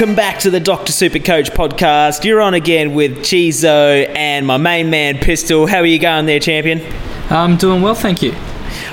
Welcome 0.00 0.16
back 0.16 0.38
to 0.38 0.50
the 0.50 0.60
Dr. 0.60 0.92
Super 0.92 1.18
Coach 1.18 1.50
podcast. 1.50 2.24
You're 2.24 2.40
on 2.40 2.54
again 2.54 2.94
with 2.94 3.18
Chizo 3.18 4.08
and 4.16 4.46
my 4.46 4.56
main 4.56 4.88
man 4.88 5.18
Pistol. 5.18 5.66
How 5.66 5.80
are 5.80 5.84
you 5.84 5.98
going 5.98 6.24
there, 6.24 6.40
champion? 6.40 6.80
I'm 7.28 7.58
doing 7.58 7.82
well, 7.82 7.94
thank 7.94 8.22
you. 8.22 8.34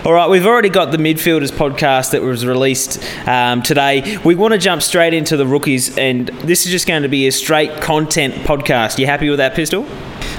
All 0.03 0.11
right, 0.11 0.29
we've 0.29 0.45
already 0.45 0.67
got 0.67 0.91
the 0.91 0.97
midfielders 0.97 1.49
podcast 1.49 2.11
that 2.11 2.21
was 2.21 2.45
released 2.45 3.01
um, 3.25 3.61
today. 3.61 4.17
We 4.25 4.35
want 4.35 4.51
to 4.51 4.57
jump 4.57 4.81
straight 4.81 5.13
into 5.13 5.37
the 5.37 5.47
rookies, 5.47 5.97
and 5.97 6.27
this 6.27 6.65
is 6.65 6.73
just 6.73 6.85
going 6.85 7.03
to 7.03 7.07
be 7.07 7.25
a 7.27 7.31
straight 7.31 7.79
content 7.79 8.33
podcast. 8.45 8.99
You 8.99 9.05
happy 9.05 9.29
with 9.29 9.37
that, 9.37 9.55
Pistol? 9.55 9.87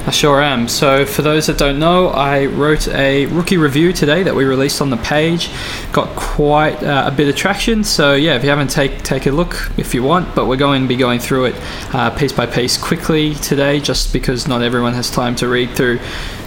I 0.08 0.10
sure 0.10 0.40
am. 0.40 0.68
So, 0.68 1.04
for 1.04 1.20
those 1.20 1.48
that 1.48 1.58
don't 1.58 1.78
know, 1.78 2.08
I 2.08 2.46
wrote 2.46 2.88
a 2.88 3.26
rookie 3.26 3.58
review 3.58 3.92
today 3.92 4.22
that 4.22 4.34
we 4.34 4.46
released 4.46 4.80
on 4.80 4.88
the 4.88 4.96
page. 4.96 5.50
Got 5.92 6.16
quite 6.16 6.82
uh, 6.82 7.04
a 7.06 7.10
bit 7.10 7.28
of 7.28 7.36
traction. 7.36 7.84
So, 7.84 8.14
yeah, 8.14 8.34
if 8.34 8.42
you 8.42 8.48
haven't 8.48 8.70
take 8.70 9.02
take 9.02 9.26
a 9.26 9.30
look 9.30 9.70
if 9.76 9.92
you 9.92 10.02
want, 10.02 10.34
but 10.34 10.46
we're 10.46 10.56
going 10.56 10.80
to 10.80 10.88
be 10.88 10.96
going 10.96 11.20
through 11.20 11.44
it 11.46 11.56
uh, 11.94 12.08
piece 12.08 12.32
by 12.32 12.46
piece 12.46 12.78
quickly 12.78 13.34
today, 13.34 13.80
just 13.80 14.14
because 14.14 14.48
not 14.48 14.62
everyone 14.62 14.94
has 14.94 15.10
time 15.10 15.36
to 15.36 15.46
read 15.46 15.72
through. 15.76 16.00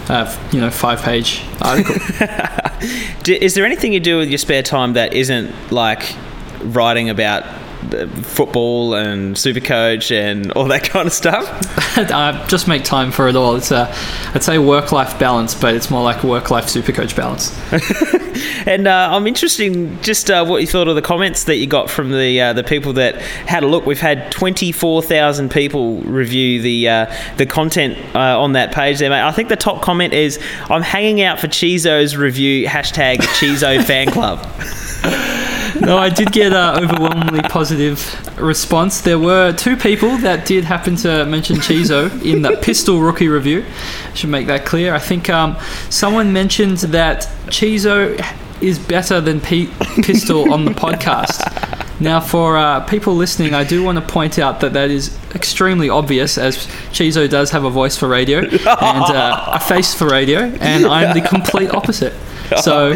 Uh, 0.08 0.36
you 0.50 0.60
know, 0.60 0.68
five-page 0.68 1.44
article. 1.62 1.94
is 3.28 3.54
there 3.54 3.64
anything 3.64 3.92
you 3.92 4.00
do 4.00 4.18
with 4.18 4.28
your 4.28 4.38
spare 4.38 4.64
time 4.64 4.94
that 4.94 5.14
isn't 5.14 5.70
like 5.70 6.16
writing 6.64 7.10
about 7.10 7.44
football 8.22 8.94
and 8.94 9.36
super 9.36 9.60
coach 9.60 10.10
and 10.10 10.52
all 10.52 10.66
that 10.66 10.84
kind 10.84 11.06
of 11.06 11.12
stuff? 11.12 11.46
I 11.98 12.44
just 12.48 12.68
make 12.68 12.84
time 12.84 13.10
for 13.10 13.28
it 13.28 13.36
all. 13.36 13.56
It's 13.56 13.70
a, 13.70 13.92
I'd 14.34 14.42
say 14.42 14.58
work 14.58 14.92
life 14.92 15.18
balance, 15.18 15.54
but 15.54 15.74
it's 15.74 15.90
more 15.90 16.02
like 16.02 16.24
work 16.24 16.50
life 16.50 16.68
super 16.68 16.92
coach 16.92 17.14
balance. 17.16 17.56
and 18.66 18.86
uh, 18.86 19.08
I'm 19.12 19.26
interested 19.26 19.72
in 19.72 20.00
just 20.02 20.30
uh, 20.30 20.44
what 20.44 20.60
you 20.60 20.66
thought 20.66 20.88
of 20.88 20.94
the 20.94 21.02
comments 21.02 21.44
that 21.44 21.56
you 21.56 21.66
got 21.66 21.90
from 21.90 22.12
the 22.12 22.40
uh, 22.40 22.52
the 22.52 22.64
people 22.64 22.94
that 22.94 23.16
had 23.16 23.62
a 23.62 23.66
look. 23.66 23.86
We've 23.86 24.00
had 24.00 24.30
24,000 24.32 25.50
people 25.50 25.98
review 25.98 26.62
the 26.62 26.88
uh, 26.88 27.14
the 27.36 27.46
content 27.46 27.98
uh, 28.14 28.40
on 28.40 28.52
that 28.52 28.72
page 28.72 28.98
there, 28.98 29.10
mate. 29.10 29.22
I 29.22 29.32
think 29.32 29.48
the 29.48 29.56
top 29.56 29.82
comment 29.82 30.12
is, 30.12 30.38
"I'm 30.70 30.82
hanging 30.82 31.22
out 31.22 31.40
for 31.40 31.48
Chizo's 31.48 32.16
review." 32.16 32.66
Hashtag 32.66 33.18
Chizo 33.18 33.82
fan 33.84 34.10
club. 34.10 34.46
no, 35.84 35.98
I 35.98 36.08
did 36.08 36.32
get 36.32 36.52
an 36.52 36.84
overwhelmingly 36.84 37.42
positive 37.42 37.98
response. 38.38 39.00
There 39.00 39.18
were 39.18 39.52
two 39.52 39.76
people 39.76 40.16
that 40.18 40.46
did 40.46 40.64
happen 40.64 40.96
to 40.96 41.26
mention 41.26 41.56
Chizo 41.56 42.10
in 42.24 42.42
the 42.42 42.56
Pistol 42.62 43.00
Rookie 43.00 43.28
review. 43.28 43.64
I 44.10 44.14
should 44.14 44.30
make 44.30 44.46
that 44.46 44.64
clear. 44.64 44.94
I 44.94 44.98
think 44.98 45.28
um, 45.28 45.56
someone 45.90 46.32
mentioned 46.32 46.78
that 46.78 47.22
Chizo 47.46 48.18
is 48.60 48.78
better 48.78 49.20
than 49.20 49.40
P- 49.40 49.70
Pistol 50.02 50.52
on 50.52 50.64
the 50.64 50.70
podcast. 50.70 51.40
Now, 52.00 52.20
for 52.20 52.56
uh, 52.56 52.80
people 52.80 53.14
listening, 53.14 53.54
I 53.54 53.64
do 53.64 53.82
want 53.84 53.98
to 53.98 54.02
point 54.12 54.38
out 54.38 54.60
that 54.60 54.72
that 54.72 54.90
is 54.90 55.16
extremely 55.34 55.88
obvious, 55.88 56.38
as 56.38 56.66
Chizo 56.90 57.28
does 57.28 57.50
have 57.50 57.64
a 57.64 57.70
voice 57.70 57.96
for 57.96 58.08
radio 58.08 58.38
and 58.40 58.60
uh, 58.64 59.50
a 59.52 59.60
face 59.60 59.94
for 59.94 60.08
radio, 60.08 60.40
and 60.40 60.86
I'm 60.86 61.14
the 61.14 61.26
complete 61.26 61.70
opposite. 61.70 62.14
So 62.60 62.92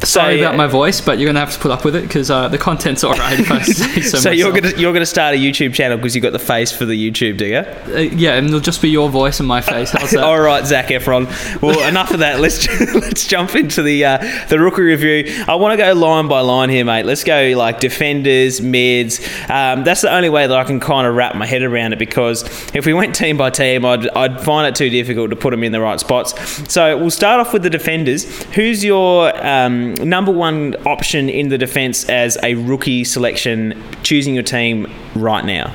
Sorry 0.00 0.38
so, 0.38 0.44
about 0.44 0.56
my 0.56 0.66
voice, 0.66 1.00
but 1.00 1.18
you're 1.18 1.28
gonna 1.28 1.40
have 1.40 1.52
to 1.52 1.58
put 1.58 1.70
up 1.70 1.84
with 1.84 1.94
it 1.94 2.02
because 2.02 2.30
uh, 2.30 2.48
the 2.48 2.58
content's 2.58 3.04
alright. 3.04 3.38
If 3.38 3.50
I 3.50 3.62
say 3.62 4.00
so, 4.00 4.18
so 4.18 4.30
you're 4.30 4.52
gonna 4.52 4.76
you're 4.76 4.92
gonna 4.92 5.04
start 5.04 5.34
a 5.34 5.38
YouTube 5.38 5.74
channel 5.74 5.96
because 5.96 6.14
you've 6.14 6.22
got 6.22 6.32
the 6.32 6.38
face 6.38 6.72
for 6.72 6.84
the 6.84 6.94
YouTube, 6.94 7.36
do 7.36 7.46
you? 7.46 7.56
Uh, 7.56 8.00
yeah, 8.00 8.34
and 8.34 8.48
it'll 8.48 8.60
just 8.60 8.80
be 8.80 8.88
your 8.88 9.10
voice 9.10 9.38
and 9.38 9.48
my 9.48 9.60
face. 9.60 9.90
How's 9.90 10.10
that? 10.12 10.24
All 10.24 10.40
right, 10.40 10.64
Zac 10.64 10.86
Efron. 10.86 11.26
Well, 11.60 11.86
enough 11.86 12.10
of 12.10 12.20
that. 12.20 12.40
Let's 12.40 12.66
let's 12.94 13.26
jump 13.26 13.54
into 13.54 13.82
the 13.82 14.04
uh, 14.04 14.46
the 14.48 14.58
rookie 14.58 14.82
review. 14.82 15.44
I 15.46 15.54
want 15.56 15.78
to 15.78 15.84
go 15.84 15.92
line 15.92 16.28
by 16.28 16.40
line 16.40 16.70
here, 16.70 16.84
mate. 16.84 17.04
Let's 17.04 17.24
go 17.24 17.52
like 17.56 17.80
defenders, 17.80 18.60
mids. 18.60 19.20
Um, 19.48 19.84
that's 19.84 20.00
the 20.00 20.12
only 20.12 20.30
way 20.30 20.46
that 20.46 20.56
I 20.56 20.64
can 20.64 20.80
kind 20.80 21.06
of 21.06 21.14
wrap 21.14 21.34
my 21.34 21.46
head 21.46 21.62
around 21.62 21.92
it 21.92 21.98
because 21.98 22.42
if 22.74 22.86
we 22.86 22.94
went 22.94 23.14
team 23.14 23.36
by 23.36 23.50
team, 23.50 23.84
I'd 23.84 24.08
I'd 24.10 24.40
find 24.40 24.66
it 24.66 24.74
too 24.74 24.90
difficult 24.90 25.30
to 25.30 25.36
put 25.36 25.50
them 25.50 25.62
in 25.62 25.72
the 25.72 25.80
right 25.80 26.00
spots. 26.00 26.32
So 26.72 26.96
we'll 26.96 27.10
start 27.10 27.40
off 27.40 27.52
with 27.52 27.62
the 27.62 27.70
defenders. 27.70 28.42
Who's 28.54 28.84
your 28.84 29.34
um, 29.44 29.81
number 29.82 30.32
one 30.32 30.74
option 30.86 31.28
in 31.28 31.48
the 31.48 31.58
defence 31.58 32.08
as 32.08 32.38
a 32.42 32.54
rookie 32.54 33.04
selection, 33.04 33.82
choosing 34.02 34.34
your 34.34 34.42
team 34.42 34.92
right 35.14 35.44
now? 35.44 35.74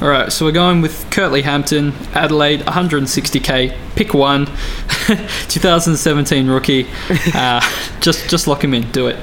All 0.00 0.08
right, 0.08 0.32
so 0.32 0.44
we're 0.44 0.52
going 0.52 0.82
with 0.82 1.08
Curtly 1.10 1.42
Hampton, 1.42 1.92
Adelaide, 2.14 2.60
160k, 2.60 3.76
pick 3.94 4.12
one, 4.12 4.46
2017 5.48 6.48
rookie. 6.48 6.86
Uh, 7.34 7.60
just 8.00 8.28
just 8.28 8.46
lock 8.46 8.62
him 8.62 8.74
in, 8.74 8.90
do 8.92 9.08
it. 9.08 9.16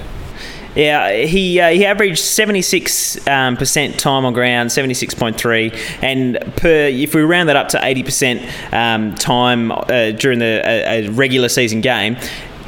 Yeah, 0.76 1.12
he 1.12 1.60
uh, 1.60 1.70
he 1.70 1.86
averaged 1.86 2.20
seventy 2.20 2.62
six 2.62 3.28
um, 3.28 3.58
percent 3.58 4.00
time 4.00 4.24
on 4.24 4.32
ground, 4.34 4.72
seventy 4.72 4.94
six 4.94 5.14
point 5.14 5.38
three, 5.38 5.72
and 6.02 6.38
per 6.56 6.88
if 6.88 7.14
we 7.14 7.22
round 7.22 7.50
that 7.50 7.58
up 7.58 7.70
to 7.70 7.86
eighty 7.86 8.04
percent 8.04 8.42
um, 8.74 9.14
time 9.16 9.72
uh, 9.72 10.12
during 10.12 10.40
the 10.40 10.62
a, 10.66 11.08
a 11.08 11.10
regular 11.10 11.50
season 11.50 11.82
game, 11.82 12.16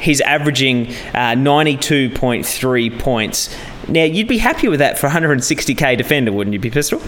he's 0.00 0.20
averaging 0.20 0.88
uh, 0.88 1.34
92.3 1.36 2.98
points. 2.98 3.54
Now, 3.88 4.04
you'd 4.04 4.28
be 4.28 4.38
happy 4.38 4.68
with 4.68 4.80
that 4.80 4.98
for 4.98 5.08
160k 5.08 5.96
defender, 5.96 6.32
wouldn't 6.32 6.52
you 6.54 6.60
be, 6.60 6.70
Pistol? 6.70 7.00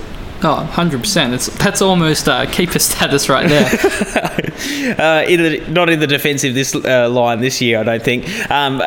Oh, 0.42 0.68
100%. 0.74 1.32
It's, 1.32 1.46
that's 1.58 1.80
almost 1.80 2.28
uh, 2.28 2.44
keeper 2.50 2.78
status 2.78 3.28
right 3.28 3.48
there. 3.48 3.66
uh, 4.98 5.24
in 5.26 5.42
the, 5.42 5.64
not 5.68 5.88
in 5.88 6.00
the 6.00 6.06
defensive 6.06 6.54
this 6.54 6.74
uh, 6.74 7.08
line 7.08 7.40
this 7.40 7.62
year, 7.62 7.80
I 7.80 7.82
don't 7.84 8.02
think. 8.02 8.50
Um, 8.50 8.82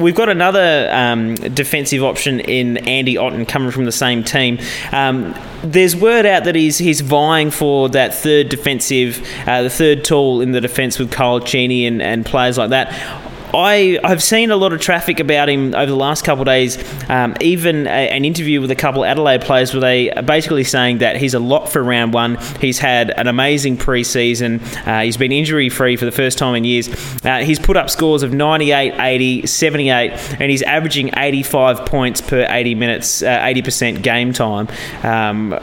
we've 0.00 0.14
got 0.14 0.28
another 0.28 0.88
um, 0.92 1.34
defensive 1.34 2.04
option 2.04 2.38
in 2.40 2.78
Andy 2.88 3.16
Otten 3.16 3.46
coming 3.46 3.72
from 3.72 3.84
the 3.84 3.92
same 3.92 4.22
team. 4.22 4.58
Um, 4.92 5.34
there's 5.64 5.96
word 5.96 6.26
out 6.26 6.44
that 6.44 6.54
he's 6.54 6.78
he's 6.78 7.00
vying 7.00 7.50
for 7.50 7.88
that 7.88 8.14
third 8.14 8.48
defensive, 8.48 9.26
uh, 9.46 9.62
the 9.62 9.70
third 9.70 10.04
tool 10.04 10.40
in 10.40 10.52
the 10.52 10.60
defence 10.60 10.98
with 10.98 11.10
Kyle 11.10 11.40
Cheney 11.40 11.86
and, 11.86 12.00
and 12.02 12.24
players 12.24 12.58
like 12.58 12.70
that. 12.70 13.23
I 13.54 13.98
I've 14.02 14.22
seen 14.22 14.50
a 14.50 14.56
lot 14.56 14.72
of 14.72 14.80
traffic 14.80 15.20
about 15.20 15.48
him 15.48 15.74
over 15.74 15.86
the 15.86 15.96
last 15.96 16.24
couple 16.24 16.42
of 16.42 16.46
days. 16.46 16.78
Um, 17.08 17.36
even 17.40 17.86
a, 17.86 18.10
an 18.10 18.24
interview 18.24 18.60
with 18.60 18.70
a 18.70 18.74
couple 18.74 19.04
of 19.04 19.08
Adelaide 19.08 19.42
players 19.42 19.72
where 19.72 19.80
they 19.80 20.10
are 20.10 20.22
basically 20.22 20.64
saying 20.64 20.98
that 20.98 21.16
he's 21.16 21.34
a 21.34 21.38
lot 21.38 21.68
for 21.68 21.82
round 21.82 22.12
one. 22.12 22.36
He's 22.60 22.78
had 22.78 23.10
an 23.10 23.26
amazing 23.26 23.76
preseason. 23.76 24.60
Uh, 24.86 25.02
he's 25.02 25.16
been 25.16 25.32
injury 25.32 25.68
free 25.68 25.96
for 25.96 26.04
the 26.04 26.12
first 26.12 26.38
time 26.38 26.54
in 26.54 26.64
years. 26.64 26.88
Uh, 27.24 27.38
he's 27.38 27.58
put 27.58 27.76
up 27.76 27.90
scores 27.90 28.22
of 28.22 28.32
98, 28.32 28.94
80, 28.98 29.46
78, 29.46 30.12
and 30.40 30.50
he's 30.50 30.62
averaging 30.62 31.10
85 31.16 31.86
points 31.86 32.20
per 32.20 32.46
80 32.48 32.74
minutes, 32.74 33.22
uh, 33.22 33.38
80% 33.38 34.02
game 34.02 34.32
time. 34.32 34.68
Um, 35.02 35.58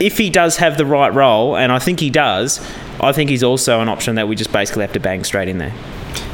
if 0.00 0.16
he 0.16 0.30
does 0.30 0.58
have 0.58 0.76
the 0.76 0.86
right 0.86 1.12
role, 1.12 1.56
and 1.56 1.72
I 1.72 1.80
think 1.80 1.98
he 1.98 2.10
does, 2.10 2.60
I 3.00 3.12
think 3.12 3.30
he's 3.30 3.42
also 3.42 3.80
an 3.80 3.88
option 3.88 4.14
that 4.14 4.28
we 4.28 4.36
just 4.36 4.52
basically 4.52 4.82
have 4.82 4.92
to 4.92 5.00
bang 5.00 5.24
straight 5.24 5.48
in 5.48 5.58
there. 5.58 5.74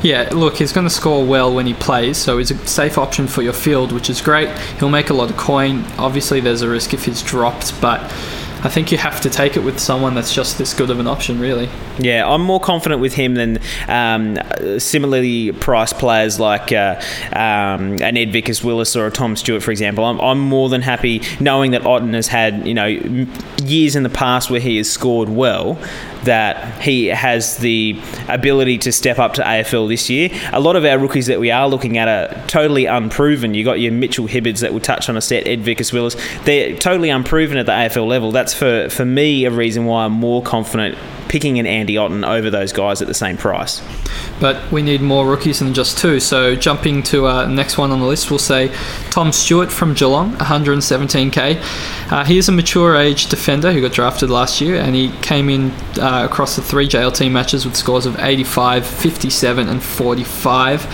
Yeah, 0.02 0.28
look, 0.32 0.56
he's 0.56 0.72
going 0.72 0.86
to 0.86 0.92
score 0.92 1.24
well 1.24 1.54
when 1.54 1.66
he 1.66 1.74
plays, 1.74 2.18
so 2.18 2.38
he's 2.38 2.50
a 2.50 2.66
safe 2.66 2.98
option 2.98 3.26
for 3.26 3.42
your 3.42 3.54
field, 3.54 3.90
which 3.90 4.10
is 4.10 4.20
great. 4.20 4.50
He'll 4.78 4.90
make 4.90 5.10
a 5.10 5.14
lot 5.14 5.30
of 5.30 5.36
coin. 5.36 5.84
Obviously, 5.98 6.40
there's 6.40 6.62
a 6.62 6.68
risk 6.68 6.92
if 6.92 7.06
he's 7.06 7.22
dropped, 7.22 7.80
but 7.80 8.02
I 8.64 8.70
think 8.70 8.90
you 8.90 8.96
have 8.96 9.20
to 9.20 9.28
take 9.28 9.58
it 9.58 9.60
with 9.60 9.78
someone 9.78 10.14
that's 10.14 10.34
just 10.34 10.56
this 10.56 10.72
good 10.72 10.88
of 10.88 10.98
an 10.98 11.06
option, 11.06 11.38
really. 11.38 11.68
Yeah, 11.98 12.26
I'm 12.26 12.40
more 12.40 12.58
confident 12.58 12.98
with 13.02 13.12
him 13.12 13.34
than 13.34 13.58
um, 13.88 14.38
similarly 14.78 15.52
priced 15.52 15.98
players 15.98 16.40
like 16.40 16.72
uh, 16.72 16.98
um, 17.32 18.00
an 18.00 18.16
Ed 18.16 18.32
Vickers 18.32 18.64
Willis 18.64 18.96
or 18.96 19.06
a 19.06 19.10
Tom 19.10 19.36
Stewart, 19.36 19.62
for 19.62 19.70
example. 19.70 20.04
I'm, 20.04 20.18
I'm 20.18 20.40
more 20.40 20.70
than 20.70 20.80
happy 20.80 21.20
knowing 21.40 21.72
that 21.72 21.84
Otten 21.84 22.14
has 22.14 22.28
had 22.28 22.66
you 22.66 22.72
know 22.72 22.86
years 23.62 23.96
in 23.96 24.02
the 24.02 24.08
past 24.08 24.50
where 24.50 24.60
he 24.60 24.78
has 24.78 24.90
scored 24.90 25.28
well 25.28 25.78
that 26.24 26.80
he 26.82 27.06
has 27.06 27.58
the 27.58 28.00
ability 28.28 28.78
to 28.78 28.92
step 28.92 29.18
up 29.18 29.34
to 29.34 29.42
AFL 29.42 29.88
this 29.88 30.10
year. 30.10 30.30
A 30.52 30.60
lot 30.60 30.76
of 30.76 30.84
our 30.84 30.98
rookies 30.98 31.26
that 31.26 31.40
we 31.40 31.50
are 31.50 31.68
looking 31.68 31.98
at 31.98 32.08
are 32.08 32.46
totally 32.46 32.86
unproven. 32.86 33.54
You 33.54 33.64
got 33.64 33.80
your 33.80 33.92
Mitchell 33.92 34.26
Hibberds 34.26 34.60
that 34.60 34.72
will 34.72 34.80
touch 34.80 35.08
on 35.08 35.16
a 35.16 35.20
set, 35.20 35.46
Ed 35.46 35.60
Vickers 35.60 35.92
Willis. 35.92 36.16
They're 36.44 36.76
totally 36.76 37.10
unproven 37.10 37.56
at 37.56 37.66
the 37.66 37.72
AFL 37.72 38.06
level. 38.06 38.32
That's 38.32 38.54
for, 38.54 38.88
for 38.88 39.04
me 39.04 39.44
a 39.44 39.50
reason 39.50 39.84
why 39.86 40.04
I'm 40.04 40.12
more 40.12 40.42
confident 40.42 40.98
picking 41.34 41.58
an 41.58 41.66
Andy 41.66 41.96
Otten 41.96 42.24
over 42.24 42.48
those 42.48 42.72
guys 42.72 43.02
at 43.02 43.08
the 43.08 43.14
same 43.14 43.36
price. 43.36 43.82
But 44.40 44.70
we 44.70 44.82
need 44.82 45.00
more 45.00 45.26
rookies 45.26 45.58
than 45.58 45.74
just 45.74 45.98
two. 45.98 46.20
So 46.20 46.54
jumping 46.54 47.02
to 47.04 47.26
uh, 47.26 47.46
next 47.46 47.76
one 47.76 47.90
on 47.90 47.98
the 47.98 48.06
list, 48.06 48.30
we'll 48.30 48.38
say 48.38 48.72
Tom 49.10 49.32
Stewart 49.32 49.72
from 49.72 49.94
Geelong, 49.94 50.34
117k. 50.36 52.12
Uh, 52.12 52.24
he 52.24 52.38
is 52.38 52.48
a 52.48 52.52
mature 52.52 52.94
age 52.94 53.26
defender 53.26 53.72
who 53.72 53.80
got 53.80 53.90
drafted 53.90 54.30
last 54.30 54.60
year, 54.60 54.76
and 54.76 54.94
he 54.94 55.10
came 55.22 55.48
in 55.48 55.72
uh, 55.98 56.13
across 56.22 56.56
the 56.56 56.62
three 56.62 56.88
JLT 56.88 57.30
matches 57.30 57.64
with 57.64 57.76
scores 57.76 58.06
of 58.06 58.18
85, 58.18 58.86
57, 58.86 59.68
and 59.68 59.82
45. 59.82 60.84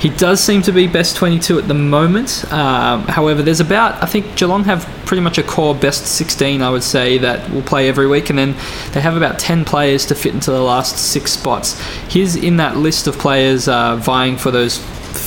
He 0.00 0.10
does 0.10 0.40
seem 0.42 0.62
to 0.62 0.72
be 0.72 0.86
best 0.86 1.16
22 1.16 1.58
at 1.58 1.66
the 1.66 1.74
moment. 1.74 2.50
Um, 2.52 3.02
however, 3.02 3.42
there's 3.42 3.58
about, 3.58 4.00
I 4.00 4.06
think 4.06 4.36
Geelong 4.36 4.62
have 4.64 4.84
pretty 5.04 5.22
much 5.22 5.38
a 5.38 5.42
core 5.42 5.74
best 5.74 6.06
16, 6.06 6.62
I 6.62 6.70
would 6.70 6.84
say, 6.84 7.18
that 7.18 7.50
will 7.50 7.62
play 7.62 7.88
every 7.88 8.06
week, 8.06 8.30
and 8.30 8.38
then 8.38 8.52
they 8.92 9.00
have 9.00 9.16
about 9.16 9.40
10 9.40 9.64
players 9.64 10.06
to 10.06 10.14
fit 10.14 10.34
into 10.34 10.52
the 10.52 10.62
last 10.62 10.96
six 10.96 11.32
spots. 11.32 11.80
He's 12.08 12.36
in 12.36 12.58
that 12.58 12.76
list 12.76 13.08
of 13.08 13.18
players 13.18 13.66
uh, 13.66 13.96
vying 13.96 14.36
for 14.36 14.52
those 14.52 14.78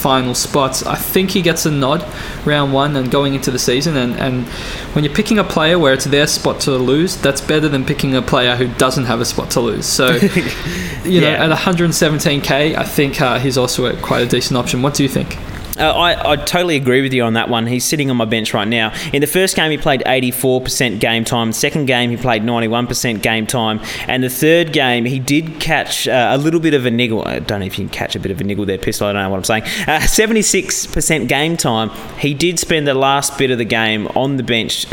final 0.01 0.33
spots. 0.33 0.83
I 0.83 0.95
think 0.95 1.31
he 1.31 1.41
gets 1.41 1.65
a 1.65 1.71
nod 1.71 2.05
round 2.45 2.73
one 2.73 2.95
and 2.95 3.11
going 3.11 3.35
into 3.35 3.51
the 3.51 3.59
season. 3.59 3.95
And, 3.97 4.13
and 4.15 4.47
when 4.93 5.05
you're 5.05 5.13
picking 5.13 5.37
a 5.39 5.43
player 5.43 5.77
where 5.77 5.93
it's 5.93 6.05
their 6.05 6.27
spot 6.27 6.59
to 6.61 6.71
lose, 6.71 7.15
that's 7.17 7.41
better 7.41 7.69
than 7.69 7.85
picking 7.85 8.15
a 8.15 8.21
player 8.21 8.55
who 8.55 8.67
doesn't 8.75 9.05
have 9.05 9.21
a 9.21 9.25
spot 9.25 9.51
to 9.51 9.59
lose. 9.61 9.85
So, 9.85 10.11
you 11.05 11.21
know, 11.21 11.31
at 11.31 11.51
117k, 11.51 12.75
I 12.75 12.83
think 12.83 13.21
uh, 13.21 13.39
he's 13.39 13.57
also 13.57 13.85
a, 13.85 14.01
quite 14.01 14.21
a 14.21 14.27
decent 14.27 14.57
option. 14.57 14.81
What 14.81 14.95
do 14.95 15.03
you 15.03 15.09
think? 15.09 15.37
Uh, 15.77 15.91
I, 15.91 16.31
I 16.33 16.35
totally 16.35 16.75
agree 16.75 17.01
with 17.01 17.13
you 17.13 17.23
on 17.23 17.33
that 17.33 17.49
one. 17.49 17.65
He's 17.65 17.85
sitting 17.85 18.09
on 18.09 18.17
my 18.17 18.25
bench 18.25 18.53
right 18.53 18.67
now. 18.67 18.93
In 19.13 19.21
the 19.21 19.27
first 19.27 19.55
game, 19.55 19.71
he 19.71 19.77
played 19.77 20.01
84% 20.05 20.99
game 20.99 21.23
time. 21.23 21.53
Second 21.53 21.85
game, 21.85 22.09
he 22.09 22.17
played 22.17 22.43
91% 22.43 23.21
game 23.21 23.47
time. 23.47 23.79
And 24.07 24.23
the 24.23 24.29
third 24.29 24.73
game, 24.73 25.05
he 25.05 25.19
did 25.19 25.59
catch 25.59 26.07
uh, 26.07 26.29
a 26.31 26.37
little 26.37 26.59
bit 26.59 26.73
of 26.73 26.85
a 26.85 26.91
niggle. 26.91 27.25
I 27.25 27.39
don't 27.39 27.61
know 27.61 27.65
if 27.65 27.79
you 27.79 27.85
can 27.85 27.93
catch 27.93 28.15
a 28.15 28.19
bit 28.19 28.31
of 28.31 28.41
a 28.41 28.43
niggle 28.43 28.65
there, 28.65 28.77
Pistol. 28.77 29.07
I 29.07 29.13
don't 29.13 29.23
know 29.23 29.29
what 29.29 29.37
I'm 29.37 29.43
saying. 29.43 29.63
Uh, 29.63 30.01
76% 30.01 31.27
game 31.27 31.57
time. 31.57 31.89
He 32.19 32.33
did 32.33 32.59
spend 32.59 32.87
the 32.87 32.93
last 32.93 33.37
bit 33.37 33.51
of 33.51 33.57
the 33.57 33.65
game 33.65 34.07
on 34.09 34.37
the 34.37 34.43
bench. 34.43 34.91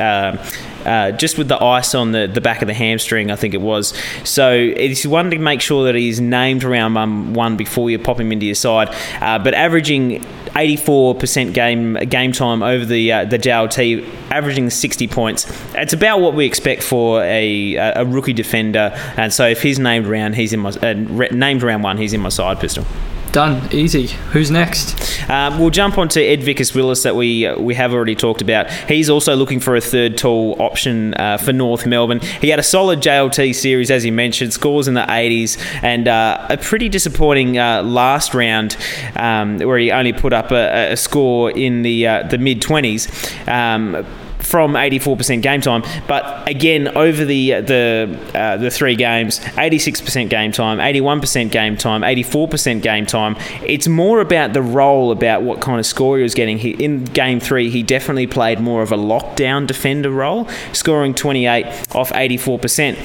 Uh, 0.88 1.12
just 1.12 1.36
with 1.36 1.48
the 1.48 1.62
ice 1.62 1.94
on 1.94 2.12
the, 2.12 2.26
the 2.26 2.40
back 2.40 2.62
of 2.62 2.66
the 2.66 2.74
hamstring, 2.74 3.30
I 3.30 3.36
think 3.36 3.52
it 3.52 3.60
was. 3.60 3.92
So 4.24 4.50
it's 4.52 5.04
one 5.04 5.30
to 5.30 5.38
make 5.38 5.60
sure 5.60 5.84
that 5.84 5.94
he's 5.94 6.18
named 6.18 6.64
round 6.64 6.96
um, 6.96 7.34
one 7.34 7.56
before 7.56 7.90
you 7.90 7.98
pop 7.98 8.18
him 8.18 8.32
into 8.32 8.46
your 8.46 8.54
side. 8.54 8.88
Uh, 9.20 9.38
but 9.38 9.52
averaging 9.52 10.22
84% 10.56 11.52
game 11.52 11.94
game 11.94 12.32
time 12.32 12.62
over 12.62 12.84
the 12.84 13.12
uh, 13.12 13.24
the 13.26 13.38
JLT, 13.38 14.08
averaging 14.30 14.70
60 14.70 15.06
points. 15.08 15.46
It's 15.74 15.92
about 15.92 16.20
what 16.20 16.34
we 16.34 16.46
expect 16.46 16.82
for 16.82 17.22
a, 17.22 17.74
a 17.76 18.04
rookie 18.04 18.32
defender. 18.32 18.92
And 19.16 19.32
so 19.32 19.46
if 19.46 19.62
he's 19.62 19.78
named 19.78 20.06
round, 20.06 20.36
he's 20.36 20.52
in 20.52 20.60
my 20.60 20.70
uh, 20.70 20.94
named 20.94 21.62
round 21.62 21.82
one, 21.84 21.98
he's 21.98 22.14
in 22.14 22.20
my 22.20 22.30
side 22.30 22.60
pistol. 22.60 22.86
Done. 23.32 23.72
Easy. 23.72 24.06
Who's 24.32 24.50
next? 24.50 25.28
Um, 25.28 25.58
we'll 25.58 25.70
jump 25.70 25.98
on 25.98 26.08
to 26.10 26.22
Ed 26.22 26.42
Vickers 26.42 26.74
Willis 26.74 27.02
that 27.02 27.14
we 27.14 27.46
uh, 27.46 27.60
we 27.60 27.74
have 27.74 27.92
already 27.92 28.14
talked 28.14 28.40
about. 28.40 28.70
He's 28.70 29.10
also 29.10 29.36
looking 29.36 29.60
for 29.60 29.76
a 29.76 29.80
third 29.80 30.16
tall 30.16 30.56
option 30.60 31.12
uh, 31.14 31.36
for 31.36 31.52
North 31.52 31.86
Melbourne. 31.86 32.20
He 32.40 32.48
had 32.48 32.58
a 32.58 32.62
solid 32.62 33.00
JLT 33.00 33.54
series, 33.54 33.90
as 33.90 34.04
you 34.04 34.12
mentioned, 34.12 34.54
scores 34.54 34.88
in 34.88 34.94
the 34.94 35.02
80s, 35.02 35.58
and 35.82 36.08
uh, 36.08 36.46
a 36.48 36.56
pretty 36.56 36.88
disappointing 36.88 37.58
uh, 37.58 37.82
last 37.82 38.32
round 38.32 38.76
um, 39.16 39.58
where 39.58 39.78
he 39.78 39.92
only 39.92 40.14
put 40.14 40.32
up 40.32 40.50
a, 40.50 40.92
a 40.92 40.96
score 40.96 41.50
in 41.50 41.82
the 41.82 42.06
uh, 42.06 42.22
the 42.22 42.38
mid 42.38 42.62
20s. 42.62 43.46
Um, 43.46 44.06
from 44.48 44.72
84% 44.72 45.42
game 45.42 45.60
time, 45.60 45.82
but 46.06 46.48
again 46.48 46.88
over 46.96 47.24
the 47.24 47.60
the 47.60 48.18
uh, 48.34 48.56
the 48.56 48.70
three 48.70 48.96
games, 48.96 49.40
86% 49.40 50.30
game 50.30 50.52
time, 50.52 50.78
81% 50.78 51.50
game 51.50 51.76
time, 51.76 52.00
84% 52.00 52.80
game 52.80 53.04
time. 53.04 53.36
It's 53.62 53.86
more 53.86 54.20
about 54.20 54.54
the 54.54 54.62
role, 54.62 55.12
about 55.12 55.42
what 55.42 55.60
kind 55.60 55.78
of 55.78 55.84
score 55.84 56.16
he 56.16 56.22
was 56.22 56.34
getting. 56.34 56.58
He, 56.58 56.70
in 56.70 57.04
game 57.04 57.40
three, 57.40 57.68
he 57.68 57.82
definitely 57.82 58.26
played 58.26 58.58
more 58.58 58.82
of 58.82 58.90
a 58.90 58.96
lockdown 58.96 59.66
defender 59.66 60.10
role, 60.10 60.48
scoring 60.72 61.14
28 61.14 61.66
off 61.94 62.10
84%. 62.12 62.96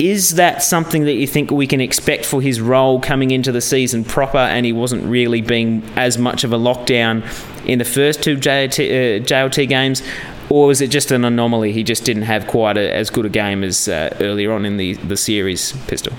Is 0.00 0.36
that 0.36 0.62
something 0.62 1.04
that 1.04 1.16
you 1.16 1.26
think 1.26 1.50
we 1.50 1.66
can 1.66 1.82
expect 1.82 2.24
for 2.24 2.40
his 2.40 2.58
role 2.58 3.00
coming 3.00 3.32
into 3.32 3.52
the 3.52 3.60
season 3.60 4.02
proper? 4.02 4.38
And 4.38 4.64
he 4.64 4.72
wasn't 4.72 5.04
really 5.04 5.42
being 5.42 5.82
as 5.94 6.16
much 6.16 6.42
of 6.42 6.54
a 6.54 6.56
lockdown 6.56 7.22
in 7.66 7.78
the 7.78 7.84
first 7.84 8.22
two 8.22 8.36
JLT, 8.38 8.78
uh, 8.88 9.24
JLT 9.24 9.68
games, 9.68 10.02
or 10.50 10.66
was 10.66 10.80
it 10.80 10.88
just 10.88 11.12
an 11.12 11.24
anomaly? 11.24 11.72
He 11.72 11.84
just 11.84 12.04
didn't 12.04 12.24
have 12.24 12.48
quite 12.48 12.76
a, 12.76 12.92
as 12.92 13.08
good 13.08 13.24
a 13.24 13.28
game 13.28 13.62
as 13.62 13.86
uh, 13.88 14.14
earlier 14.20 14.52
on 14.52 14.66
in 14.66 14.76
the, 14.76 14.94
the 14.94 15.16
series, 15.16 15.72
Pistol. 15.86 16.12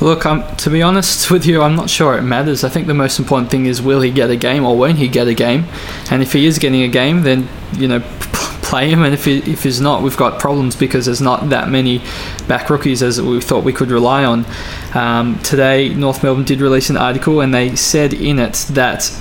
Look, 0.00 0.26
um, 0.26 0.44
to 0.56 0.70
be 0.70 0.82
honest 0.82 1.30
with 1.30 1.46
you, 1.46 1.62
I'm 1.62 1.76
not 1.76 1.88
sure 1.88 2.18
it 2.18 2.22
matters. 2.22 2.64
I 2.64 2.68
think 2.68 2.88
the 2.88 2.94
most 2.94 3.20
important 3.20 3.50
thing 3.50 3.66
is 3.66 3.80
will 3.80 4.00
he 4.00 4.10
get 4.10 4.28
a 4.28 4.36
game 4.36 4.64
or 4.64 4.76
won't 4.76 4.98
he 4.98 5.06
get 5.06 5.28
a 5.28 5.34
game? 5.34 5.66
And 6.10 6.20
if 6.20 6.32
he 6.32 6.46
is 6.46 6.58
getting 6.58 6.82
a 6.82 6.88
game, 6.88 7.22
then 7.22 7.48
you 7.74 7.86
know 7.86 8.00
p- 8.00 8.06
play 8.62 8.90
him. 8.90 9.04
And 9.04 9.14
if 9.14 9.24
he, 9.26 9.38
if 9.38 9.62
he's 9.62 9.80
not, 9.80 10.02
we've 10.02 10.16
got 10.16 10.40
problems 10.40 10.74
because 10.74 11.06
there's 11.06 11.20
not 11.20 11.50
that 11.50 11.68
many 11.68 12.02
back 12.48 12.70
rookies 12.70 13.04
as 13.04 13.22
we 13.22 13.40
thought 13.40 13.62
we 13.62 13.72
could 13.72 13.90
rely 13.90 14.24
on. 14.24 14.46
Um, 14.94 15.38
today, 15.40 15.90
North 15.90 16.24
Melbourne 16.24 16.44
did 16.44 16.60
release 16.60 16.90
an 16.90 16.96
article 16.96 17.40
and 17.40 17.54
they 17.54 17.76
said 17.76 18.14
in 18.14 18.40
it 18.40 18.66
that 18.70 19.12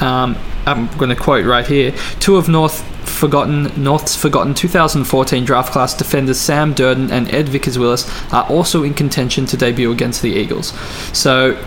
um, 0.00 0.36
I'm 0.64 0.86
going 0.98 1.10
to 1.10 1.16
quote 1.16 1.44
right 1.44 1.66
here: 1.66 1.92
two 2.20 2.36
of 2.36 2.48
North 2.48 2.84
forgotten 3.16 3.72
North's 3.82 4.14
forgotten 4.14 4.54
2014 4.54 5.44
draft 5.44 5.72
class 5.72 5.94
defenders 5.94 6.38
Sam 6.38 6.74
Durdin 6.74 7.10
and 7.10 7.32
Ed 7.34 7.48
Vickers 7.48 7.78
Willis 7.78 8.08
are 8.32 8.44
also 8.44 8.82
in 8.82 8.94
contention 8.94 9.46
to 9.46 9.56
debut 9.56 9.90
against 9.90 10.22
the 10.22 10.30
Eagles. 10.30 10.72
So 11.16 11.62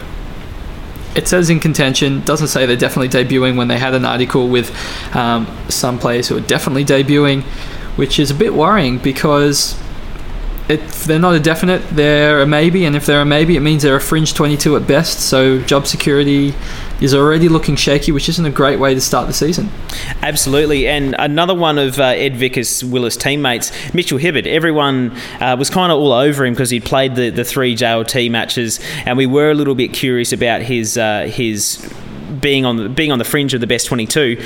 it 1.16 1.28
says 1.28 1.50
in 1.50 1.60
contention, 1.60 2.22
doesn't 2.22 2.48
say 2.50 2.66
they're 2.66 2.78
definitely 2.78 3.10
debuting 3.10 3.58
when 3.58 3.68
they 3.68 3.80
had 3.80 3.94
an 3.94 4.06
article 4.06 4.48
with 4.48 4.76
um, 5.16 5.48
some 5.68 5.98
players 5.98 6.28
who 6.28 6.38
are 6.38 6.42
definitely 6.42 6.86
debuting, 6.86 7.42
which 7.98 8.20
is 8.20 8.30
a 8.32 8.36
bit 8.36 8.54
worrying 8.54 9.00
because 9.00 9.78
if 10.70 11.06
they're 11.06 11.20
not 11.20 11.34
a 11.34 11.40
definite, 11.40 11.82
they're 11.90 12.44
a 12.44 12.46
maybe, 12.46 12.86
and 12.86 12.96
if 12.96 13.08
they're 13.08 13.22
a 13.22 13.26
maybe, 13.26 13.58
it 13.58 13.62
means 13.62 13.82
they're 13.82 13.96
a 13.96 14.02
fringe 14.02 14.36
22 14.36 14.76
at 14.76 14.86
best. 14.86 15.20
So 15.20 15.60
job 15.64 15.88
security 15.88 16.54
is 17.02 17.16
already 17.16 17.50
looking 17.50 17.76
shaky, 17.76 18.12
which 18.12 18.30
isn't 18.30 18.46
a 18.46 18.52
great 18.52 18.78
way 18.78 18.94
to 18.94 19.02
start 19.02 19.26
the 19.26 19.34
season. 19.34 19.72
Absolutely, 20.22 20.88
and 20.88 21.16
another 21.18 21.56
one 21.56 21.80
of 21.80 22.00
uh, 22.00 22.04
Ed 22.04 22.36
Vickers 22.36 22.86
Willis' 22.86 23.18
teammates, 23.18 23.72
Mitchell 23.96 24.20
Hibberd. 24.20 24.46
Everyone 24.46 25.12
uh, 25.40 25.56
was 25.58 25.72
kind 25.72 25.92
of 25.92 25.98
all 25.98 26.12
over 26.12 26.46
him 26.46 26.54
because 26.54 26.70
he'd 26.70 26.86
played 26.86 27.16
the, 27.16 27.32
the 27.32 27.44
three 27.44 27.76
JLT 27.76 28.30
matches, 28.30 28.80
and 29.08 29.18
we 29.18 29.26
were 29.26 29.50
a 29.50 29.56
little 29.56 29.76
bit 29.76 29.92
curious 29.92 30.32
about 30.32 30.62
his 30.62 31.00
uh, 31.00 31.28
his 31.32 31.92
being 32.40 32.64
on 32.64 32.78
the, 32.78 32.90
being 32.90 33.12
on 33.12 33.18
the 33.18 33.26
fringe 33.26 33.56
of 33.56 33.62
the 33.62 33.68
best 33.68 33.88
twenty 33.88 34.06
two. 34.06 34.40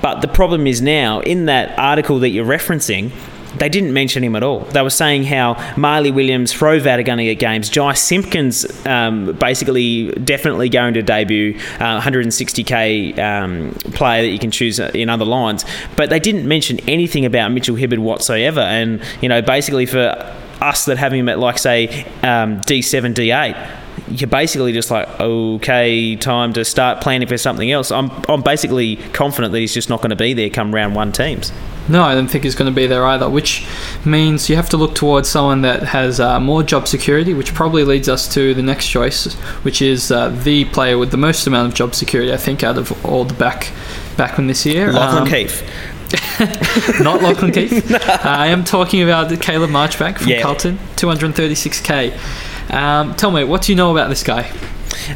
But 0.00 0.22
the 0.22 0.28
problem 0.28 0.66
is 0.66 0.80
now 0.80 1.20
in 1.20 1.44
that 1.46 1.78
article 1.78 2.20
that 2.20 2.30
you're 2.30 2.46
referencing. 2.46 3.12
They 3.56 3.68
didn't 3.68 3.92
mention 3.92 4.22
him 4.22 4.36
at 4.36 4.42
all. 4.42 4.60
They 4.60 4.82
were 4.82 4.90
saying 4.90 5.24
how 5.24 5.56
Marley 5.76 6.10
Williams, 6.10 6.52
Frovat 6.52 6.98
are 6.98 7.02
going 7.02 7.18
to 7.18 7.24
get 7.24 7.38
games. 7.38 7.68
Jy 7.68 7.92
Simpkins, 7.94 8.86
um, 8.86 9.32
basically, 9.34 10.10
definitely 10.12 10.68
going 10.68 10.94
to 10.94 11.02
debut. 11.02 11.56
Uh, 11.78 12.00
160k 12.00 13.18
um, 13.18 13.72
player 13.92 14.22
that 14.22 14.28
you 14.28 14.38
can 14.38 14.50
choose 14.50 14.78
in 14.78 15.08
other 15.08 15.24
lines, 15.24 15.64
but 15.96 16.10
they 16.10 16.20
didn't 16.20 16.46
mention 16.46 16.78
anything 16.88 17.24
about 17.24 17.50
Mitchell 17.52 17.76
Hibberd 17.76 17.98
whatsoever. 17.98 18.60
And 18.60 19.02
you 19.20 19.28
know, 19.28 19.42
basically 19.42 19.86
for 19.86 20.36
us 20.60 20.84
that 20.84 20.98
have 20.98 21.12
him 21.12 21.28
at 21.28 21.38
like 21.38 21.58
say 21.58 22.04
um, 22.22 22.60
D7, 22.60 23.14
D8 23.14 23.78
you're 24.08 24.28
basically 24.28 24.72
just 24.72 24.90
like, 24.90 25.08
okay, 25.20 26.16
time 26.16 26.52
to 26.54 26.64
start 26.64 27.00
planning 27.00 27.28
for 27.28 27.38
something 27.38 27.70
else. 27.70 27.92
I'm, 27.92 28.10
I'm 28.28 28.42
basically 28.42 28.96
confident 28.96 29.52
that 29.52 29.58
he's 29.58 29.74
just 29.74 29.88
not 29.88 30.00
going 30.00 30.10
to 30.10 30.16
be 30.16 30.32
there 30.32 30.50
come 30.50 30.74
round 30.74 30.96
one 30.96 31.12
teams. 31.12 31.52
No, 31.90 32.02
I 32.04 32.14
don't 32.14 32.28
think 32.28 32.44
he's 32.44 32.54
going 32.54 32.70
to 32.70 32.74
be 32.74 32.86
there 32.86 33.04
either, 33.04 33.28
which 33.28 33.66
means 34.04 34.48
you 34.48 34.56
have 34.56 34.68
to 34.70 34.76
look 34.76 34.94
towards 34.94 35.28
someone 35.28 35.62
that 35.62 35.82
has 35.82 36.20
uh, 36.20 36.38
more 36.40 36.62
job 36.62 36.86
security, 36.86 37.34
which 37.34 37.52
probably 37.54 37.84
leads 37.84 38.08
us 38.08 38.32
to 38.34 38.54
the 38.54 38.62
next 38.62 38.88
choice, 38.88 39.34
which 39.64 39.82
is 39.82 40.10
uh, 40.12 40.28
the 40.28 40.64
player 40.66 40.96
with 40.98 41.10
the 41.10 41.16
most 41.16 41.46
amount 41.46 41.68
of 41.68 41.74
job 41.74 41.94
security, 41.94 42.32
I 42.32 42.36
think, 42.36 42.62
out 42.62 42.78
of 42.78 43.04
all 43.04 43.24
the 43.24 43.34
back 43.34 43.72
backmen 44.16 44.46
this 44.46 44.64
year. 44.64 44.92
Lachlan 44.92 45.22
Um, 45.24 45.28
Keeffe. 45.28 45.62
not 47.00 47.22
Lachlan 47.22 47.52
Keith. 47.52 47.92
I 48.24 48.48
am 48.48 48.64
talking 48.64 49.02
about 49.02 49.28
Caleb 49.40 49.70
Marchbank 49.70 50.18
from 50.18 50.28
Yeah. 50.28 50.42
Carlton, 50.42 50.78
236k. 50.96 52.72
Um, 52.72 53.14
tell 53.16 53.30
me, 53.30 53.44
what 53.44 53.62
do 53.62 53.72
you 53.72 53.76
know 53.76 53.90
about 53.90 54.08
this 54.08 54.22
guy? 54.22 54.50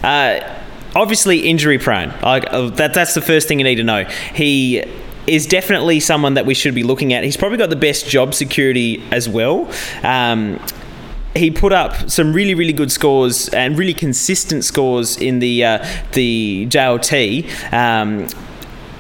Uh, 0.03 0.41
obviously 0.97 1.41
injury 1.49 1.79
prone. 1.79 2.13
Like 2.23 2.45
uh, 2.49 2.71
that. 2.71 2.95
That's 2.95 3.15
the 3.15 3.21
first 3.21 3.49
thing 3.49 3.59
you 3.59 3.65
need 3.65 3.77
to 3.77 3.85
know. 3.85 4.05
He 4.35 4.85
is 5.27 5.47
definitely 5.47 6.01
someone 6.01 6.35
that 6.35 6.47
we 6.47 6.55
should 6.55 6.75
be 6.75 6.83
looking 6.83 7.13
at. 7.13 7.25
He's 7.25 7.37
probably 7.37 7.59
got 7.59 7.71
the 7.71 7.77
best 7.77 8.09
job 8.09 8.35
security 8.35 9.03
as 9.11 9.29
well. 9.29 9.71
Um, 10.03 10.61
he 11.35 11.51
put 11.51 11.73
up 11.73 12.09
some 12.09 12.33
really, 12.33 12.55
really 12.55 12.73
good 12.73 12.93
scores 12.93 13.49
and 13.49 13.77
really 13.77 13.95
consistent 13.95 14.65
scores 14.65 15.17
in 15.17 15.41
the 15.41 15.65
uh, 15.65 15.87
the 16.13 16.67
JLT. 16.67 17.73
Um, 17.73 18.29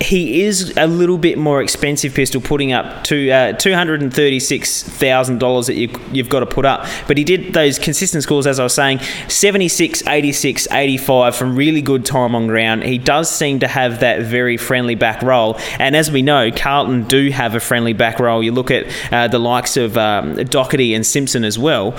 he 0.01 0.43
is 0.43 0.77
a 0.77 0.87
little 0.87 1.19
bit 1.19 1.39
more 1.39 1.63
expensive 1.63 2.15
pistol, 2.15 2.41
putting 2.41 2.73
up 2.73 3.05
to 3.05 3.31
uh, 3.31 3.53
two 3.53 3.75
hundred 3.75 4.03
and 4.03 4.13
thirty 4.13 4.41
six 4.41 4.83
thousand 4.83 5.39
dollars 5.39 5.67
that 5.67 5.75
you, 5.75 5.89
you've 6.13 6.29
got 6.29 6.41
to 6.41 6.47
put 6.47 6.65
up. 6.65 6.87
But 7.07 7.17
he 7.17 7.25
did 7.25 7.55
those 7.55 7.79
consistent 7.79 8.23
scores, 8.23 8.47
as 8.47 8.59
I 8.59 8.65
was 8.65 8.75
saying, 8.75 9.01
76, 9.29 10.07
86, 10.07 10.69
85 10.71 11.37
from 11.37 11.57
really 11.57 11.83
good 11.83 12.05
time 12.05 12.35
on 12.35 12.47
ground. 12.47 12.83
He 12.83 12.99
does 12.99 13.31
seem 13.31 13.61
to 13.61 13.69
have 13.69 14.01
that 14.01 14.23
very 14.23 14.57
friendly 14.57 14.95
back 14.95 15.23
roll, 15.23 15.59
and 15.79 15.97
as 15.97 16.11
we 16.11 16.23
know, 16.23 16.51
Carlton 16.51 17.05
do 17.05 17.31
have 17.31 17.55
a 17.55 17.61
friendly 17.61 17.93
back 17.93 18.19
roll. 18.19 18.43
You 18.43 18.53
look 18.53 18.71
at 18.71 18.87
uh, 19.13 19.29
the 19.29 19.39
likes 19.39 19.77
of 19.77 19.97
um, 19.97 20.35
Docherty 20.37 20.95
and 20.95 21.07
Simpson 21.07 21.45
as 21.45 21.59
well 21.59 21.97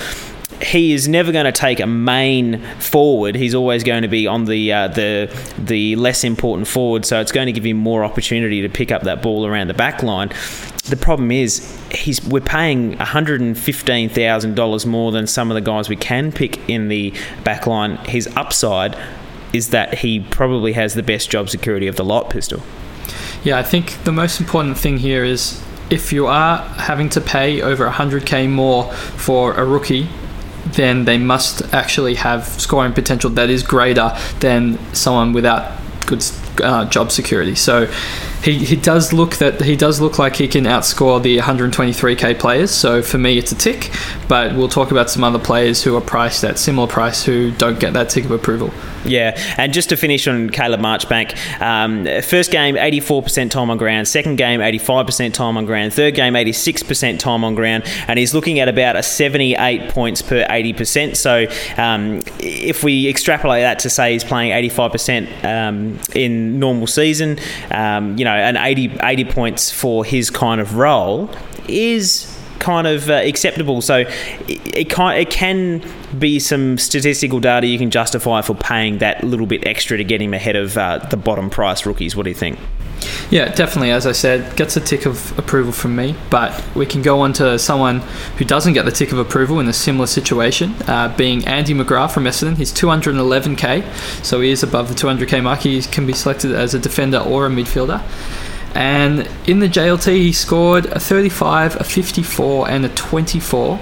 he 0.66 0.94
is 0.94 1.08
never 1.08 1.32
going 1.32 1.46
to 1.46 1.52
take 1.52 1.80
a 1.80 1.86
main 1.86 2.60
forward. 2.80 3.36
He's 3.36 3.54
always 3.54 3.84
going 3.84 4.02
to 4.02 4.08
be 4.08 4.26
on 4.26 4.46
the 4.46 4.74
uh, 4.74 4.88
the 4.88 5.32
the 5.60 5.96
less 5.96 6.24
important 6.24 6.68
forward. 6.68 7.06
So 7.06 7.22
it's 7.22 7.32
going 7.32 7.46
to 7.46 7.52
give 7.52 7.66
him 7.66 7.78
more 7.78 8.04
opportunity 8.04 8.62
to 8.62 8.70
pick 8.70 8.92
up 8.92 9.04
that 9.04 9.22
ball 9.22 9.46
around 9.46 9.68
the 9.68 9.76
back 9.76 10.02
line. 10.02 10.30
The 10.86 10.98
problem 10.98 11.32
is 11.32 11.78
he's 11.92 12.24
we're 12.26 12.42
paying 12.42 12.98
one 12.98 13.08
hundred 13.08 13.42
and 13.42 13.58
fifteen 13.58 14.10
thousand 14.10 14.56
dollars 14.56 14.86
more 14.86 15.12
than 15.12 15.28
some 15.28 15.52
of 15.52 15.56
the 15.56 15.62
guys 15.62 15.88
we 15.88 15.96
can 15.96 16.32
pick 16.32 16.58
in 16.68 16.88
the 16.88 17.14
back 17.44 17.68
line. 17.68 17.98
His 17.98 18.28
upside 18.36 18.98
is 19.54 19.70
that 19.70 20.00
he 20.00 20.20
probably 20.20 20.74
has 20.74 20.96
the 20.96 21.04
best 21.04 21.30
job 21.30 21.50
security 21.50 21.88
of 21.88 21.96
the 21.96 22.04
lot, 22.04 22.30
Pistol. 22.30 22.62
Yeah, 23.44 23.60
I 23.60 23.64
think 23.64 24.04
the 24.04 24.12
most 24.12 24.40
important 24.40 24.78
thing 24.78 24.98
here 24.98 25.24
is 25.24 25.64
if 25.92 26.12
you 26.12 26.26
are 26.26 26.58
having 26.58 27.10
to 27.10 27.22
pay 27.22 27.62
over 27.62 27.88
100k 27.88 28.50
more 28.50 28.92
for 28.92 29.54
a 29.54 29.64
rookie, 29.64 30.10
then 30.66 31.06
they 31.06 31.18
must 31.18 31.62
actually 31.74 32.16
have 32.16 32.46
scoring 32.46 32.94
potential 32.94 33.30
that 33.32 33.50
is 33.50 33.64
greater 33.64 34.16
than 34.40 34.78
someone 34.94 35.34
without 35.34 35.80
good 36.06 36.24
uh, 36.62 36.86
job 36.86 37.12
security. 37.12 37.56
So 37.56 37.88
he, 38.44 38.64
he 38.64 38.76
does 38.76 39.12
look 39.12 39.38
that 39.38 39.62
he 39.62 39.76
does 39.76 40.00
look 40.00 40.20
like 40.20 40.36
he 40.36 40.48
can 40.48 40.66
outscore 40.66 41.22
the 41.22 41.38
123k 41.40 42.40
players. 42.40 42.72
So 42.72 43.02
for 43.02 43.18
me, 43.18 43.38
it's 43.38 43.52
a 43.52 43.56
tick. 43.56 43.92
But 44.28 44.56
we'll 44.56 44.70
talk 44.70 44.92
about 44.92 45.10
some 45.10 45.24
other 45.24 45.40
players 45.40 45.84
who 45.84 45.96
are 45.96 46.02
priced 46.02 46.44
at 46.44 46.58
similar 46.60 46.88
price 46.88 47.24
who 47.24 47.52
don't 47.52 47.80
get 47.80 47.94
that 47.94 48.10
tick 48.10 48.26
of 48.26 48.32
approval. 48.32 48.72
Yeah, 49.06 49.40
and 49.58 49.72
just 49.72 49.90
to 49.90 49.98
finish 49.98 50.28
on 50.28 50.50
Caleb 50.50 50.80
Marchbank, 50.80 51.36
um, 51.62 52.06
first 52.24 52.52
game 52.52 52.76
84% 52.76 53.52
time 53.52 53.70
on 53.70 53.78
ground, 53.78 54.08
second 54.08 54.38
game 54.38 54.60
85% 54.60 55.34
time 55.34 55.58
on 55.58 55.66
ground, 55.66 55.94
third 55.94 56.16
game 56.16 56.34
86% 56.34 57.20
time 57.20 57.44
on 57.44 57.56
ground, 57.56 57.84
and 58.08 58.18
he's 58.18 58.34
looking 58.34 58.60
at 58.60 58.68
about 58.68 58.96
a 58.96 59.04
78 59.04 59.92
points 59.92 60.22
per 60.22 60.46
80%. 60.46 61.16
So 61.16 61.46
um, 61.82 62.22
if 62.40 62.84
we 62.84 63.08
extrapolate 63.08 63.62
that 63.62 63.80
to 63.80 63.90
say 63.90 64.14
he's 64.14 64.24
playing 64.24 64.52
85% 64.70 65.44
um, 65.46 66.00
in 66.16 66.45
normal 66.46 66.88
season, 66.88 67.40
um, 67.72 68.18
you 68.18 68.26
know, 68.26 68.32
and 68.34 68.58
80, 68.58 68.98
80 69.02 69.26
points 69.26 69.72
for 69.72 70.06
his 70.06 70.30
kind 70.30 70.62
of 70.62 70.76
role 70.76 71.30
is 71.68 72.35
kind 72.60 72.88
of 72.88 73.10
uh, 73.10 73.14
acceptable. 73.14 73.82
So 73.82 73.98
it, 73.98 74.78
it, 74.78 74.90
can, 74.90 75.16
it 75.16 75.30
can 75.30 75.84
be 76.18 76.40
some 76.40 76.78
statistical 76.78 77.40
data 77.40 77.68
you 77.68 77.78
can 77.78 77.92
justify 77.92 78.42
for 78.42 78.56
paying 78.56 79.00
that 79.00 79.24
little 79.24 79.46
bit 79.46 79.66
extra 79.66 79.98
to 79.98 80.04
get 80.04 80.22
him 80.22 80.34
ahead 80.34 80.56
of 80.56 80.78
uh, 80.78 81.00
the 81.10 81.18
bottom 81.18 81.50
price 81.50 81.86
rookies. 81.86 82.16
What 82.16 82.24
do 82.24 82.30
you 82.30 82.36
think? 82.36 82.60
Yeah, 83.30 83.54
definitely. 83.54 83.92
As 83.92 84.06
I 84.06 84.12
said, 84.12 84.56
gets 84.56 84.78
a 84.78 84.82
tick 84.82 85.06
of 85.06 85.38
approval 85.38 85.72
from 85.72 85.96
me. 85.96 86.16
But 86.30 86.64
we 86.76 86.86
can 86.86 87.02
go 87.02 87.20
on 87.20 87.34
to 87.34 87.58
someone 87.60 88.00
who 88.38 88.46
doesn't 88.46 88.74
get 88.74 88.86
the 88.86 88.92
tick 88.92 89.12
of 89.12 89.18
approval 89.18 89.60
in 89.60 89.68
a 89.68 89.74
similar 89.74 90.08
situation, 90.08 90.76
uh, 90.88 91.14
being 91.16 91.46
Andy 91.46 91.74
McGrath 91.74 92.12
from 92.12 92.26
Essendon. 92.26 92.58
He's 92.58 92.72
211k, 92.72 94.24
so 94.24 94.42
he 94.42 94.52
is 94.52 94.64
above 94.64 94.90
the 94.90 94.96
200k 94.96 95.44
mark. 95.44 95.62
He 95.62 95.82
can 95.82 96.06
be 96.06 96.14
selected 96.14 96.52
as 96.52 96.74
a 96.74 96.80
defender 96.80 97.20
or 97.20 97.46
a 97.46 97.50
midfielder. 97.50 98.02
And 98.76 99.28
in 99.48 99.60
the 99.60 99.70
JLT, 99.70 100.14
he 100.18 100.34
scored 100.34 100.86
a 100.88 101.00
35, 101.00 101.78
a 101.78 101.84
54, 101.84 102.70
and 102.70 102.86
a 102.86 102.90
24, 102.90 103.80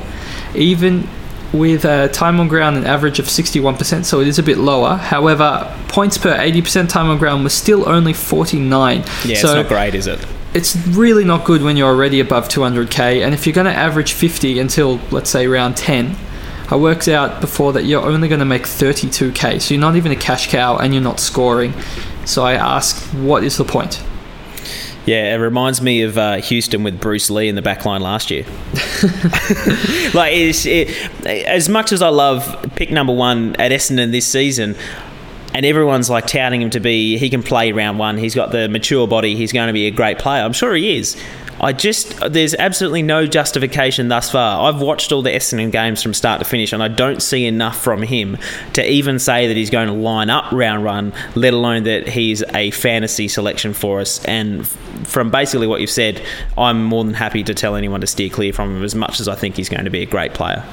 even 0.56 1.10
with 1.52 1.86
a 1.86 2.10
time 2.10 2.40
on 2.40 2.48
ground 2.48 2.78
an 2.78 2.86
average 2.86 3.20
of 3.20 3.26
61%, 3.26 4.06
so 4.06 4.20
it 4.20 4.28
is 4.28 4.40
a 4.40 4.44
bit 4.44 4.58
lower. 4.58 4.96
However, 4.96 5.76
points 5.88 6.18
per 6.18 6.36
80% 6.36 6.90
time 6.90 7.10
on 7.10 7.18
ground 7.18 7.44
was 7.44 7.54
still 7.54 7.88
only 7.90 8.14
49. 8.14 8.98
Yeah, 8.98 9.04
so 9.04 9.32
it's 9.32 9.44
not 9.44 9.68
great, 9.68 9.96
is 9.96 10.08
it? 10.08 10.26
It's 10.54 10.76
really 10.88 11.26
not 11.26 11.46
good 11.46 11.64
when 11.64 11.76
you're 11.76 11.90
already 11.90 12.20
above 12.20 12.48
200k, 12.48 13.24
and 13.26 13.34
if 13.34 13.48
you're 13.48 13.54
going 13.54 13.66
to 13.66 13.74
average 13.74 14.14
50 14.14 14.60
until, 14.60 15.00
let's 15.10 15.30
say, 15.30 15.48
round 15.48 15.76
10, 15.76 16.16
I 16.70 16.76
worked 16.76 17.08
out 17.08 17.42
before 17.42 17.74
that 17.74 17.86
you're 17.86 18.04
only 18.04 18.28
going 18.28 18.40
to 18.40 18.46
make 18.46 18.64
32k, 18.64 19.62
so 19.62 19.74
you're 19.74 19.82
not 19.82 19.96
even 19.96 20.12
a 20.12 20.16
cash 20.16 20.50
cow 20.50 20.78
and 20.78 20.94
you're 20.94 21.04
not 21.04 21.20
scoring. 21.20 21.74
So 22.26 22.44
I 22.44 22.54
ask, 22.54 23.04
what 23.14 23.44
is 23.44 23.58
the 23.58 23.64
point? 23.64 24.04
Yeah, 25.06 25.36
it 25.36 25.38
reminds 25.38 25.82
me 25.82 26.04
of 26.04 26.18
uh, 26.18 26.38
Houston 26.38 26.84
with 26.84 27.00
Bruce 27.00 27.30
Lee 27.30 27.50
in 27.50 27.56
the 27.56 27.62
backline 27.62 28.00
last 28.00 28.32
year. 28.32 28.44
like, 30.14 30.32
it, 30.34 31.26
as 31.26 31.68
much 31.68 31.92
as 31.92 32.02
I 32.02 32.08
love 32.08 32.72
pick 32.76 32.90
number 32.90 33.14
one 33.14 33.56
at 33.58 33.72
Essendon 33.72 34.12
this 34.12 34.26
season, 34.26 34.76
and 35.54 35.66
everyone's 35.66 36.10
like 36.10 36.26
touting 36.26 36.62
him 36.62 36.70
to 36.72 36.80
be, 36.80 37.18
he 37.18 37.30
can 37.30 37.44
play 37.44 37.72
round 37.74 38.00
one. 38.00 38.18
He's 38.18 38.34
got 38.34 38.52
the 38.52 38.70
mature 38.70 39.08
body. 39.08 39.36
He's 39.36 39.52
going 39.52 39.68
to 39.68 39.74
be 39.74 39.88
a 39.88 39.92
great 39.92 40.20
player. 40.20 40.44
I'm 40.44 40.54
sure 40.54 40.74
he 40.74 40.98
is. 40.98 41.22
I 41.62 41.74
just 41.74 42.20
there's 42.32 42.54
absolutely 42.56 43.04
no 43.04 43.26
justification 43.26 44.08
thus 44.08 44.32
far. 44.32 44.68
I've 44.68 44.82
watched 44.82 45.12
all 45.12 45.22
the 45.22 45.30
Essendon 45.30 45.72
games 45.72 46.02
from 46.02 46.14
start 46.14 46.40
to 46.40 46.46
finish, 46.46 46.74
and 46.74 46.84
I 46.84 46.88
don't 46.88 47.22
see 47.22 47.46
enough 47.46 47.82
from 47.82 48.02
him 48.02 48.38
to 48.74 48.90
even 48.90 49.20
say 49.20 49.48
that 49.48 49.58
he's 49.58 49.70
going 49.70 49.88
to 49.88 49.94
line 49.94 50.30
up 50.30 50.52
round 50.52 50.84
one, 50.84 51.14
let 51.36 51.54
alone 51.54 51.84
that 51.84 52.08
he's 52.08 52.44
a 52.54 52.72
fantasy 52.72 53.28
selection 53.28 53.74
for 53.74 54.00
us. 54.00 54.24
And 54.26 54.68
from 54.68 55.32
basically 55.32 55.68
what 55.68 55.82
you've 55.82 55.90
said, 55.90 56.22
I'm 56.58 56.84
more 56.84 57.04
than 57.04 57.14
happy 57.14 57.44
to 57.44 57.54
tell 57.54 57.76
anyone 57.76 58.02
to 58.02 58.08
steer 58.08 58.30
clear 58.30 58.54
from 58.54 58.78
him 58.78 58.84
as 58.84 58.96
much 58.96 59.20
as 59.20 59.28
I 59.28 59.36
think 59.36 59.56
he's 59.56 59.70
going 59.70 59.86
to 59.86 59.92
be 59.92 60.02
a 60.02 60.08
great 60.08 60.34
player. 60.34 60.64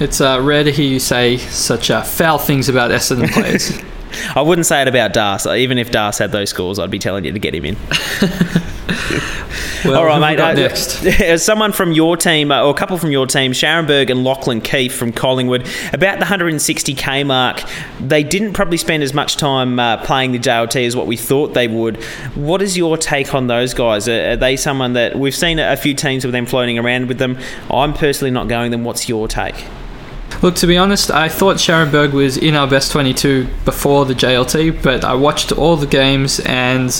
It's 0.00 0.20
uh, 0.20 0.40
rare 0.42 0.64
to 0.64 0.72
hear 0.72 0.88
you 0.88 0.98
say 0.98 1.36
such 1.36 1.90
uh, 1.90 2.02
foul 2.02 2.38
things 2.38 2.68
about 2.68 2.90
Essendon 2.90 3.30
players. 3.30 3.72
I 4.34 4.42
wouldn't 4.42 4.66
say 4.66 4.82
it 4.82 4.88
about 4.88 5.12
Das. 5.12 5.46
Even 5.46 5.78
if 5.78 5.90
Das 5.90 6.18
had 6.18 6.32
those 6.32 6.50
scores, 6.50 6.78
I'd 6.78 6.90
be 6.90 6.98
telling 6.98 7.24
you 7.24 7.32
to 7.32 7.38
get 7.38 7.54
him 7.54 7.64
in. 7.64 7.76
well, 9.84 9.96
All 9.96 10.04
right, 10.04 10.36
mate. 10.36 10.40
Uh, 10.40 10.52
next? 10.52 11.42
someone 11.44 11.72
from 11.72 11.92
your 11.92 12.16
team, 12.16 12.50
uh, 12.50 12.62
or 12.62 12.70
a 12.70 12.74
couple 12.74 12.98
from 12.98 13.10
your 13.10 13.26
team, 13.26 13.52
Sharon 13.52 13.86
Berg 13.86 14.10
and 14.10 14.24
Lachlan 14.24 14.60
Keeffe 14.60 14.94
from 14.94 15.12
Collingwood, 15.12 15.68
about 15.92 16.18
the 16.18 16.24
160k 16.24 17.26
mark. 17.26 17.62
They 18.00 18.22
didn't 18.22 18.52
probably 18.52 18.76
spend 18.76 19.02
as 19.02 19.14
much 19.14 19.36
time 19.36 19.78
uh, 19.78 19.98
playing 20.04 20.32
the 20.32 20.38
JLT 20.38 20.86
as 20.86 20.96
what 20.96 21.06
we 21.06 21.16
thought 21.16 21.54
they 21.54 21.68
would. 21.68 22.02
What 22.34 22.62
is 22.62 22.76
your 22.76 22.96
take 22.96 23.34
on 23.34 23.46
those 23.46 23.74
guys? 23.74 24.08
Are, 24.08 24.32
are 24.32 24.36
they 24.36 24.56
someone 24.56 24.92
that 24.94 25.16
we've 25.16 25.34
seen 25.34 25.58
a 25.58 25.76
few 25.76 25.94
teams 25.94 26.24
with 26.24 26.32
them 26.32 26.46
floating 26.46 26.78
around 26.78 27.08
with 27.08 27.18
them? 27.18 27.38
I'm 27.70 27.94
personally 27.94 28.30
not 28.30 28.48
going 28.48 28.70
them. 28.70 28.84
What's 28.84 29.08
your 29.08 29.28
take? 29.28 29.64
Look, 30.42 30.56
to 30.56 30.66
be 30.66 30.76
honest, 30.76 31.10
I 31.10 31.28
thought 31.28 31.60
Sharon 31.60 31.92
Berg 31.92 32.12
was 32.12 32.36
in 32.36 32.56
our 32.56 32.66
best 32.66 32.90
22 32.90 33.46
before 33.64 34.04
the 34.06 34.14
JLT, 34.14 34.82
but 34.82 35.04
I 35.04 35.14
watched 35.14 35.52
all 35.52 35.76
the 35.76 35.86
games 35.86 36.40
and 36.40 36.90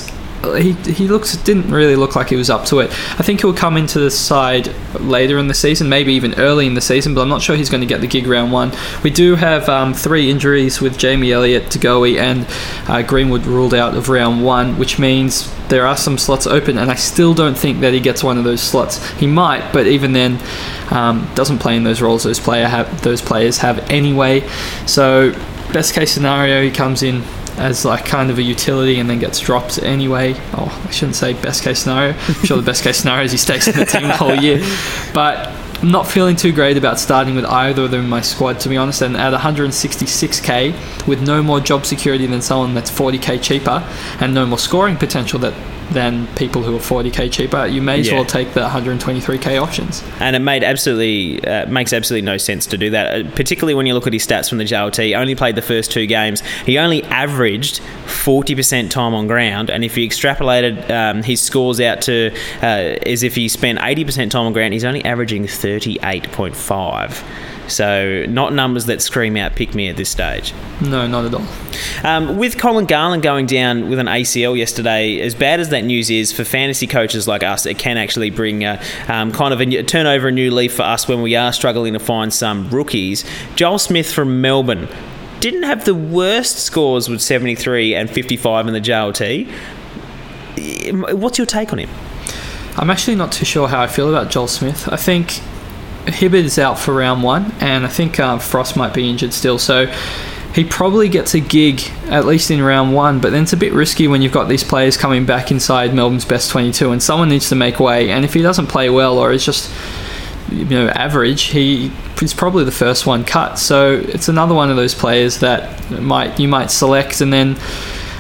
he 0.42 0.72
he 0.92 1.08
looks 1.08 1.36
didn't 1.38 1.70
really 1.70 1.96
look 1.96 2.16
like 2.16 2.28
he 2.28 2.36
was 2.36 2.50
up 2.50 2.64
to 2.66 2.80
it. 2.80 2.90
I 3.18 3.22
think 3.22 3.40
he'll 3.40 3.54
come 3.54 3.76
into 3.76 3.98
the 3.98 4.10
side 4.10 4.74
later 5.00 5.38
in 5.38 5.48
the 5.48 5.54
season, 5.54 5.88
maybe 5.88 6.12
even 6.14 6.34
early 6.38 6.66
in 6.66 6.74
the 6.74 6.80
season, 6.80 7.14
but 7.14 7.22
I'm 7.22 7.28
not 7.28 7.42
sure 7.42 7.56
he's 7.56 7.70
going 7.70 7.80
to 7.80 7.86
get 7.86 8.00
the 8.00 8.06
gig 8.06 8.26
round 8.26 8.52
one. 8.52 8.72
We 9.02 9.10
do 9.10 9.36
have 9.36 9.68
um, 9.68 9.94
three 9.94 10.30
injuries 10.30 10.80
with 10.80 10.98
Jamie 10.98 11.32
Elliott, 11.32 11.64
Goey, 11.80 12.18
and 12.18 12.46
uh, 12.88 13.02
Greenwood 13.02 13.46
ruled 13.46 13.74
out 13.74 13.96
of 13.96 14.08
round 14.08 14.44
one, 14.44 14.78
which 14.78 14.98
means 14.98 15.52
there 15.68 15.86
are 15.86 15.96
some 15.96 16.18
slots 16.18 16.46
open, 16.46 16.78
and 16.78 16.90
I 16.90 16.96
still 16.96 17.34
don't 17.34 17.56
think 17.56 17.80
that 17.80 17.92
he 17.92 18.00
gets 18.00 18.22
one 18.22 18.38
of 18.38 18.44
those 18.44 18.62
slots. 18.62 19.08
He 19.12 19.26
might, 19.26 19.72
but 19.72 19.86
even 19.86 20.12
then, 20.12 20.38
um, 20.90 21.28
doesn't 21.34 21.58
play 21.58 21.76
in 21.76 21.84
those 21.84 22.02
roles 22.02 22.22
those 22.22 22.38
player 22.38 22.68
have 22.68 23.02
those 23.02 23.22
players 23.22 23.58
have 23.58 23.78
anyway. 23.90 24.46
So 24.86 25.32
best 25.72 25.94
case 25.94 26.12
scenario, 26.12 26.62
he 26.62 26.70
comes 26.70 27.02
in 27.02 27.22
as 27.58 27.84
like 27.84 28.04
kind 28.04 28.30
of 28.30 28.38
a 28.38 28.42
utility 28.42 28.98
and 28.98 29.08
then 29.08 29.18
gets 29.18 29.38
dropped 29.40 29.82
anyway. 29.82 30.34
Oh, 30.54 30.84
I 30.86 30.90
shouldn't 30.90 31.16
say 31.16 31.34
best 31.34 31.62
case 31.62 31.80
scenario. 31.80 32.14
I'm 32.14 32.44
sure 32.44 32.56
the 32.56 32.62
best 32.62 32.82
case 32.82 32.98
scenario 32.98 33.24
is 33.24 33.32
he 33.32 33.38
stays 33.38 33.68
in 33.68 33.76
the 33.76 33.84
team 33.84 34.08
the 34.08 34.16
whole 34.16 34.34
year. 34.34 34.64
But 35.12 35.48
I'm 35.82 35.90
not 35.90 36.06
feeling 36.06 36.36
too 36.36 36.52
great 36.52 36.76
about 36.76 37.00
starting 37.00 37.34
with 37.34 37.44
either 37.44 37.82
of 37.82 37.90
them 37.90 38.02
in 38.04 38.08
my 38.08 38.20
squad, 38.20 38.60
to 38.60 38.68
be 38.68 38.76
honest. 38.76 39.02
And 39.02 39.16
at 39.16 39.32
166k, 39.32 41.06
with 41.08 41.20
no 41.22 41.42
more 41.42 41.58
job 41.58 41.84
security 41.86 42.26
than 42.26 42.40
someone 42.40 42.74
that's 42.74 42.90
40k 42.90 43.42
cheaper, 43.42 43.82
and 44.20 44.32
no 44.32 44.46
more 44.46 44.58
scoring 44.58 44.96
potential 44.96 45.40
that 45.40 45.54
than 45.90 46.26
people 46.34 46.62
who 46.62 46.76
are 46.76 46.80
40k 46.80 47.30
cheaper, 47.30 47.66
you 47.66 47.82
may 47.82 48.00
as 48.00 48.08
yeah. 48.08 48.14
well 48.14 48.24
take 48.24 48.52
the 48.54 48.66
123k 48.66 49.60
options. 49.60 50.02
And 50.20 50.36
it 50.36 50.40
made 50.40 50.64
absolutely 50.64 51.44
uh, 51.44 51.66
makes 51.66 51.92
absolutely 51.92 52.26
no 52.26 52.36
sense 52.36 52.66
to 52.66 52.78
do 52.78 52.90
that, 52.90 53.26
uh, 53.26 53.30
particularly 53.32 53.74
when 53.74 53.86
you 53.86 53.94
look 53.94 54.06
at 54.06 54.12
his 54.12 54.26
stats 54.26 54.48
from 54.48 54.58
the 54.58 54.64
JLT. 54.64 55.04
He 55.04 55.14
only 55.14 55.34
played 55.34 55.56
the 55.56 55.62
first 55.62 55.90
two 55.90 56.06
games. 56.06 56.40
He 56.64 56.78
only 56.78 57.02
averaged 57.04 57.80
40% 58.06 58.90
time 58.90 59.14
on 59.14 59.26
ground, 59.26 59.70
and 59.70 59.84
if 59.84 59.96
you 59.96 60.08
extrapolated 60.08 60.90
um, 60.90 61.22
his 61.22 61.40
scores 61.40 61.80
out 61.80 62.02
to 62.02 62.32
uh, 62.62 62.98
as 63.06 63.22
if 63.22 63.34
he 63.34 63.48
spent 63.48 63.78
80% 63.78 64.30
time 64.30 64.46
on 64.46 64.52
ground, 64.52 64.72
he's 64.72 64.84
only 64.84 65.04
averaging 65.04 65.44
38.5. 65.44 67.51
So, 67.68 68.26
not 68.28 68.52
numbers 68.52 68.86
that 68.86 69.00
scream 69.00 69.36
out 69.36 69.54
pick 69.54 69.74
me 69.74 69.88
at 69.88 69.96
this 69.96 70.10
stage. 70.10 70.52
No, 70.80 71.06
not 71.06 71.24
at 71.24 71.34
all. 71.34 71.46
Um, 72.04 72.38
with 72.38 72.58
Colin 72.58 72.86
Garland 72.86 73.22
going 73.22 73.46
down 73.46 73.88
with 73.88 73.98
an 73.98 74.06
ACL 74.06 74.56
yesterday, 74.56 75.20
as 75.20 75.34
bad 75.34 75.60
as 75.60 75.68
that 75.70 75.82
news 75.84 76.10
is 76.10 76.32
for 76.32 76.44
fantasy 76.44 76.86
coaches 76.86 77.28
like 77.28 77.42
us, 77.42 77.64
it 77.66 77.78
can 77.78 77.96
actually 77.96 78.30
bring 78.30 78.64
a, 78.64 78.82
um, 79.08 79.32
kind 79.32 79.54
of 79.54 79.60
a, 79.60 79.76
a 79.76 79.82
turn 79.82 80.06
over 80.06 80.28
a 80.28 80.32
new 80.32 80.50
leaf 80.50 80.74
for 80.74 80.82
us 80.82 81.06
when 81.06 81.22
we 81.22 81.36
are 81.36 81.52
struggling 81.52 81.92
to 81.92 81.98
find 81.98 82.32
some 82.34 82.68
rookies. 82.70 83.24
Joel 83.54 83.78
Smith 83.78 84.12
from 84.12 84.40
Melbourne 84.40 84.88
didn't 85.40 85.64
have 85.64 85.84
the 85.84 85.94
worst 85.94 86.58
scores 86.58 87.08
with 87.08 87.20
73 87.20 87.94
and 87.94 88.08
55 88.10 88.68
in 88.68 88.74
the 88.74 88.80
JLT. 88.80 89.48
What's 91.18 91.38
your 91.38 91.46
take 91.46 91.72
on 91.72 91.78
him? 91.78 91.90
I'm 92.76 92.90
actually 92.90 93.16
not 93.16 93.32
too 93.32 93.44
sure 93.44 93.68
how 93.68 93.80
I 93.80 93.86
feel 93.86 94.08
about 94.08 94.30
Joel 94.30 94.48
Smith. 94.48 94.88
I 94.88 94.96
think 94.96 95.40
Hibberd 96.06 96.44
is 96.44 96.58
out 96.58 96.78
for 96.78 96.94
round 96.94 97.22
one, 97.22 97.52
and 97.60 97.84
I 97.84 97.88
think 97.88 98.18
uh, 98.18 98.38
Frost 98.38 98.76
might 98.76 98.92
be 98.92 99.08
injured 99.08 99.32
still. 99.32 99.58
So 99.58 99.86
he 100.54 100.64
probably 100.64 101.08
gets 101.08 101.34
a 101.34 101.40
gig 101.40 101.82
at 102.06 102.26
least 102.26 102.50
in 102.50 102.62
round 102.62 102.94
one, 102.94 103.20
but 103.20 103.30
then 103.30 103.44
it's 103.44 103.52
a 103.52 103.56
bit 103.56 103.72
risky 103.72 104.08
when 104.08 104.20
you've 104.20 104.32
got 104.32 104.48
these 104.48 104.64
players 104.64 104.96
coming 104.96 105.24
back 105.24 105.50
inside 105.50 105.94
Melbourne's 105.94 106.24
best 106.24 106.50
22, 106.50 106.90
and 106.90 107.02
someone 107.02 107.28
needs 107.28 107.48
to 107.48 107.54
make 107.54 107.80
way. 107.80 108.10
And 108.10 108.24
if 108.24 108.34
he 108.34 108.42
doesn't 108.42 108.66
play 108.66 108.90
well 108.90 109.18
or 109.18 109.32
is 109.32 109.44
just 109.44 109.72
you 110.50 110.64
know 110.66 110.88
average, 110.88 111.44
he 111.44 111.90
is 112.20 112.34
probably 112.34 112.64
the 112.64 112.72
first 112.72 113.06
one 113.06 113.24
cut. 113.24 113.58
So 113.58 113.94
it's 113.94 114.28
another 114.28 114.54
one 114.54 114.70
of 114.70 114.76
those 114.76 114.94
players 114.94 115.38
that 115.38 115.90
might 115.90 116.38
you 116.38 116.48
might 116.48 116.70
select 116.70 117.20
and 117.20 117.32
then. 117.32 117.56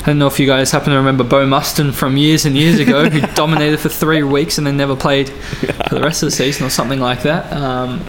I 0.02 0.06
don't 0.06 0.18
know 0.18 0.26
if 0.26 0.40
you 0.40 0.46
guys 0.46 0.70
happen 0.72 0.90
to 0.90 0.96
remember 0.96 1.22
Bo 1.24 1.46
Muston 1.46 1.92
from 1.92 2.16
years 2.16 2.44
and 2.44 2.56
years 2.56 2.80
ago, 2.80 3.08
who 3.08 3.20
dominated 3.34 3.78
for 3.78 3.88
three 3.88 4.22
weeks 4.22 4.58
and 4.58 4.66
then 4.66 4.76
never 4.76 4.96
played 4.96 5.28
for 5.28 5.94
the 5.94 6.00
rest 6.02 6.22
of 6.22 6.26
the 6.26 6.32
season 6.32 6.66
or 6.66 6.70
something 6.70 6.98
like 7.00 7.22
that. 7.22 7.52
Um, 7.52 8.04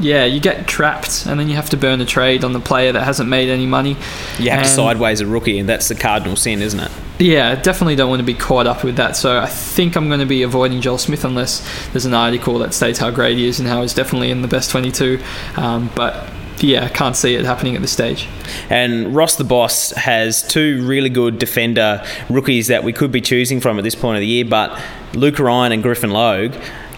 yeah, 0.00 0.24
you 0.24 0.40
get 0.40 0.66
trapped, 0.66 1.24
and 1.26 1.38
then 1.38 1.48
you 1.48 1.54
have 1.54 1.70
to 1.70 1.76
burn 1.76 2.00
a 2.00 2.04
trade 2.06 2.42
on 2.44 2.52
the 2.52 2.58
player 2.60 2.90
that 2.92 3.04
hasn't 3.04 3.28
made 3.28 3.48
any 3.48 3.66
money. 3.66 3.90
You 4.38 4.50
have 4.50 4.60
to 4.62 4.66
And- 4.66 4.68
sideways 4.68 5.20
a 5.20 5.26
rookie, 5.26 5.58
and 5.58 5.68
that's 5.68 5.86
the 5.88 5.94
cardinal 5.94 6.34
sin, 6.34 6.62
isn't 6.62 6.80
it? 6.80 6.90
Yeah, 7.20 7.50
I 7.50 7.54
definitely 7.54 7.94
don't 7.94 8.08
want 8.08 8.18
to 8.18 8.24
be 8.26 8.34
caught 8.34 8.66
up 8.66 8.82
with 8.82 8.96
that. 8.96 9.14
So 9.14 9.38
I 9.38 9.46
think 9.46 9.94
I'm 9.96 10.08
going 10.08 10.18
to 10.18 10.26
be 10.26 10.42
avoiding 10.42 10.80
Joel 10.80 10.98
Smith 10.98 11.24
unless 11.24 11.62
there's 11.92 12.06
an 12.06 12.14
article 12.14 12.58
that 12.58 12.74
states 12.74 12.98
how 12.98 13.10
great 13.12 13.38
he 13.38 13.46
is 13.46 13.60
and 13.60 13.68
how 13.68 13.82
he's 13.82 13.94
definitely 13.94 14.32
in 14.32 14.42
the 14.42 14.48
best 14.48 14.70
22. 14.72 15.20
Um, 15.56 15.90
but 15.94 16.28
yeah, 16.58 16.84
I 16.84 16.88
can't 16.88 17.16
see 17.16 17.34
it 17.34 17.44
happening 17.44 17.74
at 17.74 17.82
this 17.82 17.92
stage. 17.92 18.28
And 18.70 19.14
Ross 19.14 19.36
the 19.36 19.44
Boss 19.44 19.90
has 19.92 20.42
two 20.42 20.86
really 20.86 21.10
good 21.10 21.38
defender 21.38 22.04
rookies 22.30 22.68
that 22.68 22.84
we 22.84 22.92
could 22.92 23.12
be 23.12 23.20
choosing 23.20 23.60
from 23.60 23.78
at 23.78 23.84
this 23.84 23.94
point 23.94 24.16
of 24.16 24.20
the 24.20 24.26
year, 24.26 24.44
but 24.44 24.80
Luke 25.14 25.38
Ryan 25.38 25.72
and 25.72 25.82
Griffin 25.82 26.10
Logue 26.10 26.54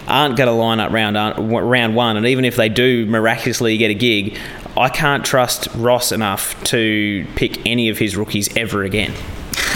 aren't 0.07 0.37
going 0.37 0.47
to 0.47 0.53
line 0.53 0.79
up 0.79 0.91
round, 0.91 1.15
round 1.51 1.95
one. 1.95 2.17
And 2.17 2.25
even 2.25 2.45
if 2.45 2.55
they 2.55 2.69
do 2.69 3.05
miraculously 3.05 3.77
get 3.77 3.91
a 3.91 3.95
gig, 3.95 4.37
I 4.77 4.89
can't 4.89 5.25
trust 5.25 5.67
Ross 5.75 6.11
enough 6.11 6.61
to 6.65 7.25
pick 7.35 7.65
any 7.65 7.89
of 7.89 7.97
his 7.97 8.15
rookies 8.15 8.55
ever 8.55 8.83
again. 8.83 9.11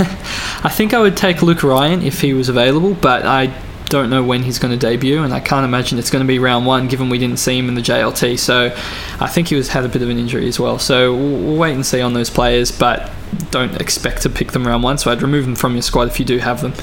I 0.63 0.69
think 0.71 0.93
I 0.93 0.99
would 0.99 1.17
take 1.17 1.41
Luke 1.41 1.63
Ryan 1.63 2.01
if 2.01 2.21
he 2.21 2.33
was 2.33 2.49
available, 2.49 2.93
but 2.93 3.25
I 3.25 3.53
don't 3.91 4.09
know 4.09 4.23
when 4.23 4.41
he's 4.41 4.57
going 4.57 4.71
to 4.71 4.77
debut, 4.77 5.21
and 5.21 5.33
I 5.33 5.41
can't 5.41 5.65
imagine 5.65 5.99
it's 5.99 6.09
going 6.09 6.23
to 6.23 6.27
be 6.27 6.39
round 6.39 6.65
one, 6.65 6.87
given 6.87 7.09
we 7.09 7.19
didn't 7.19 7.37
see 7.37 7.59
him 7.59 7.67
in 7.67 7.75
the 7.75 7.81
JLT. 7.81 8.39
So 8.39 8.73
I 9.19 9.27
think 9.27 9.49
he 9.49 9.55
was 9.55 9.67
had 9.67 9.83
a 9.83 9.89
bit 9.89 10.01
of 10.01 10.09
an 10.09 10.17
injury 10.17 10.47
as 10.47 10.59
well. 10.59 10.79
So 10.79 11.13
we'll, 11.13 11.57
wait 11.57 11.73
and 11.73 11.85
see 11.85 12.01
on 12.01 12.13
those 12.13 12.29
players, 12.29 12.71
but 12.71 13.11
don't 13.51 13.79
expect 13.79 14.21
to 14.23 14.29
pick 14.29 14.53
them 14.53 14.65
round 14.65 14.81
one. 14.81 14.97
So 14.97 15.11
I'd 15.11 15.21
remove 15.21 15.45
them 15.45 15.55
from 15.55 15.73
your 15.73 15.81
squad 15.81 16.07
if 16.07 16.19
you 16.19 16.25
do 16.25 16.37
have 16.37 16.61
them. 16.61 16.73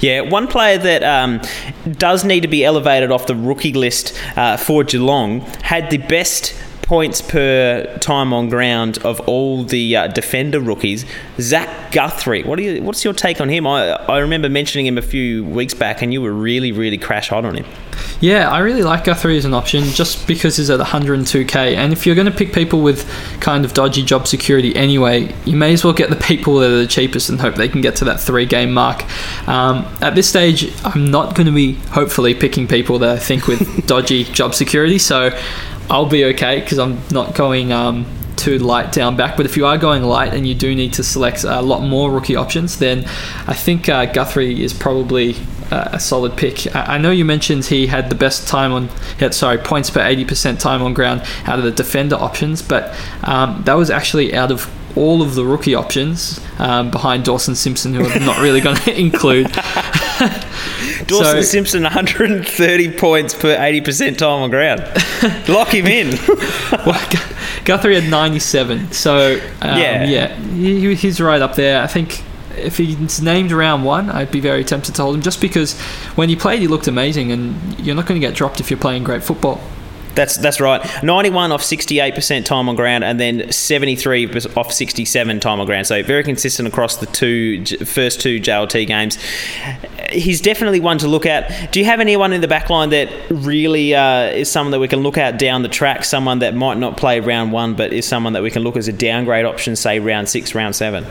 Yeah, 0.00 0.22
one 0.22 0.48
player 0.48 0.78
that 0.78 1.04
um, 1.04 1.40
does 1.92 2.24
need 2.24 2.40
to 2.40 2.48
be 2.48 2.64
elevated 2.64 3.12
off 3.12 3.26
the 3.26 3.36
rookie 3.36 3.72
list 3.72 4.20
uh, 4.36 4.56
for 4.56 4.82
Geelong 4.82 5.40
had 5.62 5.90
the 5.90 5.98
best 5.98 6.54
points 6.92 7.22
per 7.22 7.86
time 8.00 8.34
on 8.34 8.50
ground 8.50 8.98
of 8.98 9.18
all 9.20 9.64
the 9.64 9.96
uh, 9.96 10.08
defender 10.08 10.60
rookies. 10.60 11.06
Zach 11.40 11.90
Guthrie. 11.90 12.42
What 12.42 12.56
do 12.56 12.64
you? 12.64 12.82
What's 12.82 13.02
your 13.02 13.14
take 13.14 13.40
on 13.40 13.48
him? 13.48 13.66
I 13.66 13.92
I 13.92 14.18
remember 14.18 14.50
mentioning 14.50 14.84
him 14.84 14.98
a 14.98 15.02
few 15.02 15.42
weeks 15.42 15.72
back, 15.72 16.02
and 16.02 16.12
you 16.12 16.20
were 16.20 16.34
really 16.34 16.70
really 16.70 16.98
crash 16.98 17.30
hot 17.30 17.46
on 17.46 17.56
him. 17.56 17.64
Yeah, 18.20 18.50
I 18.50 18.58
really 18.58 18.82
like 18.82 19.04
Guthrie 19.04 19.38
as 19.38 19.46
an 19.46 19.54
option 19.54 19.84
just 19.84 20.26
because 20.26 20.58
he's 20.58 20.68
at 20.68 20.80
102k. 20.80 21.74
And 21.74 21.92
if 21.92 22.06
you're 22.06 22.14
going 22.14 22.30
to 22.30 22.36
pick 22.36 22.52
people 22.52 22.82
with 22.82 23.08
kind 23.40 23.64
of 23.64 23.74
dodgy 23.74 24.04
job 24.04 24.26
security 24.26 24.76
anyway, 24.76 25.34
you 25.44 25.56
may 25.56 25.72
as 25.72 25.84
well 25.84 25.92
get 25.92 26.08
the 26.10 26.16
people 26.16 26.58
that 26.58 26.70
are 26.70 26.76
the 26.76 26.86
cheapest 26.86 27.30
and 27.30 27.40
hope 27.40 27.56
they 27.56 27.68
can 27.68 27.80
get 27.80 27.96
to 27.96 28.04
that 28.04 28.20
three 28.20 28.46
game 28.46 28.72
mark. 28.72 29.04
Um, 29.48 29.86
at 30.00 30.14
this 30.14 30.28
stage, 30.28 30.72
I'm 30.84 31.10
not 31.10 31.34
going 31.34 31.46
to 31.46 31.52
be 31.52 31.72
hopefully 31.90 32.34
picking 32.34 32.68
people 32.68 32.98
that 33.00 33.10
I 33.10 33.18
think 33.18 33.48
with 33.48 33.86
dodgy 33.86 34.24
job 34.24 34.54
security. 34.54 34.98
So 34.98 35.30
I'll 35.92 36.06
be 36.06 36.24
okay 36.24 36.60
because 36.60 36.78
I'm 36.78 37.00
not 37.10 37.34
going. 37.34 37.70
Um, 37.70 38.06
too 38.34 38.58
light 38.58 38.90
down 38.90 39.14
back, 39.14 39.36
but 39.36 39.46
if 39.46 39.56
you 39.56 39.64
are 39.66 39.78
going 39.78 40.02
light 40.02 40.34
and 40.34 40.44
you 40.44 40.54
do 40.54 40.74
need 40.74 40.92
to 40.94 41.04
select 41.04 41.44
a 41.44 41.62
lot 41.62 41.80
more 41.80 42.10
rookie 42.10 42.34
options, 42.34 42.78
then 42.78 43.04
I 43.46 43.54
think 43.54 43.88
uh, 43.88 44.06
Guthrie 44.06 44.64
is 44.64 44.72
probably 44.72 45.36
uh, 45.70 45.90
a 45.92 46.00
solid 46.00 46.36
pick. 46.36 46.74
I 46.74 46.94
I 46.94 46.98
know 46.98 47.12
you 47.12 47.24
mentioned 47.24 47.66
he 47.66 47.86
had 47.86 48.10
the 48.10 48.16
best 48.16 48.48
time 48.48 48.72
on, 48.72 48.88
had, 49.18 49.32
sorry, 49.32 49.58
points 49.58 49.90
per 49.90 50.00
80% 50.00 50.58
time 50.58 50.82
on 50.82 50.92
ground 50.92 51.22
out 51.46 51.58
of 51.58 51.64
the 51.64 51.70
defender 51.70 52.16
options, 52.16 52.62
but 52.62 52.94
um, 53.22 53.62
that 53.64 53.74
was 53.74 53.90
actually 53.90 54.34
out 54.34 54.50
of 54.50 54.68
all 54.96 55.22
of 55.22 55.34
the 55.34 55.44
rookie 55.44 55.74
options 55.74 56.40
um, 56.58 56.90
behind 56.90 57.24
Dawson 57.24 57.54
Simpson, 57.54 57.94
who 57.94 58.04
I'm 58.04 58.26
not 58.26 58.40
really 58.40 58.60
going 58.60 58.76
to 58.88 58.98
include. 58.98 59.46
Dawson 61.06 61.24
So- 61.36 61.42
Simpson, 61.42 61.82
130 61.82 62.92
points 62.96 63.34
per 63.34 63.56
80% 63.56 64.18
time 64.18 64.42
on 64.42 64.50
ground. 64.50 64.80
Lock 65.48 65.68
him 65.74 65.86
in. 65.86 66.10
well, 66.86 67.00
Gu- 67.10 67.34
Guthrie 67.64 68.00
had 68.00 68.10
97, 68.10 68.92
so 68.92 69.34
um, 69.62 69.78
Yeah. 69.78 70.04
yeah, 70.04 70.34
he, 70.36 70.94
he's 70.94 71.20
right 71.20 71.40
up 71.42 71.54
there. 71.54 71.82
I 71.82 71.86
think 71.86 72.22
if 72.56 72.76
he's 72.76 73.22
named 73.22 73.50
round 73.52 73.84
one, 73.84 74.10
I'd 74.10 74.30
be 74.30 74.40
very 74.40 74.64
tempted 74.64 74.94
to 74.96 75.02
hold 75.02 75.14
him 75.16 75.22
just 75.22 75.40
because 75.40 75.80
when 76.16 76.28
he 76.28 76.36
played, 76.36 76.60
he 76.60 76.68
looked 76.68 76.86
amazing, 76.88 77.32
and 77.32 77.78
you're 77.80 77.96
not 77.96 78.06
going 78.06 78.20
to 78.20 78.26
get 78.26 78.34
dropped 78.36 78.60
if 78.60 78.70
you're 78.70 78.78
playing 78.80 79.04
great 79.04 79.22
football. 79.22 79.60
That's 80.14 80.36
that's 80.36 80.60
right. 80.60 80.82
91 81.02 81.52
off 81.52 81.62
68% 81.62 82.44
time 82.44 82.68
on 82.68 82.76
ground, 82.76 83.04
and 83.04 83.18
then 83.18 83.50
73 83.50 84.30
off 84.56 84.72
67 84.72 85.40
time 85.40 85.60
on 85.60 85.66
ground. 85.66 85.86
So 85.86 86.02
very 86.02 86.22
consistent 86.22 86.68
across 86.68 86.96
the 86.96 87.06
two 87.06 87.64
first 87.84 88.20
two 88.20 88.40
JLT 88.40 88.86
games. 88.86 89.18
He's 90.10 90.40
definitely 90.40 90.80
one 90.80 90.98
to 90.98 91.08
look 91.08 91.24
at. 91.24 91.72
Do 91.72 91.80
you 91.80 91.86
have 91.86 92.00
anyone 92.00 92.32
in 92.32 92.40
the 92.40 92.48
back 92.48 92.68
line 92.68 92.90
that 92.90 93.08
really 93.30 93.94
uh, 93.94 94.24
is 94.26 94.50
someone 94.50 94.72
that 94.72 94.80
we 94.80 94.88
can 94.88 95.00
look 95.00 95.16
at 95.16 95.38
down 95.38 95.62
the 95.62 95.68
track? 95.68 96.04
Someone 96.04 96.40
that 96.40 96.54
might 96.54 96.76
not 96.78 96.96
play 96.96 97.20
round 97.20 97.52
one, 97.52 97.74
but 97.74 97.92
is 97.92 98.06
someone 98.06 98.34
that 98.34 98.42
we 98.42 98.50
can 98.50 98.62
look 98.62 98.76
as 98.76 98.88
a 98.88 98.92
downgrade 98.92 99.46
option, 99.46 99.76
say 99.76 100.00
round 100.00 100.28
six, 100.28 100.54
round 100.54 100.76
seven? 100.76 101.06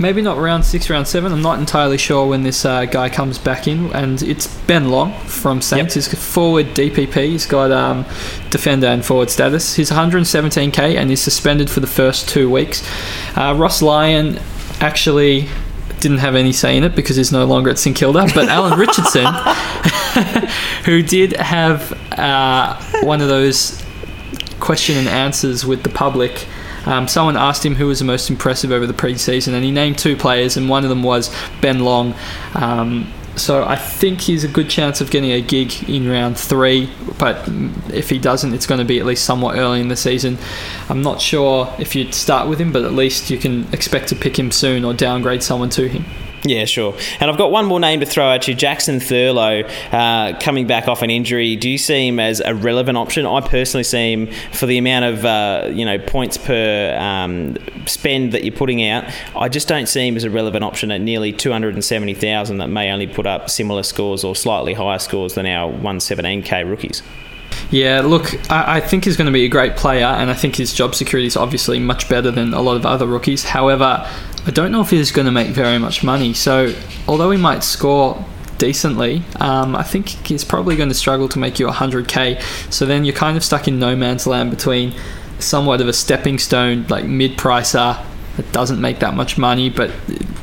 Maybe 0.00 0.22
not 0.22 0.38
round 0.38 0.64
six, 0.64 0.88
round 0.88 1.08
seven. 1.08 1.32
I'm 1.32 1.42
not 1.42 1.58
entirely 1.58 1.98
sure 1.98 2.26
when 2.26 2.44
this 2.44 2.64
uh, 2.64 2.84
guy 2.84 3.08
comes 3.08 3.36
back 3.38 3.66
in, 3.66 3.92
and 3.92 4.22
it's 4.22 4.46
Ben 4.66 4.90
Long 4.90 5.12
from 5.24 5.60
Saints. 5.60 5.96
Yep. 5.96 6.12
He's 6.12 6.24
forward 6.24 6.66
DPP. 6.66 7.14
He's 7.14 7.46
got 7.46 7.72
um, 7.72 8.04
defender 8.50 8.86
and 8.86 9.04
forward 9.04 9.30
status. 9.30 9.74
He's 9.74 9.90
117k 9.90 10.96
and 10.96 11.10
he's 11.10 11.20
suspended 11.20 11.68
for 11.68 11.80
the 11.80 11.86
first 11.86 12.28
two 12.28 12.48
weeks. 12.48 12.88
Uh, 13.36 13.54
Ross 13.58 13.82
Lyon 13.82 14.38
actually 14.80 15.48
didn't 16.00 16.18
have 16.18 16.36
any 16.36 16.52
say 16.52 16.76
in 16.76 16.84
it 16.84 16.94
because 16.94 17.16
he's 17.16 17.32
no 17.32 17.44
longer 17.44 17.70
at 17.70 17.78
St 17.78 17.96
Kilda, 17.96 18.28
but 18.34 18.48
Alan 18.48 18.78
Richardson, 18.78 19.26
who 20.84 21.02
did 21.02 21.32
have 21.32 21.92
uh, 22.12 22.80
one 23.02 23.20
of 23.20 23.28
those 23.28 23.82
question 24.60 24.96
and 24.96 25.08
answers 25.08 25.64
with 25.64 25.82
the 25.82 25.88
public. 25.88 26.46
Um, 26.86 27.08
someone 27.08 27.36
asked 27.36 27.64
him 27.64 27.74
who 27.74 27.86
was 27.86 27.98
the 27.98 28.04
most 28.04 28.30
impressive 28.30 28.72
over 28.72 28.86
the 28.86 28.94
preseason, 28.94 29.52
and 29.54 29.64
he 29.64 29.70
named 29.70 29.98
two 29.98 30.16
players, 30.16 30.56
and 30.56 30.68
one 30.68 30.84
of 30.84 30.90
them 30.90 31.02
was 31.02 31.34
Ben 31.60 31.80
Long. 31.80 32.14
Um, 32.54 33.12
so 33.36 33.64
I 33.64 33.76
think 33.76 34.20
he's 34.20 34.44
a 34.44 34.48
good 34.48 34.68
chance 34.68 35.00
of 35.00 35.10
getting 35.10 35.30
a 35.30 35.40
gig 35.40 35.88
in 35.88 36.08
round 36.08 36.36
three, 36.36 36.90
but 37.18 37.48
if 37.92 38.10
he 38.10 38.18
doesn't, 38.18 38.52
it's 38.52 38.66
going 38.66 38.80
to 38.80 38.84
be 38.84 38.98
at 38.98 39.06
least 39.06 39.24
somewhat 39.24 39.56
early 39.56 39.80
in 39.80 39.88
the 39.88 39.96
season. 39.96 40.38
I'm 40.88 41.02
not 41.02 41.20
sure 41.20 41.72
if 41.78 41.94
you'd 41.94 42.14
start 42.14 42.48
with 42.48 42.60
him, 42.60 42.72
but 42.72 42.84
at 42.84 42.92
least 42.92 43.30
you 43.30 43.38
can 43.38 43.72
expect 43.72 44.08
to 44.08 44.16
pick 44.16 44.38
him 44.38 44.50
soon 44.50 44.84
or 44.84 44.92
downgrade 44.92 45.42
someone 45.42 45.70
to 45.70 45.88
him. 45.88 46.04
Yeah, 46.48 46.64
sure. 46.64 46.96
And 47.20 47.30
I've 47.30 47.36
got 47.36 47.50
one 47.50 47.66
more 47.66 47.78
name 47.78 48.00
to 48.00 48.06
throw 48.06 48.32
at 48.32 48.48
you 48.48 48.54
Jackson 48.54 49.00
Thurlow, 49.00 49.68
uh, 49.92 50.38
coming 50.40 50.66
back 50.66 50.88
off 50.88 51.02
an 51.02 51.10
injury. 51.10 51.56
Do 51.56 51.68
you 51.68 51.76
see 51.76 52.08
him 52.08 52.18
as 52.18 52.40
a 52.40 52.54
relevant 52.54 52.96
option? 52.96 53.26
I 53.26 53.42
personally 53.42 53.84
see 53.84 54.12
him 54.12 54.28
for 54.52 54.64
the 54.64 54.78
amount 54.78 55.04
of 55.04 55.24
uh, 55.26 55.68
you 55.70 55.84
know 55.84 55.98
points 55.98 56.38
per 56.38 56.96
um, 56.98 57.58
spend 57.86 58.32
that 58.32 58.44
you're 58.44 58.56
putting 58.56 58.82
out. 58.88 59.04
I 59.36 59.50
just 59.50 59.68
don't 59.68 59.86
see 59.86 60.08
him 60.08 60.16
as 60.16 60.24
a 60.24 60.30
relevant 60.30 60.64
option 60.64 60.90
at 60.90 61.02
nearly 61.02 61.34
270,000 61.34 62.58
that 62.58 62.68
may 62.68 62.90
only 62.90 63.06
put 63.06 63.26
up 63.26 63.50
similar 63.50 63.82
scores 63.82 64.24
or 64.24 64.34
slightly 64.34 64.72
higher 64.72 64.98
scores 64.98 65.34
than 65.34 65.44
our 65.44 65.70
117k 65.70 66.68
rookies. 66.68 67.02
Yeah, 67.70 68.00
look, 68.00 68.34
I, 68.50 68.76
I 68.76 68.80
think 68.80 69.04
he's 69.04 69.16
going 69.16 69.26
to 69.26 69.32
be 69.32 69.44
a 69.44 69.48
great 69.48 69.76
player, 69.76 70.06
and 70.06 70.30
I 70.30 70.34
think 70.34 70.56
his 70.56 70.72
job 70.72 70.94
security 70.94 71.26
is 71.26 71.36
obviously 71.36 71.78
much 71.78 72.08
better 72.08 72.30
than 72.30 72.54
a 72.54 72.60
lot 72.60 72.76
of 72.76 72.86
other 72.86 73.06
rookies. 73.06 73.44
However, 73.44 74.08
I 74.46 74.50
don't 74.50 74.72
know 74.72 74.80
if 74.80 74.90
he's 74.90 75.12
going 75.12 75.26
to 75.26 75.32
make 75.32 75.48
very 75.48 75.78
much 75.78 76.02
money. 76.02 76.34
So, 76.34 76.74
although 77.06 77.30
he 77.30 77.38
might 77.38 77.62
score 77.62 78.24
decently, 78.58 79.22
um, 79.40 79.76
I 79.76 79.82
think 79.82 80.08
he's 80.08 80.44
probably 80.44 80.76
going 80.76 80.88
to 80.88 80.94
struggle 80.94 81.28
to 81.28 81.38
make 81.38 81.58
you 81.58 81.66
100k. 81.68 82.72
So 82.72 82.86
then 82.86 83.04
you're 83.04 83.14
kind 83.14 83.36
of 83.36 83.44
stuck 83.44 83.68
in 83.68 83.78
no 83.78 83.96
man's 83.96 84.26
land 84.26 84.50
between 84.50 84.94
somewhat 85.38 85.80
of 85.80 85.88
a 85.88 85.92
stepping 85.92 86.38
stone, 86.38 86.86
like 86.88 87.04
mid-pricer 87.04 88.04
that 88.36 88.52
doesn't 88.52 88.80
make 88.80 89.00
that 89.00 89.14
much 89.14 89.38
money, 89.38 89.68
but 89.68 89.90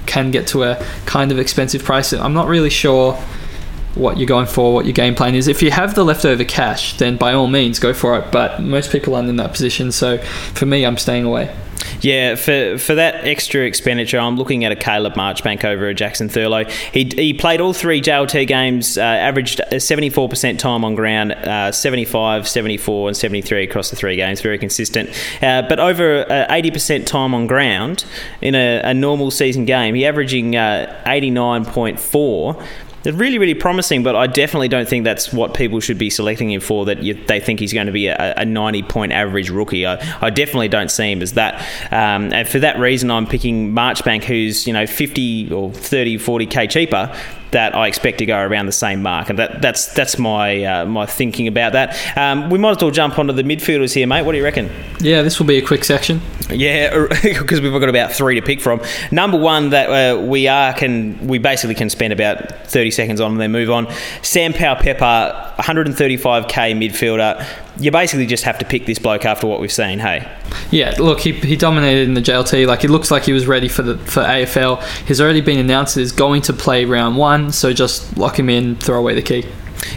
can 0.05 0.31
get 0.31 0.47
to 0.47 0.63
a 0.63 0.85
kind 1.05 1.31
of 1.31 1.39
expensive 1.39 1.83
price. 1.83 2.13
I'm 2.13 2.33
not 2.33 2.47
really 2.47 2.69
sure 2.69 3.21
what 3.95 4.17
you're 4.17 4.27
going 4.27 4.47
for, 4.47 4.73
what 4.73 4.85
your 4.85 4.93
game 4.93 5.15
plan 5.15 5.35
is. 5.35 5.47
If 5.47 5.61
you 5.61 5.71
have 5.71 5.95
the 5.95 6.03
leftover 6.03 6.43
cash, 6.43 6.97
then 6.97 7.17
by 7.17 7.33
all 7.33 7.47
means 7.47 7.79
go 7.79 7.93
for 7.93 8.17
it. 8.19 8.31
But 8.31 8.61
most 8.61 8.91
people 8.91 9.15
aren't 9.15 9.29
in 9.29 9.37
that 9.37 9.51
position, 9.51 9.91
so 9.91 10.17
for 10.17 10.65
me, 10.65 10.85
I'm 10.85 10.97
staying 10.97 11.25
away. 11.25 11.55
Yeah, 12.01 12.35
for 12.35 12.77
for 12.77 12.95
that 12.95 13.25
extra 13.25 13.61
expenditure, 13.61 14.19
I'm 14.19 14.37
looking 14.37 14.65
at 14.65 14.71
a 14.71 14.75
Caleb 14.75 15.13
Marchbank 15.13 15.63
over 15.63 15.87
a 15.87 15.93
Jackson 15.93 16.29
Thurlow. 16.29 16.69
He, 16.91 17.09
he 17.15 17.33
played 17.33 17.61
all 17.61 17.73
three 17.73 18.01
JLT 18.01 18.47
games, 18.47 18.97
uh, 18.97 19.01
averaged 19.01 19.61
74% 19.71 20.59
time 20.59 20.83
on 20.83 20.95
ground, 20.95 21.31
uh, 21.31 21.71
75, 21.71 22.47
74, 22.47 23.09
and 23.09 23.17
73 23.17 23.63
across 23.63 23.89
the 23.89 23.95
three 23.95 24.15
games, 24.15 24.41
very 24.41 24.57
consistent. 24.57 25.09
Uh, 25.41 25.61
but 25.63 25.79
over 25.79 26.21
uh, 26.31 26.47
80% 26.51 27.05
time 27.05 27.33
on 27.33 27.47
ground 27.47 28.05
in 28.41 28.55
a, 28.55 28.81
a 28.83 28.93
normal 28.93 29.31
season 29.31 29.65
game, 29.65 29.95
he 29.95 30.05
averaging 30.05 30.55
uh, 30.55 31.03
89.4 31.05 32.63
They're 33.05 33.13
really, 33.13 33.37
really 33.37 33.53
promising, 33.53 34.01
but 34.01 34.15
I 34.15 34.25
definitely 34.25 34.67
don't 34.67 34.89
think 34.89 35.03
that's 35.03 35.31
what 35.31 35.53
people 35.53 35.79
should 35.79 35.99
be 35.99 36.09
selecting 36.09 36.49
him 36.49 36.59
for. 36.59 36.85
That 36.85 37.03
you, 37.03 37.13
they 37.13 37.39
think 37.39 37.59
he's 37.59 37.71
going 37.71 37.85
to 37.85 37.93
be 37.93 38.07
a, 38.07 38.33
a 38.35 38.45
90 38.45 38.81
point 38.81 39.11
average 39.11 39.51
rookie. 39.51 39.85
I, 39.85 39.99
I 40.21 40.31
definitely 40.31 40.69
don't 40.69 40.89
see 40.89 41.11
him 41.11 41.21
as 41.21 41.33
that. 41.33 41.61
Um, 41.93 42.33
and 42.33 42.47
for 42.47 42.57
that 42.57 42.79
reason, 42.79 43.11
I'm 43.11 43.27
picking 43.27 43.73
Marchbank, 43.73 44.23
who's 44.23 44.65
you 44.65 44.73
know 44.73 44.87
50 44.87 45.51
or 45.51 45.71
30, 45.71 46.17
40k 46.17 46.67
cheaper 46.67 47.15
that 47.55 47.73
I 47.73 47.87
expect 47.87 48.17
to 48.17 48.25
go 48.25 48.37
around 48.37 48.65
the 48.65 48.73
same 48.73 49.01
mark, 49.01 49.29
and 49.29 49.39
that, 49.39 49.61
that's 49.61 49.85
that's 49.93 50.19
my 50.19 50.61
uh, 50.63 50.85
my 50.85 51.05
thinking 51.05 51.47
about 51.47 51.71
that. 51.71 51.95
Um, 52.17 52.49
we 52.49 52.59
might 52.59 52.71
as 52.71 52.81
well 52.81 52.91
jump 52.91 53.17
onto 53.17 53.31
the 53.31 53.43
midfielders 53.43 53.93
here, 53.93 54.05
mate. 54.05 54.23
What 54.23 54.33
do 54.33 54.37
you 54.37 54.43
reckon? 54.43 54.69
Yeah, 54.99 55.21
this 55.21 55.39
will 55.39 55.45
be 55.45 55.57
a 55.57 55.61
quick 55.61 55.85
section. 55.85 56.19
Yeah, 56.49 57.07
because 57.23 57.61
we've 57.61 57.71
got 57.71 57.87
about 57.87 58.11
three 58.11 58.35
to 58.35 58.41
pick 58.41 58.59
from. 58.59 58.81
Number 59.09 59.37
one 59.37 59.69
that 59.69 59.87
uh, 59.89 60.21
we 60.21 60.49
are 60.49 60.73
can 60.73 61.27
we 61.27 61.37
basically 61.37 61.75
can 61.75 61.89
spend 61.89 62.11
about 62.11 62.67
thirty 62.67 62.91
seconds 62.91 63.21
on 63.21 63.31
and 63.31 63.39
then 63.39 63.53
move 63.53 63.71
on. 63.71 63.87
Sam 64.21 64.51
Powell 64.51 64.75
Pepper, 64.75 65.53
135k 65.59 66.75
midfielder. 66.75 67.64
You 67.77 67.91
basically 67.91 68.25
just 68.25 68.43
have 68.43 68.57
to 68.59 68.65
pick 68.65 68.85
this 68.85 68.99
bloke 68.99 69.25
after 69.25 69.47
what 69.47 69.59
we've 69.59 69.71
seen. 69.71 69.99
Hey. 69.99 70.31
Yeah, 70.71 70.95
look, 70.97 71.19
he, 71.19 71.33
he 71.33 71.55
dominated 71.55 72.07
in 72.07 72.13
the 72.13 72.21
JLT. 72.21 72.67
Like 72.67 72.83
it 72.83 72.89
looks 72.89 73.11
like 73.11 73.23
he 73.23 73.33
was 73.33 73.47
ready 73.47 73.67
for 73.67 73.81
the 73.83 73.97
for 73.97 74.21
AFL. 74.23 74.81
He's 75.07 75.19
already 75.19 75.41
been 75.41 75.59
announced 75.59 75.97
as 75.97 76.11
going 76.11 76.41
to 76.43 76.53
play 76.53 76.85
round 76.85 77.17
one, 77.17 77.51
so 77.51 77.73
just 77.73 78.17
lock 78.17 78.39
him 78.39 78.49
in, 78.49 78.75
throw 78.75 78.99
away 78.99 79.15
the 79.15 79.21
key. 79.21 79.45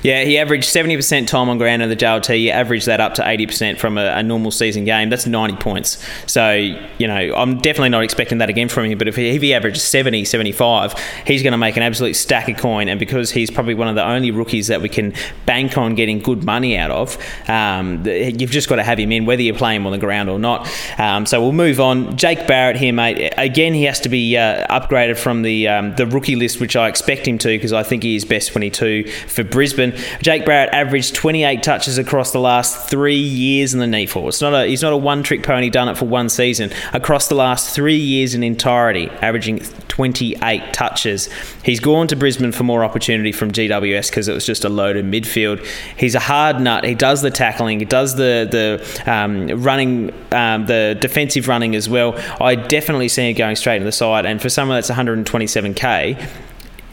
Yeah, 0.02 0.24
he 0.24 0.38
averaged 0.38 0.68
70% 0.68 1.26
time 1.26 1.48
on 1.48 1.58
ground 1.58 1.82
in 1.82 1.88
the 1.88 1.96
JLT. 1.96 2.34
He 2.36 2.50
averaged 2.50 2.86
that 2.86 3.00
up 3.00 3.14
to 3.14 3.22
80% 3.22 3.78
from 3.78 3.98
a, 3.98 4.06
a, 4.06 4.22
normal 4.22 4.50
season 4.50 4.84
game. 4.84 5.10
That's 5.10 5.26
90 5.26 5.56
points. 5.56 6.04
So, 6.26 6.52
you 6.52 7.06
know, 7.06 7.34
I'm 7.34 7.58
definitely 7.58 7.90
not 7.90 8.02
expecting 8.02 8.38
that 8.38 8.50
again 8.50 8.68
from 8.68 8.86
him. 8.86 8.98
But 8.98 9.08
if 9.08 9.16
he, 9.16 9.28
if 9.28 9.42
he 9.42 9.54
averages 9.54 9.82
70, 9.84 10.24
75, 10.24 10.94
he's 11.26 11.42
going 11.42 11.52
to 11.52 11.58
make 11.58 11.76
an 11.76 11.82
absolute 11.82 12.14
stack 12.14 12.48
of 12.48 12.56
coin. 12.58 12.88
And 12.88 13.00
because 13.00 13.30
he's 13.30 13.50
probably 13.50 13.74
one 13.74 13.88
of 13.88 13.94
the 13.94 14.04
only 14.04 14.30
rookies 14.30 14.66
that 14.66 14.82
we 14.82 14.88
can 14.88 15.14
bank 15.46 15.78
on 15.78 15.94
getting 15.94 16.18
good 16.18 16.44
money 16.44 16.76
out 16.76 16.90
of, 16.90 17.18
um, 17.48 18.04
you've 18.04 18.50
just 18.50 18.68
got 18.68 18.76
to 18.76 18.82
have 18.82 18.98
him 18.98 19.12
in, 19.12 19.26
whether 19.26 19.42
you 19.42 19.54
play 19.54 19.74
him 19.74 19.86
on 19.86 19.92
the 19.92 19.98
ground 19.98 20.28
or 20.28 20.38
not. 20.38 20.68
Um, 20.98 21.26
so 21.26 21.40
we'll 21.40 21.52
move 21.52 21.80
on. 21.80 22.16
Jake 22.16 22.46
Barrett 22.46 22.76
here, 22.76 22.92
mate. 22.92 23.32
Again, 23.36 23.74
he 23.74 23.84
has 23.84 24.00
to 24.00 24.08
be 24.08 24.36
uh, 24.36 24.66
upgraded 24.68 25.18
from 25.18 25.42
the 25.42 25.68
um, 25.68 25.94
the 25.96 26.06
rookie 26.06 26.36
list, 26.36 26.60
which 26.60 26.76
I 26.76 26.88
expect 26.88 27.26
him 27.26 27.38
to 27.38 27.48
because 27.48 27.72
I 27.72 27.82
think 27.82 28.02
he 28.02 28.16
is 28.16 28.24
best 28.24 28.52
22 28.52 29.08
for 29.26 29.44
Brisbane. 29.44 29.67
Jake 29.74 30.44
Barrett 30.44 30.72
averaged 30.72 31.14
28 31.14 31.62
touches 31.62 31.98
across 31.98 32.32
the 32.32 32.40
last 32.40 32.88
three 32.88 33.16
years 33.16 33.74
in 33.74 33.80
the 33.80 33.86
NEAFL. 33.86 34.28
It's 34.28 34.40
not 34.40 34.54
a 34.54 34.66
he's 34.66 34.82
not 34.82 34.92
a 34.92 34.96
one 34.96 35.22
trick 35.22 35.42
pony 35.42 35.70
done 35.70 35.88
it 35.88 35.96
for 35.96 36.06
one 36.06 36.28
season. 36.28 36.70
Across 36.92 37.28
the 37.28 37.34
last 37.34 37.74
three 37.74 37.96
years 37.96 38.34
in 38.34 38.42
entirety, 38.42 39.08
averaging 39.22 39.60
28 39.98 40.72
touches. 40.72 41.28
He's 41.64 41.80
gone 41.80 42.06
to 42.06 42.14
Brisbane 42.14 42.52
for 42.52 42.62
more 42.62 42.84
opportunity 42.84 43.32
from 43.32 43.50
GWS 43.50 44.10
because 44.10 44.28
it 44.28 44.32
was 44.32 44.46
just 44.46 44.64
a 44.64 44.68
loaded 44.68 45.04
midfield. 45.04 45.66
He's 45.96 46.14
a 46.14 46.20
hard 46.20 46.60
nut. 46.60 46.84
He 46.84 46.94
does 46.94 47.20
the 47.22 47.32
tackling. 47.32 47.80
He 47.80 47.84
does 47.84 48.14
the 48.14 48.46
the 48.48 49.12
um, 49.12 49.48
running, 49.62 50.12
um, 50.30 50.66
the 50.66 50.96
defensive 51.00 51.48
running 51.48 51.74
as 51.74 51.88
well. 51.88 52.14
I 52.40 52.54
definitely 52.54 53.08
see 53.08 53.28
him 53.28 53.36
going 53.36 53.56
straight 53.56 53.80
to 53.80 53.84
the 53.84 53.90
side. 53.90 54.24
And 54.24 54.40
for 54.40 54.48
someone 54.48 54.76
that's 54.76 54.90
127k 54.90 56.28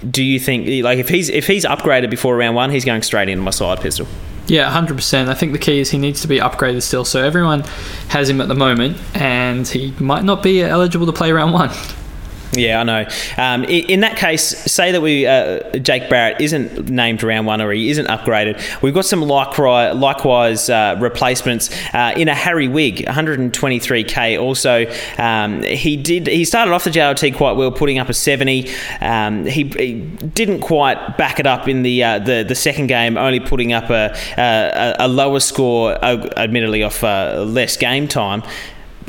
do 0.09 0.23
you 0.23 0.39
think 0.39 0.83
like 0.83 0.99
if 0.99 1.09
he's 1.09 1.29
if 1.29 1.47
he's 1.47 1.65
upgraded 1.65 2.09
before 2.09 2.37
round 2.37 2.55
one, 2.55 2.69
he's 2.69 2.85
going 2.85 3.01
straight 3.01 3.29
into 3.29 3.43
my 3.43 3.51
side 3.51 3.81
pistol? 3.81 4.07
Yeah, 4.47 4.69
hundred 4.69 4.95
percent. 4.95 5.29
I 5.29 5.33
think 5.33 5.53
the 5.53 5.59
key 5.59 5.79
is 5.79 5.89
he 5.89 5.97
needs 5.97 6.21
to 6.21 6.27
be 6.27 6.37
upgraded 6.37 6.83
still. 6.83 7.05
So 7.05 7.23
everyone 7.23 7.61
has 8.09 8.29
him 8.29 8.41
at 8.41 8.47
the 8.47 8.55
moment, 8.55 8.97
and 9.15 9.67
he 9.67 9.93
might 9.99 10.23
not 10.23 10.43
be 10.43 10.61
eligible 10.61 11.07
to 11.07 11.13
play 11.13 11.31
round 11.31 11.53
one. 11.53 11.71
Yeah, 12.53 12.79
I 12.79 12.83
know. 12.83 13.05
Um, 13.37 13.63
in 13.65 14.01
that 14.01 14.17
case, 14.17 14.43
say 14.43 14.91
that 14.91 15.01
we 15.01 15.27
uh, 15.27 15.77
Jake 15.77 16.09
Barrett 16.09 16.39
isn't 16.39 16.89
named 16.89 17.21
round 17.23 17.47
one 17.47 17.61
or 17.61 17.71
he 17.71 17.89
isn't 17.89 18.07
upgraded. 18.07 18.81
We've 18.81 18.93
got 18.93 19.05
some 19.05 19.21
likewise, 19.21 20.69
uh, 20.69 20.97
replacements 20.99 21.69
uh, 21.93 22.13
in 22.15 22.27
a 22.27 22.33
Harry 22.33 22.67
Wigg, 22.67 23.05
123k. 23.07 24.39
Also, 24.39 24.85
um, 25.17 25.63
he 25.63 25.97
did 25.97 26.27
he 26.27 26.45
started 26.45 26.71
off 26.71 26.83
the 26.83 26.89
JLT 26.91 27.35
quite 27.35 27.53
well, 27.53 27.71
putting 27.71 27.99
up 27.99 28.09
a 28.09 28.13
70. 28.13 28.69
Um, 29.01 29.45
he, 29.45 29.63
he, 29.63 29.95
didn't 30.35 30.61
quite 30.61 31.17
back 31.17 31.39
it 31.39 31.47
up 31.47 31.67
in 31.67 31.83
the 31.83 32.03
uh, 32.03 32.19
the, 32.19 32.43
the 32.47 32.55
second 32.55 32.87
game, 32.87 33.17
only 33.17 33.39
putting 33.39 33.73
up 33.73 33.89
a 33.89 34.15
a, 34.37 34.95
a 34.99 35.07
lower 35.07 35.39
score, 35.39 35.93
admittedly 36.03 36.83
off 36.83 37.03
uh, 37.03 37.43
less 37.47 37.77
game 37.77 38.07
time. 38.07 38.43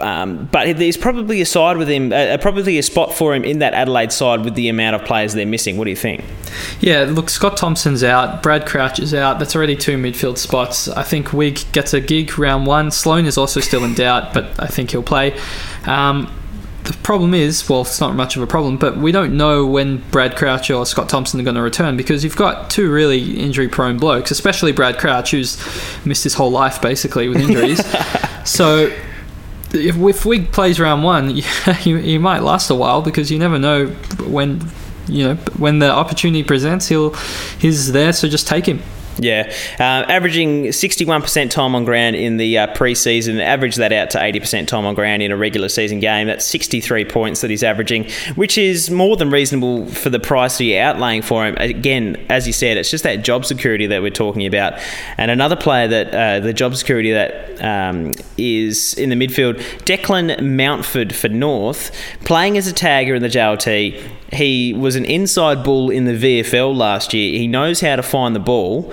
Um, 0.00 0.48
but 0.52 0.76
there's 0.76 0.96
probably 0.96 1.40
a 1.40 1.46
side 1.46 1.76
with 1.76 1.88
him, 1.88 2.12
uh, 2.12 2.36
probably 2.40 2.78
a 2.78 2.82
spot 2.82 3.14
for 3.14 3.34
him 3.34 3.44
in 3.44 3.60
that 3.60 3.74
Adelaide 3.74 4.12
side 4.12 4.44
with 4.44 4.54
the 4.54 4.68
amount 4.68 4.96
of 4.96 5.04
players 5.04 5.32
they're 5.32 5.46
missing. 5.46 5.76
What 5.76 5.84
do 5.84 5.90
you 5.90 5.96
think? 5.96 6.24
Yeah, 6.80 7.04
look, 7.04 7.30
Scott 7.30 7.56
Thompson's 7.56 8.04
out, 8.04 8.42
Brad 8.42 8.66
Crouch 8.66 8.98
is 8.98 9.14
out. 9.14 9.38
That's 9.38 9.56
already 9.56 9.76
two 9.76 9.96
midfield 9.96 10.38
spots. 10.38 10.88
I 10.88 11.02
think 11.02 11.32
Wigg 11.32 11.60
gets 11.72 11.94
a 11.94 12.00
gig 12.00 12.38
round 12.38 12.66
one. 12.66 12.90
Sloan 12.90 13.26
is 13.26 13.38
also 13.38 13.60
still 13.60 13.84
in 13.84 13.94
doubt, 13.94 14.34
but 14.34 14.60
I 14.60 14.66
think 14.66 14.90
he'll 14.90 15.02
play. 15.02 15.38
Um, 15.86 16.32
the 16.86 16.92
problem 16.98 17.34
is, 17.34 17.68
well, 17.68 17.80
it's 17.80 18.00
not 18.00 18.14
much 18.14 18.36
of 18.36 18.42
a 18.42 18.46
problem, 18.46 18.76
but 18.76 18.96
we 18.96 19.10
don't 19.10 19.36
know 19.36 19.66
when 19.66 19.98
Brad 20.10 20.36
Crouch 20.36 20.70
or 20.70 20.86
Scott 20.86 21.08
Thompson 21.08 21.40
are 21.40 21.42
going 21.42 21.56
to 21.56 21.62
return 21.62 21.96
because 21.96 22.22
you've 22.22 22.36
got 22.36 22.70
two 22.70 22.90
really 22.90 23.38
injury 23.40 23.68
prone 23.68 23.98
blokes, 23.98 24.30
especially 24.30 24.72
Brad 24.72 24.98
Crouch, 24.98 25.32
who's 25.32 25.58
missed 26.06 26.22
his 26.22 26.34
whole 26.34 26.50
life 26.50 26.80
basically 26.80 27.28
with 27.28 27.38
injuries. 27.38 27.84
so 28.44 28.94
if, 29.76 29.96
if 29.96 30.24
Wigg 30.24 30.52
plays 30.52 30.80
round 30.80 31.04
one, 31.04 31.28
he 31.80 32.18
might 32.18 32.40
last 32.40 32.70
a 32.70 32.74
while 32.74 33.02
because 33.02 33.30
you 33.30 33.38
never 33.38 33.58
know 33.58 33.86
when 34.26 34.68
you 35.08 35.24
know 35.24 35.34
when 35.56 35.78
the 35.78 35.90
opportunity 35.90 36.42
presents. 36.42 36.88
He'll 36.88 37.14
he's 37.58 37.92
there, 37.92 38.12
so 38.12 38.28
just 38.28 38.46
take 38.46 38.66
him. 38.66 38.82
Yeah, 39.18 39.50
uh, 39.80 40.04
averaging 40.08 40.64
61% 40.64 41.50
time 41.50 41.74
on 41.74 41.84
ground 41.84 42.16
in 42.16 42.36
the 42.36 42.58
uh, 42.58 42.66
preseason, 42.74 43.40
average 43.40 43.76
that 43.76 43.92
out 43.92 44.10
to 44.10 44.18
80% 44.18 44.66
time 44.66 44.84
on 44.84 44.94
ground 44.94 45.22
in 45.22 45.30
a 45.30 45.36
regular 45.36 45.70
season 45.70 46.00
game. 46.00 46.26
That's 46.26 46.44
63 46.44 47.06
points 47.06 47.40
that 47.40 47.48
he's 47.48 47.62
averaging, 47.62 48.10
which 48.34 48.58
is 48.58 48.90
more 48.90 49.16
than 49.16 49.30
reasonable 49.30 49.86
for 49.86 50.10
the 50.10 50.20
price 50.20 50.60
you're 50.60 50.82
outlaying 50.82 51.24
for 51.24 51.46
him. 51.46 51.56
Again, 51.56 52.26
as 52.28 52.46
you 52.46 52.52
said, 52.52 52.76
it's 52.76 52.90
just 52.90 53.04
that 53.04 53.22
job 53.22 53.46
security 53.46 53.86
that 53.86 54.02
we're 54.02 54.10
talking 54.10 54.44
about. 54.44 54.74
And 55.16 55.30
another 55.30 55.56
player 55.56 55.88
that 55.88 56.14
uh, 56.14 56.40
the 56.40 56.52
job 56.52 56.76
security 56.76 57.12
that 57.12 57.62
um, 57.62 58.12
is 58.36 58.94
in 58.94 59.08
the 59.08 59.16
midfield, 59.16 59.60
Declan 59.84 60.40
Mountford 60.40 61.14
for 61.14 61.28
North, 61.28 61.90
playing 62.24 62.58
as 62.58 62.68
a 62.68 62.74
tagger 62.74 63.16
in 63.16 63.22
the 63.22 63.28
JLT. 63.28 64.12
He 64.32 64.74
was 64.74 64.96
an 64.96 65.04
inside 65.04 65.62
bull 65.62 65.88
in 65.88 66.04
the 66.04 66.12
VFL 66.12 66.76
last 66.76 67.14
year. 67.14 67.38
He 67.38 67.46
knows 67.46 67.80
how 67.80 67.96
to 67.96 68.02
find 68.02 68.34
the 68.34 68.40
ball 68.40 68.92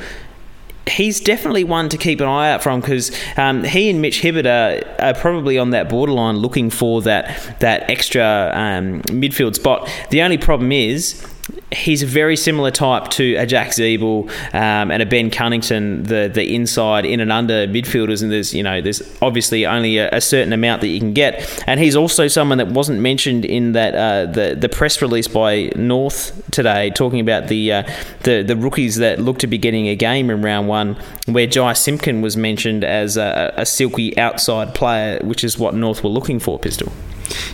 he's 0.87 1.19
definitely 1.19 1.63
one 1.63 1.89
to 1.89 1.97
keep 1.97 2.19
an 2.21 2.27
eye 2.27 2.51
out 2.51 2.61
from 2.61 2.81
because 2.81 3.11
um, 3.37 3.63
he 3.63 3.89
and 3.89 4.01
Mitch 4.01 4.21
Hibberd 4.21 4.45
are, 4.45 5.03
are, 5.03 5.13
probably 5.13 5.57
on 5.57 5.69
that 5.71 5.89
borderline 5.89 6.37
looking 6.37 6.69
for 6.69 7.01
that 7.03 7.59
that 7.59 7.89
extra 7.89 8.51
um, 8.53 9.01
midfield 9.03 9.55
spot. 9.55 9.89
The 10.09 10.21
only 10.21 10.37
problem 10.37 10.71
is 10.71 11.25
he's 11.73 12.03
a 12.03 12.05
very 12.05 12.38
similar 12.38 12.71
type 12.71 13.09
to 13.12 13.36
a 13.36 13.45
Jack 13.45 13.69
Ziebell 13.69 14.29
um, 14.53 14.91
and 14.91 15.01
a 15.01 15.05
Ben 15.05 15.29
Cunnington, 15.29 16.03
the 16.03 16.29
the 16.33 16.55
inside 16.55 17.05
in 17.05 17.19
and 17.19 17.31
under 17.31 17.67
midfielders, 17.67 18.21
and 18.21 18.31
there's 18.31 18.53
you 18.53 18.63
know 18.63 18.81
there's 18.81 19.01
obviously 19.21 19.65
only 19.65 19.97
a, 19.97 20.09
a 20.12 20.21
certain 20.21 20.53
amount 20.53 20.81
that 20.81 20.88
you 20.88 20.99
can 20.99 21.13
get, 21.13 21.63
and 21.67 21.79
he's 21.79 21.95
also 21.95 22.27
someone 22.27 22.57
that 22.57 22.67
wasn't 22.67 22.99
mentioned 22.99 23.45
in 23.45 23.73
that 23.73 23.95
uh, 23.95 24.31
the 24.31 24.55
the 24.55 24.69
press 24.69 25.01
release 25.01 25.27
by 25.27 25.71
North 25.75 26.41
today, 26.51 26.89
talking 26.91 27.19
about 27.19 27.47
the 27.47 27.71
uh, 27.71 27.83
the 28.21 28.43
the 28.43 28.55
rookies 28.55 28.97
that 28.97 29.19
look 29.19 29.39
to 29.39 29.47
be 29.47 29.57
getting 29.57 29.88
a 29.88 29.95
game 29.95 30.29
in 30.29 30.41
round 30.41 30.67
one, 30.67 30.95
where 31.25 31.47
Jy 31.47 31.73
Simpkin 31.73 32.21
was 32.21 32.38
mentioned 32.38 32.83
as 32.83 33.17
a, 33.17 33.53
a 33.57 33.65
silky 33.65 34.17
outside 34.17 34.73
player, 34.75 35.19
which 35.23 35.43
is 35.43 35.57
what 35.57 35.75
North 35.75 36.03
were 36.03 36.09
looking 36.09 36.39
for, 36.39 36.59
Pistol. 36.59 36.91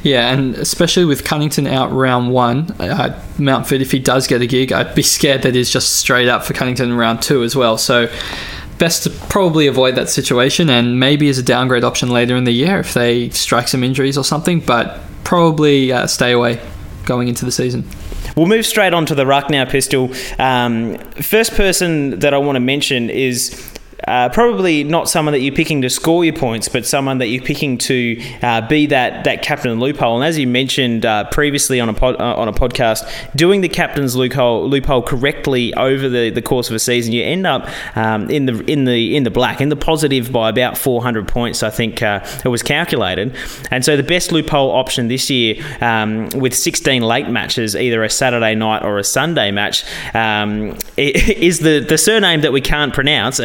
Yeah, 0.04 0.32
and 0.32 0.56
especially 0.56 1.06
with 1.06 1.24
Cunnington 1.24 1.68
out 1.68 1.92
round 1.92 2.32
one, 2.32 2.72
uh, 2.80 3.22
Mountford, 3.38 3.82
if 3.82 3.92
he 3.92 4.00
does 4.00 4.28
get 4.28 4.42
a 4.42 4.48
gig, 4.48 4.72
I'd 4.72 4.96
be 4.96 5.02
scared 5.02 5.42
that 5.44 5.56
he's 5.56 5.70
just 5.70 5.98
straight 5.98 6.28
up 6.28 6.44
for 6.44 6.54
Cunnington 6.54 6.94
round 6.94 7.22
two 7.22 7.44
as 7.44 7.56
well. 7.56 7.78
So, 7.78 8.12
best 8.78 9.04
to 9.04 9.10
probably 9.10 9.68
avoid 9.68 9.96
that 9.96 10.10
situation 10.10 10.70
and 10.70 11.00
maybe 11.00 11.28
as 11.28 11.38
a 11.38 11.44
downgrade 11.44 11.84
option 11.84 12.10
later 12.10 12.38
in 12.38 12.46
the 12.46 12.52
year 12.52 12.80
if 12.80 12.94
they 12.94 13.30
strike 13.30 13.68
some 13.68 13.84
injuries 13.84 14.18
or 14.18 14.24
something, 14.24 14.62
but 14.62 15.00
probably 15.26 15.92
uh, 15.92 16.08
stay 16.08 16.32
away 16.32 16.62
going 17.06 17.28
into 17.28 17.44
the 17.44 17.52
season. 17.52 17.86
We'll 18.38 18.48
move 18.48 18.66
straight 18.66 18.94
on 18.94 19.06
to 19.08 19.16
the 19.16 19.26
ruck 19.26 19.50
now, 19.50 19.66
Pistol. 19.66 20.12
Um, 20.38 20.98
first 21.22 21.54
person 21.56 22.20
that 22.20 22.34
I 22.34 22.38
want 22.38 22.56
to 22.56 22.62
mention 22.62 23.10
is 23.10 23.70
uh, 24.08 24.30
probably 24.30 24.84
not 24.84 25.10
someone 25.10 25.34
that 25.34 25.40
you're 25.40 25.56
picking 25.56 25.82
to 25.82 25.90
score 25.90 26.24
your 26.24 26.34
points, 26.34 26.68
but 26.68 26.86
someone 26.86 27.18
that 27.20 27.28
you're 27.28 27.44
picking 27.44 27.78
to 27.78 28.22
uh, 28.42 28.68
be 28.68 28.86
that 28.88 29.24
that 29.26 29.42
captain 29.42 29.80
loophole. 29.80 30.16
And 30.16 30.26
as 30.26 30.38
you 30.38 30.48
mentioned 30.48 31.06
uh, 31.06 31.26
previously 31.30 31.80
on 31.80 31.90
a 31.90 31.94
pod, 31.94 32.16
uh, 32.20 32.36
on 32.36 32.48
a 32.48 32.54
podcast, 32.54 33.08
doing 33.36 33.62
the 33.62 33.70
captain's 33.70 34.16
loophole 34.16 34.70
loophole 34.70 35.02
correctly 35.02 35.74
over 35.74 36.08
the, 36.08 36.30
the 36.30 36.42
course 36.42 36.70
of 36.70 36.76
a 36.76 36.80
season, 36.80 37.14
you 37.14 37.24
end 37.24 37.46
up 37.46 37.68
um, 37.98 38.30
in 38.30 38.46
the 38.46 38.64
in 38.72 38.86
the 38.86 39.16
in 39.16 39.24
the 39.24 39.32
black, 39.32 39.62
in 39.62 39.70
the 39.70 39.76
positive 39.76 40.32
by 40.32 40.50
about 40.50 40.78
400 40.78 41.28
points. 41.28 41.64
I 41.64 41.70
think 41.70 42.02
uh, 42.02 42.26
it 42.44 42.50
was 42.50 42.64
calculated. 42.64 43.36
And 43.72 43.84
so 43.84 43.98
the 43.98 44.04
best 44.04 44.32
loophole 44.32 44.72
option 44.72 45.08
this 45.08 45.30
year, 45.30 45.56
um, 45.82 46.30
with 46.30 46.56
16 46.56 47.02
late 47.02 47.30
matches, 47.30 47.76
either 47.76 48.04
a 48.04 48.10
Saturday 48.10 48.56
night 48.56 48.84
or 48.84 48.98
a 48.98 49.04
Sunday 49.04 49.52
match, 49.52 49.84
um, 50.16 50.78
is 50.98 51.60
the 51.60 51.80
the 51.80 51.98
surname 51.98 52.42
that 52.42 52.54
we 52.54 52.62
can't 52.62 52.94
pronounce. 52.94 53.40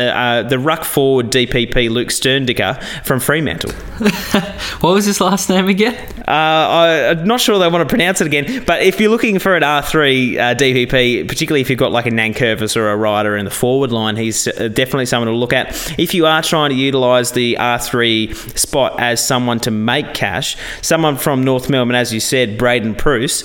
Uh, 0.44 0.48
the 0.48 0.58
ruck 0.58 0.84
forward 0.84 1.30
DPP 1.30 1.90
Luke 1.90 2.08
Strnadica 2.08 2.82
from 3.04 3.20
Fremantle. 3.20 3.72
what 4.80 4.92
was 4.92 5.04
his 5.04 5.20
last 5.20 5.48
name 5.48 5.68
again? 5.68 5.94
Uh, 6.26 6.30
I, 6.30 6.88
am 7.10 7.24
not 7.24 7.40
sure 7.40 7.58
they 7.58 7.68
want 7.68 7.88
to 7.88 7.90
pronounce 7.90 8.20
it 8.20 8.26
again, 8.26 8.64
but 8.64 8.82
if 8.82 9.00
you're 9.00 9.10
looking 9.10 9.38
for 9.38 9.56
an 9.56 9.62
R3 9.62 10.36
uh, 10.36 10.54
DPP, 10.54 11.28
particularly 11.28 11.60
if 11.60 11.70
you've 11.70 11.78
got 11.78 11.92
like 11.92 12.06
a 12.06 12.10
Nankervis 12.10 12.76
or 12.76 12.90
a 12.90 12.96
Ryder 12.96 13.36
in 13.36 13.44
the 13.44 13.50
forward 13.50 13.92
line, 13.92 14.16
he's 14.16 14.44
definitely 14.44 15.06
someone 15.06 15.28
to 15.28 15.36
look 15.36 15.52
at. 15.52 15.98
If 15.98 16.14
you 16.14 16.26
are 16.26 16.42
trying 16.42 16.70
to 16.70 16.76
utilise 16.76 17.32
the 17.32 17.56
R3 17.58 18.58
spot 18.58 19.00
as 19.00 19.24
someone 19.24 19.60
to 19.60 19.70
make 19.70 20.14
cash, 20.14 20.56
someone 20.82 21.16
from 21.16 21.44
North 21.44 21.70
Melbourne, 21.70 21.96
as 21.96 22.12
you 22.12 22.20
said, 22.20 22.58
Braydon 22.58 22.94
Preuss, 22.94 23.44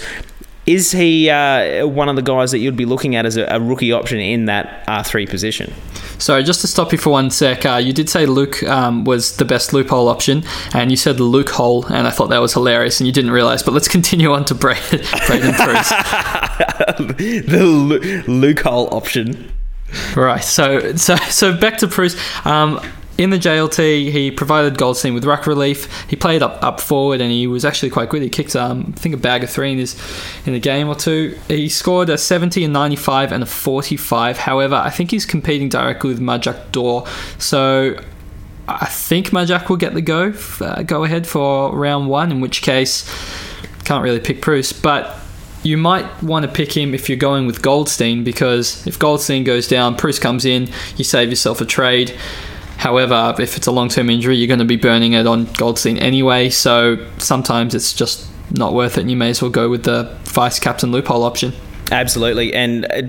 is 0.66 0.92
he 0.92 1.30
uh, 1.30 1.88
one 1.88 2.10
of 2.10 2.16
the 2.16 2.22
guys 2.22 2.52
that 2.52 2.60
you'd 2.60 2.78
be 2.78 2.86
looking 2.86 3.16
at 3.16 3.26
as 3.26 3.38
a, 3.38 3.46
a, 3.46 3.60
rookie 3.60 3.92
option 3.92 4.20
in 4.20 4.46
that 4.46 4.86
R3 4.86 5.28
position? 5.28 5.74
Sorry, 6.20 6.44
just 6.44 6.62
to 6.62 6.68
stop 6.68 6.92
you 6.92 6.98
for 6.98 7.12
one 7.12 7.32
sec, 7.32 7.66
uh, 7.66 7.78
you 7.78 7.94
did 7.94 8.10
say 8.10 8.26
Luke 8.26 8.62
um, 8.64 9.06
was 9.06 9.38
the 9.38 9.46
best 9.46 9.72
loophole 9.72 10.10
option, 10.10 10.44
and 10.74 10.92
you 10.92 10.98
said 10.98 11.18
the 11.18 11.24
Luke 11.24 11.50
hole, 11.50 11.86
and 11.86 12.06
I 12.06 12.10
thought 12.12 12.28
that 12.28 12.40
was 12.40 12.54
hilarious, 12.54 13.00
and 13.00 13.08
you 13.08 13.14
didn't 13.14 13.32
realise. 13.32 13.64
But 13.64 13.74
let's 13.74 13.88
continue 13.98 14.34
on 14.34 14.44
to 14.46 14.56
Braydon, 14.56 15.00
Braydon 15.28 15.52
the 17.48 18.24
Luke 18.28 18.60
hole 18.60 18.94
option. 18.94 19.52
Right, 20.16 20.44
so 20.44 20.96
so 20.96 21.16
so 21.16 21.58
back 21.58 21.78
to 21.80 21.88
Preuss. 21.88 22.16
Um, 22.46 22.80
in 23.20 23.32
the 23.32 23.38
JLT, 23.38 24.12
he 24.12 24.32
provided 24.32 24.78
Goldstein 24.78 25.14
with 25.14 25.26
ruck 25.26 25.46
relief. 25.46 26.08
He 26.10 26.16
played 26.16 26.42
up 26.42 26.64
up 26.64 26.80
forward, 26.80 27.20
and 27.20 27.30
he 27.30 27.48
was 27.48 27.66
actually 27.66 27.90
quite 27.90 28.08
good. 28.08 28.22
He 28.22 28.30
kicked, 28.30 28.56
um, 28.56 28.94
I 28.96 29.00
think, 29.00 29.14
a 29.14 29.18
bag 29.18 29.44
of 29.44 29.50
three 29.50 29.74
in 29.74 29.78
his 29.78 30.02
in 30.46 30.54
a 30.54 30.60
game 30.60 30.88
or 30.88 30.96
two. 30.96 31.38
He 31.50 31.68
scored 31.68 32.10
a 32.10 32.18
70 32.18 32.64
and 32.64 32.72
95 32.72 33.34
and 33.34 33.44
a 33.44 33.46
45. 33.46 34.38
However, 34.38 34.76
I 34.76 34.90
think 34.90 35.12
he's 35.12 35.26
competing 35.26 35.68
directly 35.68 36.12
with 36.12 36.22
Majak 36.22 36.72
Daw. 36.72 37.06
So 37.38 38.00
I 38.70 38.86
think 38.86 39.32
Majak 39.32 39.68
will 39.68 39.78
get 39.78 39.94
the 39.94 40.02
go 40.02 40.34
uh, 40.62 40.84
go 40.84 41.04
ahead 41.04 41.28
for 41.28 41.76
round 41.76 42.08
one. 42.08 42.32
In 42.32 42.40
which 42.40 42.62
case, 42.62 43.06
can't 43.84 44.02
really 44.02 44.22
pick 44.22 44.42
Preuss, 44.42 44.72
but 44.72 45.20
you 45.62 45.76
might 45.76 46.24
want 46.24 46.46
to 46.46 46.50
pick 46.50 46.72
him 46.72 46.94
if 46.94 47.10
you're 47.10 47.18
going 47.18 47.46
with 47.46 47.62
Goldstein 47.62 48.24
because 48.24 48.88
if 48.88 48.98
Goldstein 48.98 49.44
goes 49.44 49.68
down, 49.68 49.98
Preuss 49.98 50.20
comes 50.20 50.46
in, 50.46 50.70
you 50.96 51.04
save 51.04 51.30
yourself 51.30 51.60
a 51.60 51.66
trade. 51.66 52.18
However, 52.80 53.36
if 53.40 53.58
it's 53.58 53.68
a 53.68 53.72
long 53.72 53.90
term 53.90 54.10
injury, 54.10 54.38
you're 54.38 54.48
going 54.48 54.60
to 54.60 54.66
be 54.66 54.78
burning 54.78 55.12
it 55.12 55.28
on 55.28 55.46
Goldstein 55.58 55.98
anyway. 55.98 56.50
So 56.50 57.06
sometimes 57.18 57.76
it's 57.76 57.92
just 57.92 58.26
not 58.52 58.74
worth 58.74 58.98
it, 58.98 59.02
and 59.02 59.12
you 59.12 59.18
may 59.18 59.32
as 59.32 59.42
well 59.42 59.52
go 59.52 59.68
with 59.70 59.84
the 59.84 60.18
vice 60.24 60.60
captain 60.60 60.90
loophole 60.90 61.24
option. 61.24 61.52
Absolutely, 61.92 62.54
and 62.54 62.86
uh, 62.86 63.02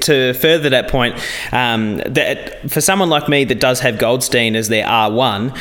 to 0.00 0.32
further 0.32 0.70
that 0.70 0.88
point, 0.88 1.16
um, 1.52 1.98
that 1.98 2.70
for 2.70 2.80
someone 2.80 3.10
like 3.10 3.28
me 3.28 3.44
that 3.44 3.60
does 3.60 3.80
have 3.80 3.98
Goldstein 3.98 4.56
as 4.56 4.68
their 4.68 4.86
R 4.86 5.12
one, 5.12 5.52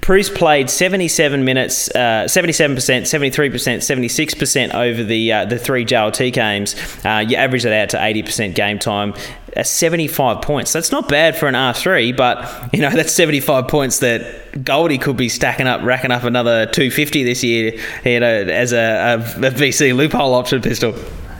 Preuss 0.00 0.30
played 0.30 0.70
77 0.70 1.44
minutes, 1.44 1.88
uh, 1.90 2.24
77%, 2.26 2.76
73%, 2.76 3.50
76% 3.52 4.74
over 4.74 5.04
the 5.04 5.32
uh, 5.32 5.44
the 5.44 5.58
three 5.58 5.84
JLT 5.84 6.32
games. 6.32 6.74
Uh, 7.04 7.24
you 7.26 7.36
average 7.36 7.62
that 7.62 7.72
out 7.72 7.88
to 7.90 7.96
80% 7.96 8.54
game 8.54 8.78
time. 8.78 9.14
75 9.62 10.42
points. 10.42 10.72
That's 10.72 10.90
not 10.90 11.08
bad 11.08 11.36
for 11.36 11.46
an 11.46 11.54
R3, 11.54 12.16
but 12.16 12.74
you 12.74 12.80
know 12.80 12.90
that's 12.94 13.12
75 13.12 13.68
points 13.68 14.00
that 14.00 14.64
Goldie 14.64 14.98
could 14.98 15.16
be 15.16 15.28
stacking 15.28 15.66
up, 15.66 15.82
racking 15.82 16.10
up 16.10 16.24
another 16.24 16.66
250 16.66 17.22
this 17.24 17.44
year, 17.44 17.78
you 18.04 18.20
know, 18.20 18.26
as 18.26 18.72
a, 18.72 19.14
a 19.14 19.50
VC 19.50 19.94
loophole 19.94 20.34
option 20.34 20.60
pistol. 20.60 20.94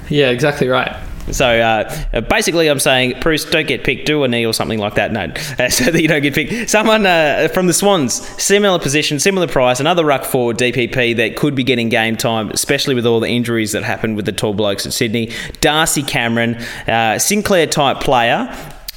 Yeah, 0.09 0.31
exactly 0.31 0.69
right. 0.69 0.95
So 1.31 1.47
uh, 1.47 2.21
basically, 2.23 2.69
I'm 2.69 2.79
saying, 2.79 3.21
Preuss, 3.21 3.45
don't 3.45 3.67
get 3.67 3.85
picked. 3.85 4.07
Do 4.07 4.25
a 4.25 4.29
knee 4.29 4.45
or 4.45 4.53
something 4.53 4.79
like 4.79 4.95
that. 4.95 5.13
No, 5.13 5.33
uh, 5.59 5.69
so 5.69 5.91
that 5.91 6.01
you 6.01 6.09
don't 6.09 6.23
get 6.23 6.35
picked. 6.35 6.71
Someone 6.71 7.07
uh, 7.07 7.49
from 7.53 7.67
the 7.67 7.73
Swans, 7.73 8.15
similar 8.43 8.79
position, 8.79 9.19
similar 9.19 9.47
price, 9.47 9.81
another 9.81 10.05
ruck 10.05 10.25
forward 10.25 10.59
DPP 10.59 11.17
that 11.17 11.37
could 11.37 11.55
be 11.55 11.65
getting 11.65 11.89
game 11.89 12.17
time, 12.17 12.51
especially 12.51 12.95
with 12.95 13.07
all 13.07 13.21
the 13.21 13.29
injuries 13.29 13.73
that 13.73 13.83
happened 13.83 14.17
with 14.17 14.27
the 14.27 14.33
tall 14.33 14.55
blokes 14.55 14.87
at 14.87 14.93
Sydney. 14.93 15.31
Darcy 15.61 16.03
Cameron, 16.03 16.57
uh, 16.87 17.19
Sinclair 17.19 17.67
type 17.67 18.01
player. 18.01 18.55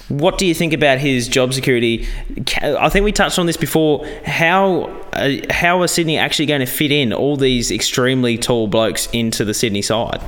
What 0.09 0.37
do 0.37 0.45
you 0.45 0.53
think 0.53 0.71
about 0.71 0.99
his 0.99 1.27
job 1.27 1.53
security? 1.53 2.07
I 2.61 2.87
think 2.87 3.03
we 3.03 3.11
touched 3.11 3.37
on 3.39 3.45
this 3.45 3.57
before. 3.57 4.07
How 4.25 4.83
uh, 5.11 5.31
how 5.49 5.81
are 5.81 5.87
Sydney 5.87 6.17
actually 6.17 6.45
going 6.45 6.61
to 6.61 6.65
fit 6.65 6.91
in 6.91 7.11
all 7.11 7.35
these 7.35 7.71
extremely 7.71 8.37
tall 8.37 8.67
blokes 8.67 9.09
into 9.11 9.43
the 9.43 9.53
Sydney 9.53 9.81
side? 9.81 10.21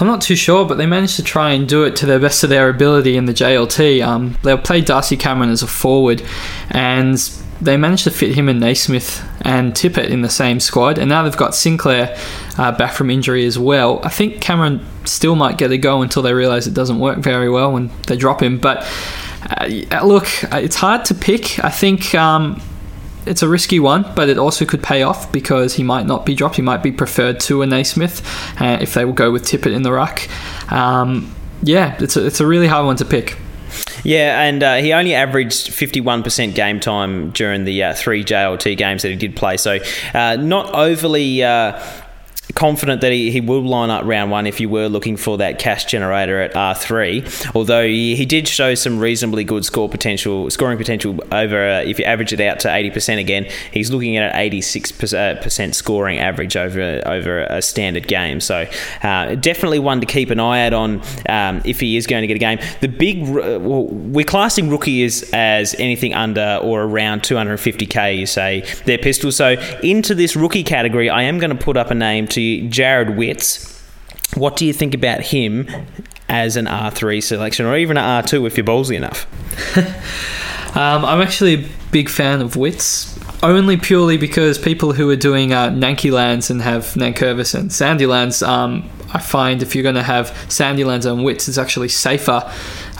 I'm 0.00 0.06
not 0.06 0.20
too 0.20 0.36
sure, 0.36 0.66
but 0.66 0.78
they 0.78 0.86
managed 0.86 1.16
to 1.16 1.22
try 1.22 1.52
and 1.52 1.68
do 1.68 1.84
it 1.84 1.96
to 1.96 2.06
the 2.06 2.18
best 2.18 2.42
of 2.42 2.50
their 2.50 2.68
ability 2.68 3.16
in 3.16 3.26
the 3.26 3.32
JLT. 3.32 4.04
Um, 4.04 4.36
they'll 4.42 4.58
play 4.58 4.80
Darcy 4.80 5.16
Cameron 5.16 5.50
as 5.50 5.62
a 5.62 5.66
forward, 5.66 6.22
and 6.70 7.16
they 7.60 7.76
managed 7.76 8.04
to 8.04 8.10
fit 8.10 8.34
him 8.34 8.48
and 8.48 8.58
Naismith 8.58 9.22
and 9.42 9.72
Tippett 9.72 10.08
in 10.08 10.22
the 10.22 10.28
same 10.28 10.58
squad. 10.58 10.98
And 10.98 11.08
now 11.08 11.22
they've 11.22 11.36
got 11.36 11.54
Sinclair 11.54 12.16
uh, 12.58 12.72
back 12.72 12.92
from 12.94 13.10
injury 13.10 13.44
as 13.46 13.58
well. 13.58 14.00
I 14.02 14.08
think 14.08 14.40
Cameron 14.40 14.84
still 15.04 15.36
might 15.36 15.58
get 15.58 15.70
a 15.70 15.78
go 15.78 16.02
until 16.02 16.22
they 16.22 16.32
realise 16.32 16.66
it 16.66 16.74
doesn't 16.74 16.98
work 16.98 17.18
very 17.18 17.48
well 17.48 17.72
when 17.72 17.90
they 18.08 18.16
drop 18.16 18.42
him. 18.42 18.58
But 18.58 18.84
uh, 19.48 20.04
look, 20.04 20.26
it's 20.52 20.76
hard 20.76 21.04
to 21.06 21.14
pick. 21.14 21.62
I 21.62 21.70
think. 21.70 22.14
Um, 22.14 22.60
it's 23.26 23.42
a 23.42 23.48
risky 23.48 23.80
one, 23.80 24.10
but 24.14 24.28
it 24.28 24.38
also 24.38 24.64
could 24.64 24.82
pay 24.82 25.02
off 25.02 25.30
because 25.32 25.74
he 25.74 25.82
might 25.82 26.06
not 26.06 26.26
be 26.26 26.34
dropped. 26.34 26.56
He 26.56 26.62
might 26.62 26.82
be 26.82 26.92
preferred 26.92 27.40
to 27.40 27.62
a 27.62 27.66
Naismith 27.66 28.22
uh, 28.60 28.78
if 28.80 28.94
they 28.94 29.04
will 29.04 29.12
go 29.12 29.30
with 29.30 29.44
Tippett 29.44 29.74
in 29.74 29.82
the 29.82 29.92
ruck. 29.92 30.28
Um, 30.72 31.34
yeah, 31.62 31.96
it's 32.00 32.16
a, 32.16 32.26
it's 32.26 32.40
a 32.40 32.46
really 32.46 32.66
hard 32.66 32.86
one 32.86 32.96
to 32.96 33.04
pick. 33.04 33.38
Yeah, 34.04 34.42
and 34.42 34.62
uh, 34.62 34.76
he 34.76 34.92
only 34.92 35.14
averaged 35.14 35.70
51% 35.70 36.54
game 36.54 36.80
time 36.80 37.30
during 37.30 37.64
the 37.64 37.82
uh, 37.84 37.94
three 37.94 38.24
JLT 38.24 38.76
games 38.76 39.02
that 39.02 39.10
he 39.10 39.16
did 39.16 39.36
play. 39.36 39.56
So, 39.56 39.78
uh, 40.12 40.36
not 40.36 40.74
overly 40.74 41.42
uh, 41.42 41.80
confident 42.54 43.00
that 43.00 43.12
he, 43.12 43.30
he 43.30 43.40
will 43.40 43.62
line 43.62 43.90
up 43.90 44.04
round 44.04 44.30
one 44.30 44.46
if 44.46 44.60
you 44.60 44.68
were 44.68 44.88
looking 44.88 45.16
for 45.16 45.38
that 45.38 45.58
cash 45.58 45.84
generator 45.84 46.40
at 46.40 46.52
R3. 46.54 47.54
Although 47.54 47.86
he, 47.86 48.16
he 48.16 48.26
did 48.26 48.48
show 48.48 48.74
some 48.74 48.98
reasonably 48.98 49.44
good 49.44 49.64
score 49.64 49.88
potential, 49.88 50.50
scoring 50.50 50.78
potential 50.78 51.18
over 51.32 51.68
uh, 51.68 51.82
if 51.82 51.98
you 51.98 52.04
average 52.04 52.32
it 52.32 52.40
out 52.40 52.60
to 52.60 52.68
80% 52.68 53.18
again, 53.18 53.48
he's 53.72 53.90
looking 53.90 54.16
at 54.16 54.34
an 54.34 54.50
86% 54.50 55.68
uh, 55.68 55.72
scoring 55.72 56.18
average 56.18 56.56
over 56.56 57.02
over 57.06 57.44
a 57.44 57.62
standard 57.62 58.06
game. 58.08 58.40
So 58.40 58.66
uh, 59.02 59.34
definitely 59.36 59.78
one 59.78 60.00
to 60.00 60.06
keep 60.06 60.30
an 60.30 60.40
eye 60.40 60.66
out 60.66 60.72
on 60.72 61.02
um, 61.28 61.62
if 61.64 61.80
he 61.80 61.96
is 61.96 62.06
going 62.06 62.22
to 62.22 62.26
get 62.26 62.36
a 62.36 62.38
game. 62.38 62.58
The 62.80 62.88
big 62.88 63.22
well, 63.28 63.86
we're 63.86 64.24
classing 64.24 64.68
rookies 64.68 65.30
as 65.32 65.74
anything 65.78 66.14
under 66.14 66.60
or 66.62 66.82
around 66.82 67.22
250k. 67.22 68.18
You 68.18 68.26
say 68.26 68.60
their 68.84 68.98
pistol. 68.98 69.32
So 69.32 69.52
into 69.82 70.14
this 70.14 70.36
rookie 70.36 70.64
category, 70.64 71.08
I 71.08 71.22
am 71.22 71.38
going 71.38 71.56
to 71.56 71.64
put 71.64 71.76
up 71.76 71.90
a 71.90 71.94
name 71.94 72.26
to 72.28 72.41
Jarrod 72.68 73.16
Witts. 73.16 73.68
What 74.34 74.56
do 74.56 74.64
you 74.64 74.72
think 74.72 74.94
about 74.94 75.20
him 75.20 75.68
as 76.28 76.56
an 76.56 76.66
R3 76.66 77.22
selection 77.22 77.66
or 77.66 77.76
even 77.76 77.96
an 77.96 78.24
R2 78.24 78.46
if 78.46 78.56
you're 78.56 78.66
ballsy 78.66 78.96
enough? 78.96 79.26
um, 80.76 81.04
I'm 81.04 81.20
actually 81.20 81.54
a 81.54 81.68
big 81.90 82.08
fan 82.08 82.40
of 82.40 82.56
Witts, 82.56 83.18
only 83.42 83.76
purely 83.76 84.16
because 84.16 84.58
people 84.58 84.92
who 84.92 85.10
are 85.10 85.16
doing 85.16 85.52
uh, 85.52 85.68
Nanky 85.68 86.10
lands 86.10 86.50
and 86.50 86.62
have 86.62 86.84
Nankervis 86.94 87.54
and 87.54 87.70
Sandilands, 87.70 88.46
um, 88.46 88.88
I 89.12 89.18
find 89.18 89.62
if 89.62 89.74
you're 89.74 89.82
going 89.82 89.96
to 89.96 90.02
have 90.02 90.30
Sandilands 90.48 91.10
and 91.10 91.22
Witts, 91.22 91.48
it's 91.48 91.58
actually 91.58 91.88
safer 91.88 92.50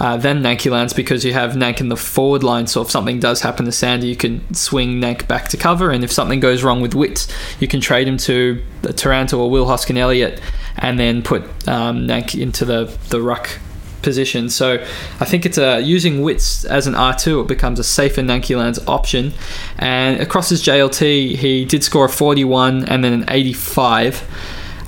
uh, 0.02 0.16
than 0.16 0.42
Nanky 0.42 0.68
lands 0.68 0.92
because 0.92 1.24
you 1.24 1.32
have 1.32 1.52
Nank 1.52 1.80
in 1.80 1.88
the 1.88 1.96
forward 1.96 2.42
line. 2.42 2.66
So 2.66 2.82
if 2.82 2.90
something 2.90 3.20
does 3.20 3.40
happen 3.40 3.66
to 3.66 3.72
Sandy, 3.72 4.08
you 4.08 4.16
can 4.16 4.52
swing 4.52 5.00
Nank 5.00 5.28
back 5.28 5.46
to 5.50 5.56
cover. 5.56 5.92
And 5.92 6.02
if 6.02 6.10
something 6.10 6.40
goes 6.40 6.64
wrong 6.64 6.82
with 6.82 6.92
Witts, 6.92 7.28
you 7.60 7.68
can 7.68 7.80
trade 7.80 8.08
him 8.08 8.16
to 8.18 8.60
Taranto 8.96 9.38
or 9.38 9.48
Will 9.48 9.64
Hoskin 9.64 9.96
Elliott 9.96 10.40
and 10.76 10.98
then 10.98 11.22
put 11.22 11.42
um, 11.68 12.08
Nank 12.08 12.38
into 12.38 12.64
the, 12.64 12.92
the 13.10 13.22
ruck 13.22 13.60
position. 14.02 14.50
So 14.50 14.84
I 15.20 15.24
think 15.24 15.46
it's 15.46 15.56
a, 15.56 15.80
using 15.80 16.22
Witts 16.22 16.64
as 16.64 16.88
an 16.88 16.94
R2, 16.94 17.42
it 17.42 17.46
becomes 17.46 17.78
a 17.78 17.84
safer 17.84 18.22
Nanky 18.22 18.56
Lands 18.56 18.80
option. 18.88 19.32
And 19.78 20.20
across 20.20 20.48
his 20.48 20.64
JLT, 20.64 21.36
he 21.36 21.64
did 21.64 21.84
score 21.84 22.06
a 22.06 22.08
41 22.08 22.86
and 22.86 23.04
then 23.04 23.12
an 23.12 23.24
85. 23.28 24.28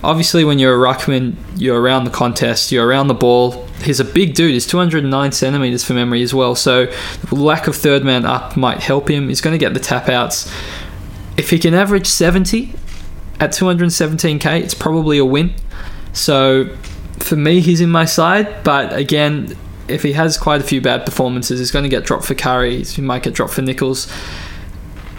Obviously 0.05 0.45
when 0.45 0.59
you're 0.59 0.75
a 0.75 0.95
ruckman, 0.95 1.35
you're 1.57 1.81
around 1.81 2.05
the 2.05 2.11
contest, 2.11 2.71
you're 2.71 2.87
around 2.87 3.09
the 3.09 3.15
ball. 3.15 3.67
He's 3.83 4.01
a 4.01 4.05
big 4.05 4.35
dude. 4.35 4.53
He's 4.53 4.67
209 4.67 5.33
centimeters 5.33 5.83
for 5.85 5.95
memory 5.95 6.23
as 6.23 6.35
well. 6.35 6.55
So 6.55 6.93
lack 7.33 7.67
of 7.67 7.75
third 7.75 8.05
man 8.05 8.25
up 8.25 8.57
might 8.57 8.81
help 8.81 9.11
him. 9.11 9.29
He's 9.29 9.41
going 9.41 9.55
to 9.55 9.59
get 9.59 9.75
the 9.75 9.81
tap 9.81 10.09
outs. 10.09 10.53
If 11.37 11.51
he 11.51 11.59
can 11.59 11.75
average 11.75 12.07
70 12.07 12.73
at 13.41 13.51
217k, 13.51 14.61
it's 14.61 14.75
probably 14.75 15.19
a 15.19 15.25
win. 15.25 15.55
So 16.13 16.77
for 17.19 17.37
me, 17.37 17.61
he's 17.61 17.81
in 17.81 17.91
my 17.91 18.05
side. 18.05 18.63
But 18.63 18.93
again, 18.93 19.57
if 19.89 20.03
he 20.03 20.13
has 20.13 20.39
quite 20.39 20.61
a 20.61 20.65
few 20.65 20.81
bad 20.81 21.05
performances, 21.05 21.59
he's 21.59 21.71
going 21.71 21.83
to 21.83 21.89
get 21.89 22.05
dropped 22.05 22.25
for 22.25 22.35
Curry. 22.35 22.85
He 22.85 23.03
might 23.03 23.23
get 23.23 23.35
dropped 23.35 23.55
for 23.55 23.63
Nicholls. 23.63 24.13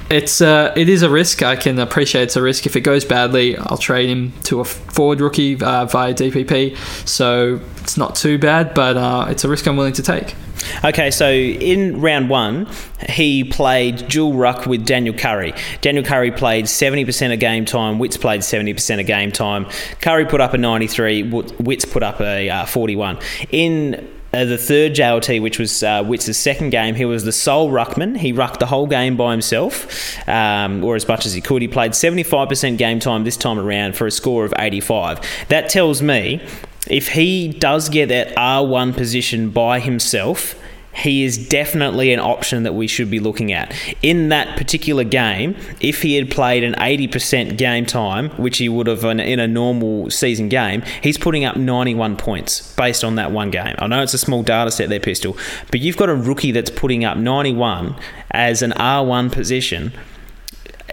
It's 0.10 0.40
uh, 0.40 0.72
it 0.76 0.88
is 0.88 1.02
a 1.02 1.10
risk. 1.10 1.42
I 1.42 1.56
can 1.56 1.80
appreciate 1.80 2.24
it's 2.24 2.36
a 2.36 2.42
risk. 2.42 2.66
If 2.66 2.76
it 2.76 2.82
goes 2.82 3.04
badly, 3.04 3.58
I'll 3.58 3.78
trade 3.78 4.08
him 4.08 4.34
to 4.44 4.60
a 4.60 4.66
forward 4.66 5.20
rookie 5.20 5.60
uh, 5.62 5.86
via 5.86 6.14
DPP. 6.14 6.78
So 7.08 7.60
it's 7.82 7.98
not 7.98 8.16
too 8.16 8.38
bad, 8.38 8.76
but 8.76 8.98
uh, 8.98 9.26
it's 9.30 9.44
a 9.44 9.50
risk 9.50 9.68
I'm 9.68 9.78
willing 9.78 9.94
to 9.94 10.04
take. 10.04 10.36
Okay, 10.84 11.12
so 11.12 11.30
in 11.32 12.02
round 12.02 12.30
one, 12.30 12.68
he 13.10 13.44
played 13.44 14.08
dual 14.08 14.34
ruck 14.34 14.66
with 14.66 14.86
Daniel 14.86 15.16
Currie. 15.16 15.54
Daniel 15.82 16.04
Currie 16.04 16.32
played 16.32 16.66
70% 16.66 17.34
of 17.34 17.40
game 17.40 17.66
time, 17.66 18.00
Witts 18.00 18.18
played 18.18 18.42
70% 18.42 19.00
of 19.00 19.06
game 19.06 19.32
time. 19.32 19.68
Currie 20.02 20.26
put 20.26 20.42
up 20.42 20.54
a 20.54 20.58
93, 20.58 21.24
Witts 21.24 21.86
put 21.86 22.04
up 22.04 22.22
a 22.22 22.50
uh, 22.50 22.66
41. 22.66 23.20
In 23.52 24.15
uh, 24.36 24.46
the 24.46 24.58
third 24.58 24.94
JLT, 24.94 25.42
which 25.42 25.58
was 25.58 25.82
uh, 25.82 26.04
second 26.18 26.70
game, 26.70 26.96
he 26.96 27.06
was 27.06 27.24
the 27.24 27.32
sole 27.32 27.72
ruckman. 27.72 28.18
He 28.18 28.32
rucked 28.32 28.60
the 28.60 28.66
whole 28.66 28.88
game 28.88 29.16
by 29.16 29.32
himself, 29.32 30.18
um, 30.28 30.84
or 30.84 30.96
as 30.96 31.08
much 31.08 31.26
as 31.26 31.34
he 31.34 31.42
could. 31.42 31.62
He 31.62 31.68
played 31.68 31.92
75% 31.92 32.78
game 32.78 33.00
time 33.00 33.24
this 33.24 33.38
time 33.38 33.60
around 33.60 33.96
for 33.96 34.06
a 34.06 34.12
score 34.12 34.46
of 34.46 34.54
85. 34.58 35.22
That 35.48 35.70
tells 35.70 36.02
me 36.02 36.46
if 36.90 37.10
he 37.10 37.48
does 37.48 37.90
get 37.90 38.10
that 38.10 38.36
R1 38.36 38.96
position 38.96 39.50
by 39.50 39.80
himself, 39.80 40.56
he 40.96 41.24
is 41.24 41.38
definitely 41.38 42.14
an 42.14 42.20
option 42.20 42.64
that 42.64 42.74
we 42.74 42.88
should 42.88 43.12
be 43.12 43.20
looking 43.20 43.52
at. 43.52 43.74
In 44.02 44.30
that 44.30 44.58
particular 44.58 45.04
game, 45.04 45.56
if 45.82 46.02
he 46.02 46.16
had 46.16 46.32
played 46.32 46.64
an 46.64 46.74
80% 46.74 47.58
game 47.58 47.86
time, 47.86 48.30
which 48.32 48.58
he 48.58 48.70
would 48.70 48.88
have 48.88 49.04
in 49.04 49.40
a 49.40 49.48
normal 49.48 50.10
season 50.10 50.50
game, 50.50 50.84
he's 51.02 51.18
putting 51.18 51.44
up 51.44 51.58
91 51.58 52.18
points 52.18 52.74
based 52.76 53.04
on 53.04 53.16
that 53.16 53.32
one 53.32 53.52
game. 53.52 53.76
I 53.78 53.88
know 53.88 54.02
it's 54.02 54.14
a 54.14 54.18
small 54.18 54.44
data 54.44 54.72
set 54.72 54.90
there, 54.90 55.00
Pistol, 55.00 55.38
but 55.70 55.82
you've 55.82 55.98
got 55.98 56.10
a 56.10 56.16
rookie 56.16 56.52
that's 56.52 56.70
putting 56.70 57.04
up 57.04 57.18
91 57.18 57.96
as 58.32 58.62
an 58.62 58.72
R1 58.72 59.32
position 59.32 59.92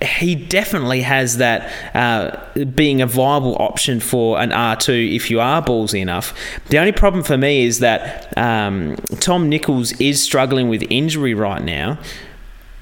he 0.03 0.35
definitely 0.35 1.03
has 1.03 1.39
that 1.39 1.71
uh, 1.95 2.65
being 2.65 3.01
a 3.01 3.07
viable 3.07 3.57
option 3.61 4.01
for 4.01 4.41
an 4.41 4.51
R2 4.51 5.15
if 5.15 5.31
you 5.31 5.41
are 5.41 5.63
ballsy 5.63 6.01
enough. 6.01 6.35
The 6.69 6.79
only 6.79 6.93
problem 6.93 7.23
for 7.23 7.37
me 7.37 7.65
is 7.65 7.79
that 7.81 8.37
um, 8.37 8.97
Tom 9.21 9.49
Nicholls 9.49 9.93
is 10.01 10.23
struggling 10.23 10.69
with 10.69 10.85
injury 10.91 11.35
right 11.35 11.63
now. 11.63 11.99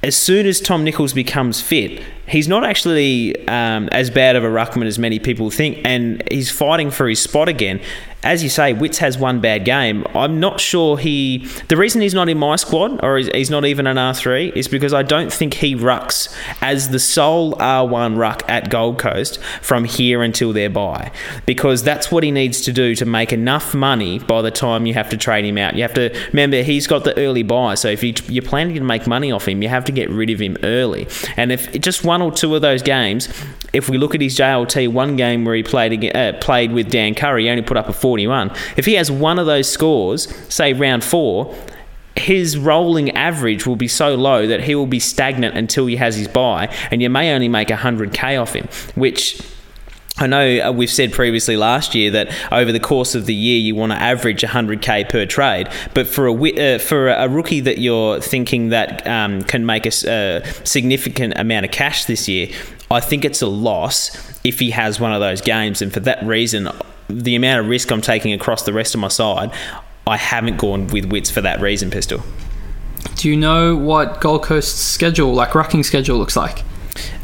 As 0.03 0.17
soon 0.17 0.47
as 0.47 0.61
Tom 0.61 0.83
Nicholls 0.83 1.13
becomes 1.13 1.61
fit, 1.61 2.03
he's 2.27 2.49
not 2.49 2.65
actually 2.65 3.37
um, 3.49 3.89
as 3.93 4.09
bad 4.09 4.35
of 4.35 4.45
a 4.45 4.49
ruckman 4.49 4.87
as 4.87 4.99
many 4.99 5.19
people 5.19 5.51
think, 5.51 5.79
and 5.85 6.23
he's 6.31 6.51
fighting 6.51 6.91
for 6.91 7.07
his 7.07 7.21
spot 7.21 7.49
again 7.49 7.81
as 8.23 8.43
you 8.43 8.49
say, 8.49 8.73
Witts 8.73 8.99
has 8.99 9.17
one 9.17 9.41
bad 9.41 9.65
game. 9.65 10.05
I'm 10.15 10.41
not 10.41 10.61
sure 10.61 10.99
he. 10.99 11.47
The 11.69 11.77
reason 11.77 12.01
he's 12.03 12.15
not 12.15 12.29
in 12.29 12.39
my 12.39 12.57
squad, 12.57 13.03
or 13.03 13.17
he's 13.17 13.51
not 13.51 13.65
even 13.65 13.87
an 13.87 13.97
R3, 13.97 14.55
is 14.55 14.69
because 14.69 14.93
I 14.93 15.03
don't 15.03 15.33
think 15.33 15.55
he 15.55 15.75
rucks 15.75 16.35
as 16.61 16.91
the 16.91 16.99
sole 16.99 17.55
R1 17.55 18.17
ruck 18.17 18.43
at 18.49 18.71
Gold 18.71 18.99
Coast 18.99 19.41
from 19.63 19.85
here 19.85 20.23
until 20.23 20.53
their 20.53 20.69
bye. 20.69 21.13
Because 21.47 21.83
that's 21.83 22.13
what 22.13 22.23
he 22.23 22.31
needs 22.31 22.61
to 22.63 22.73
do 22.73 22.95
to 22.97 23.07
make 23.07 23.33
enough 23.33 23.75
money 23.75 24.19
by 24.19 24.43
the 24.43 24.51
time 24.51 24.87
you 24.87 24.95
have 24.95 25.09
to 25.11 25.17
trade 25.17 25.45
him 25.45 25.57
out. 25.57 25.75
You 25.75 25.83
have 25.83 25.95
to 25.95 26.15
remember 26.29 26.63
he's 26.63 26.87
got 26.87 27.05
the 27.05 27.17
early 27.19 27.43
buy, 27.43 27.75
so 27.75 27.89
if 27.89 28.03
you, 28.03 28.13
you're 28.29 28.43
planning 28.43 28.75
to 28.75 28.85
make 28.85 29.07
money 29.07 29.33
off 29.33 29.49
him, 29.49 29.63
you 29.63 29.69
have 29.69 29.85
to 29.87 29.93
get 29.93 30.11
rid 30.11 30.31
of 30.31 30.41
him 30.41 30.57
early. 30.63 31.09
And 31.37 31.53
if 31.53 31.73
just 31.81 32.05
one 32.05 32.21
or 32.21 32.31
two 32.33 32.55
of 32.55 32.61
those 32.61 32.83
games, 32.83 33.29
if 33.73 33.89
we 33.89 33.99
look 33.99 34.15
at 34.15 34.21
his 34.21 34.37
JLT, 34.37 34.89
one 34.93 35.17
game 35.17 35.45
where 35.45 35.55
he 35.55 35.63
played 35.63 36.15
uh, 36.15 36.33
played 36.41 36.73
with 36.73 36.91
Dan 36.91 37.15
Currie, 37.15 37.45
he 37.45 37.51
only 37.51 37.63
put 37.63 37.77
up 37.77 37.89
a 37.89 37.93
41. 38.11 38.51
If 38.77 38.87
he 38.87 38.95
has 38.95 39.09
one 39.09 39.39
of 39.39 39.47
those 39.47 39.71
scores, 39.71 40.35
say 40.53 40.73
round 40.73 41.05
four, 41.05 41.55
his 42.17 42.59
rolling 42.59 43.13
average 43.13 43.69
will 43.69 43.77
be 43.77 43.87
so 43.87 44.17
low 44.17 44.49
that 44.49 44.65
he 44.65 44.75
will 44.75 44.89
be 44.89 44.99
stagnant 44.99 45.57
until 45.57 45.87
he 45.87 45.95
has 45.95 46.17
his 46.17 46.27
buy, 46.27 46.75
and 46.91 47.01
you 47.01 47.09
may 47.09 47.33
only 47.33 47.49
make 47.49 47.69
100k 47.69 48.43
off 48.43 48.55
him, 48.57 48.67
which 48.97 49.41
I 50.19 50.27
know 50.27 50.59
uh, 50.59 50.73
we've 50.73 50.91
said 50.91 51.13
previously 51.13 51.57
last 51.57 51.95
year 51.95 52.11
that 52.11 52.35
over 52.51 52.73
the 52.73 52.81
course 52.81 53.15
of 53.15 53.27
the 53.27 53.35
year 53.35 53.61
you 53.61 53.77
want 53.77 53.93
to 53.93 53.99
average 53.99 54.43
100k 54.43 55.09
per 55.09 55.25
trade, 55.25 55.69
but 55.95 56.09
for 56.09 56.27
a 56.27 56.75
uh, 56.75 56.79
for 56.81 57.11
a 57.11 57.29
rookie 57.29 57.61
that 57.61 57.79
you're 57.79 58.21
thinking 58.21 58.71
that 58.71 59.07
um, 59.07 59.43
can 59.43 59.65
make 59.65 59.87
a, 59.87 59.93
a 60.09 60.43
significant 60.65 61.39
amount 61.39 61.65
of 61.65 61.71
cash 61.71 62.07
this 62.07 62.29
year, 62.29 62.49
I 62.91 62.99
think 62.99 63.25
it's 63.25 63.41
a 63.41 63.47
loss 63.47 64.11
if 64.43 64.59
he 64.59 64.73
has 64.73 64.99
one 64.99 65.13
of 65.13 65.21
those 65.21 65.41
games, 65.41 65.81
and 65.81 65.95
for 65.95 66.01
that 66.01 66.25
reason, 66.25 66.69
the 67.19 67.35
amount 67.35 67.61
of 67.61 67.69
risk 67.69 67.91
I'm 67.91 68.01
taking 68.01 68.33
across 68.33 68.63
the 68.63 68.73
rest 68.73 68.95
of 68.95 69.01
my 69.01 69.09
side, 69.09 69.53
I 70.07 70.17
haven't 70.17 70.59
gone 70.59 70.89
with 70.89 71.07
Witts 71.07 71.31
for 71.31 71.41
that 71.41 71.61
reason, 71.61 71.91
Pistol. 71.91 72.23
Do 73.17 73.29
you 73.29 73.37
know 73.37 73.77
what 73.77 74.21
Gold 74.21 74.43
Coast's 74.43 74.81
schedule, 74.81 75.33
like 75.33 75.51
rucking 75.51 75.85
schedule, 75.85 76.19
looks 76.19 76.37
like? 76.37 76.63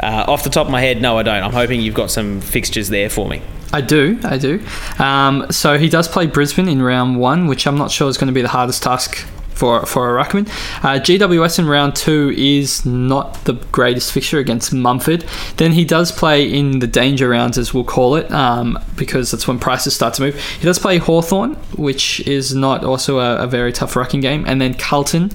Uh, 0.01 0.25
off 0.29 0.45
the 0.45 0.51
top 0.51 0.67
of 0.67 0.73
my 0.73 0.81
head, 0.81 1.01
no, 1.01 1.19
I 1.19 1.23
don't. 1.23 1.43
I'm 1.43 1.53
hoping 1.53 1.81
you've 1.81 1.95
got 1.95 2.11
some 2.11 2.41
fixtures 2.41 2.89
there 2.89 3.11
for 3.11 3.29
me. 3.29 3.43
I 3.73 3.81
do, 3.81 4.19
I 4.25 4.39
do. 4.39 4.65
Um, 4.99 5.47
so 5.51 5.79
he 5.79 5.89
does 5.89 6.07
play 6.07 6.27
Brisbane 6.27 6.69
in 6.69 6.83
round 6.83 7.19
one, 7.19 7.47
which 7.47 7.67
I'm 7.67 7.77
not 7.77 7.91
sure 7.91 8.09
is 8.09 8.17
going 8.17 8.29
to 8.29 8.33
be 8.33 8.43
the 8.43 8.49
hardest 8.49 8.83
task 8.83 9.27
for 9.57 9.85
for 9.87 10.17
a 10.17 10.23
ruckman. 10.23 10.49
Uh, 10.85 11.01
GWS 11.01 11.59
in 11.59 11.67
round 11.67 11.97
two 11.97 12.33
is 12.37 12.85
not 12.85 13.45
the 13.45 13.55
greatest 13.73 14.13
fixture 14.13 14.39
against 14.39 14.73
Mumford. 14.73 15.25
Then 15.57 15.73
he 15.73 15.85
does 15.85 16.13
play 16.13 16.45
in 16.45 16.79
the 16.81 16.87
danger 16.87 17.29
rounds, 17.29 17.59
as 17.59 17.73
we'll 17.73 17.85
call 17.85 18.17
it, 18.17 18.31
um, 18.31 18.79
because 18.97 19.31
that's 19.31 19.49
when 19.49 19.59
prices 19.59 19.95
start 19.95 20.15
to 20.15 20.23
move. 20.23 20.39
He 20.39 20.65
does 20.65 20.79
play 20.79 20.99
Hawthorn, 20.99 21.55
which 21.77 22.21
is 22.27 22.55
not 22.55 22.85
also 22.85 23.19
a, 23.19 23.45
a 23.45 23.47
very 23.47 23.73
tough 23.73 23.95
rucking 23.95 24.21
game, 24.23 24.45
and 24.47 24.61
then 24.61 24.75
Carlton. 24.75 25.31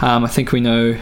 Um, 0.00 0.24
I 0.24 0.28
think 0.28 0.52
we 0.52 0.60
know 0.60 0.98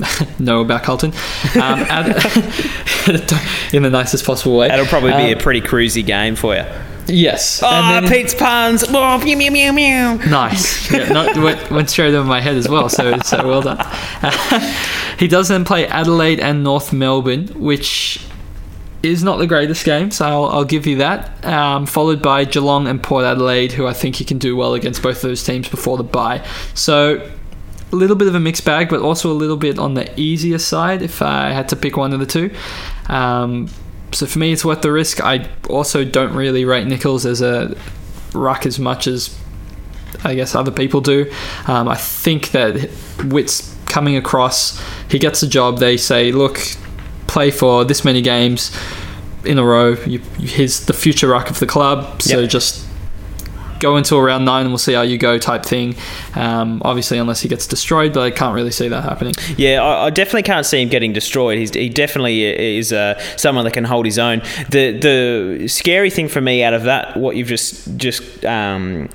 know 0.38 0.60
about 0.62 0.82
Carlton 0.82 1.12
um, 1.60 1.80
in 3.72 3.82
the 3.82 3.90
nicest 3.90 4.24
possible 4.24 4.56
way. 4.56 4.68
That'll 4.68 4.86
probably 4.86 5.12
be 5.12 5.32
um, 5.32 5.38
a 5.38 5.40
pretty 5.40 5.60
cruisy 5.60 6.04
game 6.04 6.36
for 6.36 6.54
you. 6.54 6.64
Yes. 7.06 7.62
Oh, 7.62 7.70
then, 7.70 8.08
Pete's 8.08 8.34
puns. 8.34 8.84
Oh, 8.88 9.18
meow, 9.18 9.36
meow, 9.36 9.50
meow, 9.50 9.72
meow. 9.72 10.14
Nice. 10.28 10.82
Yeah, 10.92 11.08
no, 11.08 11.42
went, 11.42 11.70
went 11.70 11.88
straight 11.88 12.14
over 12.14 12.28
my 12.28 12.40
head 12.40 12.56
as 12.56 12.68
well, 12.68 12.88
so, 12.90 13.18
so 13.20 13.46
well 13.48 13.62
done. 13.62 13.78
he 15.18 15.26
does 15.26 15.48
then 15.48 15.64
play 15.64 15.86
Adelaide 15.86 16.38
and 16.38 16.62
North 16.62 16.92
Melbourne, 16.92 17.48
which 17.48 18.26
is 19.02 19.24
not 19.24 19.38
the 19.38 19.46
greatest 19.46 19.84
game, 19.84 20.10
so 20.10 20.26
I'll, 20.26 20.44
I'll 20.46 20.64
give 20.64 20.86
you 20.86 20.96
that. 20.98 21.44
Um, 21.46 21.86
followed 21.86 22.20
by 22.20 22.44
Geelong 22.44 22.86
and 22.86 23.02
Port 23.02 23.24
Adelaide, 23.24 23.72
who 23.72 23.86
I 23.86 23.94
think 23.94 24.16
he 24.16 24.24
can 24.24 24.38
do 24.38 24.54
well 24.54 24.74
against 24.74 25.02
both 25.02 25.16
of 25.16 25.22
those 25.22 25.42
teams 25.42 25.68
before 25.68 25.96
the 25.96 26.04
bye. 26.04 26.46
So 26.74 27.30
a 27.92 27.96
little 27.96 28.16
bit 28.16 28.28
of 28.28 28.34
a 28.34 28.40
mixed 28.40 28.64
bag, 28.64 28.88
but 28.88 29.00
also 29.00 29.30
a 29.30 29.34
little 29.34 29.56
bit 29.56 29.78
on 29.78 29.94
the 29.94 30.20
easier 30.20 30.58
side 30.58 31.02
if 31.02 31.22
I 31.22 31.50
had 31.50 31.68
to 31.70 31.76
pick 31.76 31.96
one 31.96 32.12
of 32.12 32.20
the 32.20 32.26
two. 32.26 32.50
Um, 33.08 33.68
so 34.12 34.26
for 34.26 34.38
me, 34.38 34.52
it's 34.52 34.64
worth 34.64 34.82
the 34.82 34.92
risk. 34.92 35.22
I 35.22 35.48
also 35.68 36.04
don't 36.04 36.34
really 36.34 36.64
rate 36.64 36.86
Nicholls 36.86 37.26
as 37.26 37.40
a 37.40 37.76
ruck 38.34 38.66
as 38.66 38.78
much 38.78 39.06
as 39.06 39.36
I 40.24 40.34
guess 40.34 40.54
other 40.54 40.70
people 40.70 41.00
do. 41.00 41.32
Um, 41.66 41.88
I 41.88 41.96
think 41.96 42.50
that 42.52 42.90
Witts 43.24 43.76
coming 43.86 44.16
across, 44.16 44.80
he 45.10 45.18
gets 45.18 45.42
a 45.42 45.48
job. 45.48 45.78
They 45.78 45.96
say, 45.96 46.32
look, 46.32 46.58
play 47.26 47.50
for 47.50 47.84
this 47.84 48.04
many 48.04 48.22
games 48.22 48.76
in 49.44 49.58
a 49.58 49.64
row. 49.64 49.92
You, 50.06 50.18
he's 50.38 50.86
the 50.86 50.92
future 50.92 51.28
ruck 51.28 51.50
of 51.50 51.58
the 51.58 51.66
club. 51.66 52.22
So 52.22 52.40
yep. 52.40 52.50
just 52.50 52.86
go 53.82 53.96
into 53.96 54.16
around 54.16 54.44
nine 54.44 54.62
and 54.62 54.70
we'll 54.70 54.78
see 54.78 54.94
how 54.94 55.02
you 55.02 55.18
go 55.18 55.36
type 55.36 55.64
thing. 55.64 55.94
Um, 56.34 56.80
obviously, 56.84 57.18
unless 57.18 57.40
he 57.40 57.48
gets 57.48 57.66
destroyed, 57.66 58.14
but 58.14 58.22
I 58.22 58.30
can't 58.30 58.54
really 58.54 58.70
see 58.70 58.88
that 58.88 59.02
happening. 59.02 59.34
Yeah, 59.56 59.82
I, 59.82 60.06
I 60.06 60.10
definitely 60.10 60.44
can't 60.44 60.64
see 60.64 60.80
him 60.80 60.88
getting 60.88 61.12
destroyed. 61.12 61.58
He's, 61.58 61.74
he 61.74 61.88
definitely 61.88 62.44
is 62.78 62.92
uh, 62.92 63.18
someone 63.36 63.64
that 63.64 63.74
can 63.74 63.84
hold 63.84 64.06
his 64.06 64.18
own. 64.18 64.40
The 64.70 64.92
the 64.98 65.68
scary 65.68 66.10
thing 66.10 66.28
for 66.28 66.40
me 66.40 66.62
out 66.62 66.74
of 66.74 66.84
that, 66.84 67.16
what 67.16 67.36
you've 67.36 67.48
just 67.48 67.96
just 67.96 68.44
um, 68.44 69.08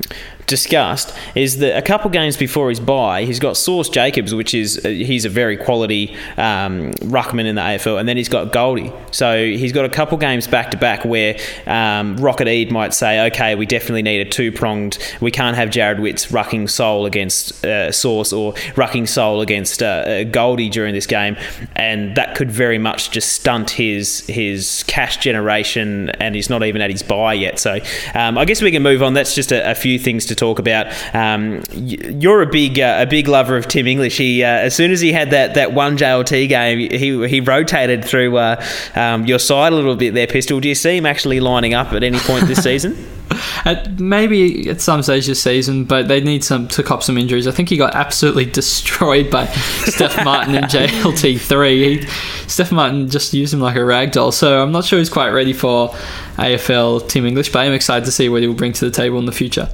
discussed 0.48 1.14
is 1.36 1.58
that 1.58 1.78
a 1.78 1.82
couple 1.82 2.10
games 2.10 2.38
before 2.38 2.70
his 2.70 2.80
bye, 2.80 3.26
he's 3.26 3.40
got 3.40 3.58
Sauce 3.58 3.90
Jacobs, 3.90 4.34
which 4.34 4.54
is 4.54 4.84
uh, 4.84 4.90
he's 4.90 5.26
a 5.26 5.30
very 5.30 5.58
quality 5.58 6.16
um, 6.38 6.92
ruckman 7.04 7.46
in 7.46 7.56
the 7.56 7.62
AFL, 7.62 8.00
and 8.00 8.08
then 8.08 8.18
he's 8.18 8.30
got 8.30 8.52
Goldie. 8.52 8.92
So 9.12 9.46
he's 9.46 9.74
got 9.74 9.86
a 9.86 9.90
couple 9.90 10.18
games 10.18 10.48
back 10.48 10.72
to 10.72 10.78
back 10.78 11.06
where 11.06 11.38
um, 11.68 12.16
Rocket 12.18 12.48
Eade 12.48 12.72
might 12.72 12.94
say, 12.94 13.28
okay, 13.28 13.56
we 13.56 13.66
definitely 13.66 14.02
need 14.02 14.26
a 14.26 14.30
two 14.30 14.52
pronged. 14.52 14.98
We 15.22 15.32
can't 15.32 15.56
have 15.58 15.70
Jarrod 15.70 16.00
Witts 16.02 16.28
rucking 16.28 16.70
Soul 16.70 17.06
against 17.06 17.66
uh, 17.66 17.92
Sauce 17.92 18.32
or 18.32 18.54
rucking 18.76 19.08
Soul 19.08 19.42
against 19.42 19.84
uh, 19.84 19.86
uh, 19.86 20.24
Goldie 20.24 20.70
during 20.70 20.94
this 20.94 21.06
game, 21.06 21.36
and 21.76 22.16
that 22.16 22.36
could 22.36 22.50
very 22.50 22.78
much 22.78 23.12
just 23.12 23.34
stunt 23.34 23.72
his 23.72 24.26
his 24.28 24.84
cash 24.88 25.18
generation, 25.18 26.10
and 26.12 26.36
he's 26.36 26.50
not 26.50 26.64
even 26.64 26.82
at 26.82 26.90
his 26.90 27.04
buy 27.04 27.34
yet. 27.34 27.60
So 27.60 27.80
um, 28.16 28.38
I 28.38 28.46
guess 28.46 28.62
we 28.62 28.72
can 28.72 28.82
move 28.82 29.04
on. 29.04 29.14
That's 29.14 29.36
just 29.36 29.52
a, 29.52 29.72
a 29.72 29.76
few 29.76 30.00
things 30.00 30.26
to 30.28 30.37
talk 30.38 30.60
about. 30.60 30.88
Um, 31.14 31.64
you're 31.74 32.42
a 32.42 32.48
big 32.48 32.80
uh, 32.80 32.98
a 33.00 33.06
big 33.06 33.28
lover 33.28 33.58
of 33.58 33.68
Tim 33.68 33.88
English. 33.88 34.18
He 34.18 34.44
uh, 34.44 34.48
as 34.48 34.76
soon 34.76 34.92
as 34.92 35.02
he 35.02 35.12
had 35.12 35.32
that, 35.32 35.56
that 35.56 35.74
one 35.74 35.98
JLT 35.98 36.48
game, 36.50 36.80
he 36.80 37.28
he 37.28 37.42
rotated 37.42 38.06
through 38.06 38.38
uh, 38.38 38.64
um, 38.96 39.26
your 39.26 39.40
side 39.40 39.74
a 39.74 39.76
little 39.76 39.96
bit 39.96 40.14
there, 40.14 40.28
Pistol. 40.28 40.60
Do 40.60 40.70
you 40.70 40.76
see 40.76 40.98
him 40.98 41.06
actually 41.06 41.40
lining 41.40 41.74
up 41.74 41.94
at 41.94 42.04
any 42.04 42.20
point 42.20 42.48
this 42.48 42.64
season? 42.64 42.96
At 43.66 44.00
maybe 44.00 44.70
at 44.70 44.80
some 44.80 45.04
stage 45.04 45.28
this 45.28 45.42
season, 45.42 45.84
but 45.84 46.08
they 46.08 46.22
need 46.22 46.44
some 46.44 46.68
to 46.70 46.82
cop 46.82 47.04
some 47.04 47.18
injuries. 47.18 47.46
I 47.46 47.52
think 47.52 47.68
he 47.70 47.76
got 47.76 47.94
absolutely 47.94 48.46
destroyed 48.60 49.30
by 49.30 49.48
Steph 49.48 50.24
Martin 50.24 50.56
in 50.56 50.64
JLT 50.64 51.40
three. 51.42 52.08
Steph 52.48 52.72
Martin 52.72 53.10
just 53.10 53.34
used 53.34 53.54
him 53.54 53.60
like 53.60 53.76
a 53.76 53.84
rag 53.84 54.12
doll, 54.12 54.32
so 54.32 54.64
I'm 54.64 54.72
not 54.72 54.86
sure 54.86 54.98
he's 55.00 55.10
quite 55.10 55.32
ready 55.32 55.54
for 55.54 55.90
AFL 56.38 57.08
Tim 57.10 57.26
English, 57.26 57.52
but 57.52 57.60
I'm 57.60 57.74
excited 57.74 58.06
to 58.06 58.12
see 58.12 58.30
what 58.30 58.42
he 58.42 58.48
will 58.48 58.56
bring 58.56 58.74
to 58.74 58.86
the 58.86 58.92
table 58.92 59.20
in 59.20 59.26
the 59.26 59.34
future. 59.34 59.70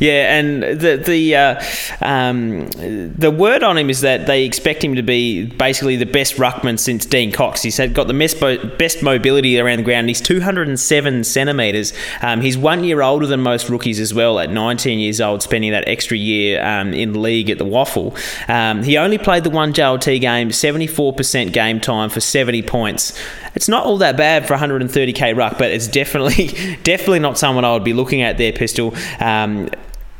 Yeah, 0.00 0.38
and 0.38 0.62
the 0.62 0.96
the 0.96 1.36
uh, 1.36 1.62
um, 2.00 2.68
the 2.70 3.30
word 3.30 3.62
on 3.62 3.78
him 3.78 3.90
is 3.90 4.00
that 4.02 4.26
they 4.26 4.44
expect 4.44 4.82
him 4.82 4.94
to 4.96 5.02
be 5.02 5.46
basically 5.46 5.96
the 5.96 6.06
best 6.06 6.36
ruckman 6.36 6.78
since 6.78 7.06
Dean 7.06 7.32
Cox. 7.32 7.62
He's 7.62 7.76
had 7.76 7.94
got 7.94 8.06
the 8.06 8.14
best, 8.14 8.40
best 8.78 9.02
mobility 9.02 9.58
around 9.58 9.78
the 9.78 9.82
ground. 9.84 10.08
He's 10.08 10.20
207 10.20 11.24
centimeters. 11.24 11.92
Um, 12.22 12.40
he's 12.40 12.56
one 12.58 12.84
year 12.84 13.02
older 13.02 13.26
than 13.26 13.40
most 13.40 13.68
rookies 13.68 14.00
as 14.00 14.12
well, 14.14 14.38
at 14.38 14.50
19 14.50 14.98
years 14.98 15.20
old, 15.20 15.42
spending 15.42 15.72
that 15.72 15.86
extra 15.88 16.16
year 16.16 16.64
um, 16.64 16.92
in 16.92 17.20
league 17.20 17.50
at 17.50 17.58
the 17.58 17.64
Waffle, 17.64 18.14
Um, 18.48 18.82
he 18.82 18.96
only 18.96 19.18
played 19.18 19.44
the 19.44 19.50
one 19.50 19.72
JLT 19.72 20.20
game, 20.20 20.50
74% 20.50 21.52
game 21.52 21.80
time 21.80 22.10
for 22.10 22.20
70 22.20 22.62
points. 22.62 23.12
It's 23.54 23.68
not 23.68 23.84
all 23.84 23.98
that 23.98 24.16
bad 24.16 24.48
for 24.48 24.56
130k 24.56 25.36
ruck, 25.36 25.58
but 25.58 25.70
it's 25.70 25.86
definitely 25.86 26.48
definitely 26.82 27.20
not 27.20 27.38
someone 27.38 27.64
I 27.64 27.72
would 27.72 27.84
be 27.84 27.92
looking 27.92 28.22
at 28.22 28.36
there, 28.38 28.52
Pistol. 28.52 28.94
Um, 29.20 29.70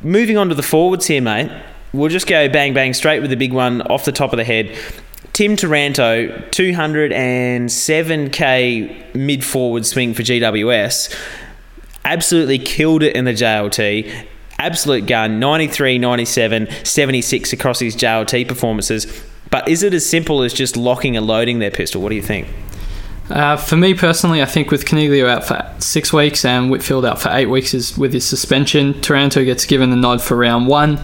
moving 0.02 0.36
on 0.36 0.50
to 0.50 0.54
the 0.54 0.62
forwards 0.62 1.06
here, 1.06 1.20
mate. 1.20 1.50
We'll 1.92 2.10
just 2.10 2.26
go 2.26 2.48
bang 2.48 2.74
bang 2.74 2.92
straight 2.94 3.20
with 3.20 3.30
the 3.30 3.36
big 3.36 3.52
one 3.52 3.82
off 3.82 4.04
the 4.04 4.12
top 4.12 4.32
of 4.32 4.36
the 4.36 4.44
head. 4.44 4.76
Tim 5.32 5.56
Taranto, 5.56 6.28
207k 6.50 9.16
mid 9.16 9.44
forward 9.44 9.84
swing 9.84 10.14
for 10.14 10.22
GWS. 10.22 11.12
Absolutely 12.04 12.60
killed 12.60 13.02
it 13.02 13.16
in 13.16 13.24
the 13.24 13.32
JLT. 13.32 14.26
Absolute 14.60 15.06
gun, 15.06 15.40
93, 15.40 15.98
97, 15.98 16.68
76 16.84 17.52
across 17.52 17.80
his 17.80 17.96
JLT 17.96 18.46
performances. 18.46 19.24
But 19.50 19.68
is 19.68 19.82
it 19.82 19.92
as 19.92 20.08
simple 20.08 20.42
as 20.42 20.52
just 20.52 20.76
locking 20.76 21.16
and 21.16 21.26
loading 21.26 21.58
their 21.58 21.72
pistol? 21.72 22.00
What 22.00 22.10
do 22.10 22.14
you 22.14 22.22
think? 22.22 22.46
Uh, 23.30 23.56
for 23.56 23.76
me 23.76 23.94
personally, 23.94 24.42
I 24.42 24.44
think 24.44 24.70
with 24.70 24.84
Coniglio 24.84 25.28
out 25.28 25.44
for 25.44 25.66
six 25.78 26.12
weeks 26.12 26.44
and 26.44 26.70
Whitfield 26.70 27.06
out 27.06 27.20
for 27.20 27.30
eight 27.30 27.46
weeks 27.46 27.72
is 27.72 27.96
with 27.96 28.12
his 28.12 28.26
suspension, 28.26 29.00
Taranto 29.00 29.44
gets 29.44 29.64
given 29.64 29.90
the 29.90 29.96
nod 29.96 30.20
for 30.20 30.36
round 30.36 30.66
one. 30.66 31.00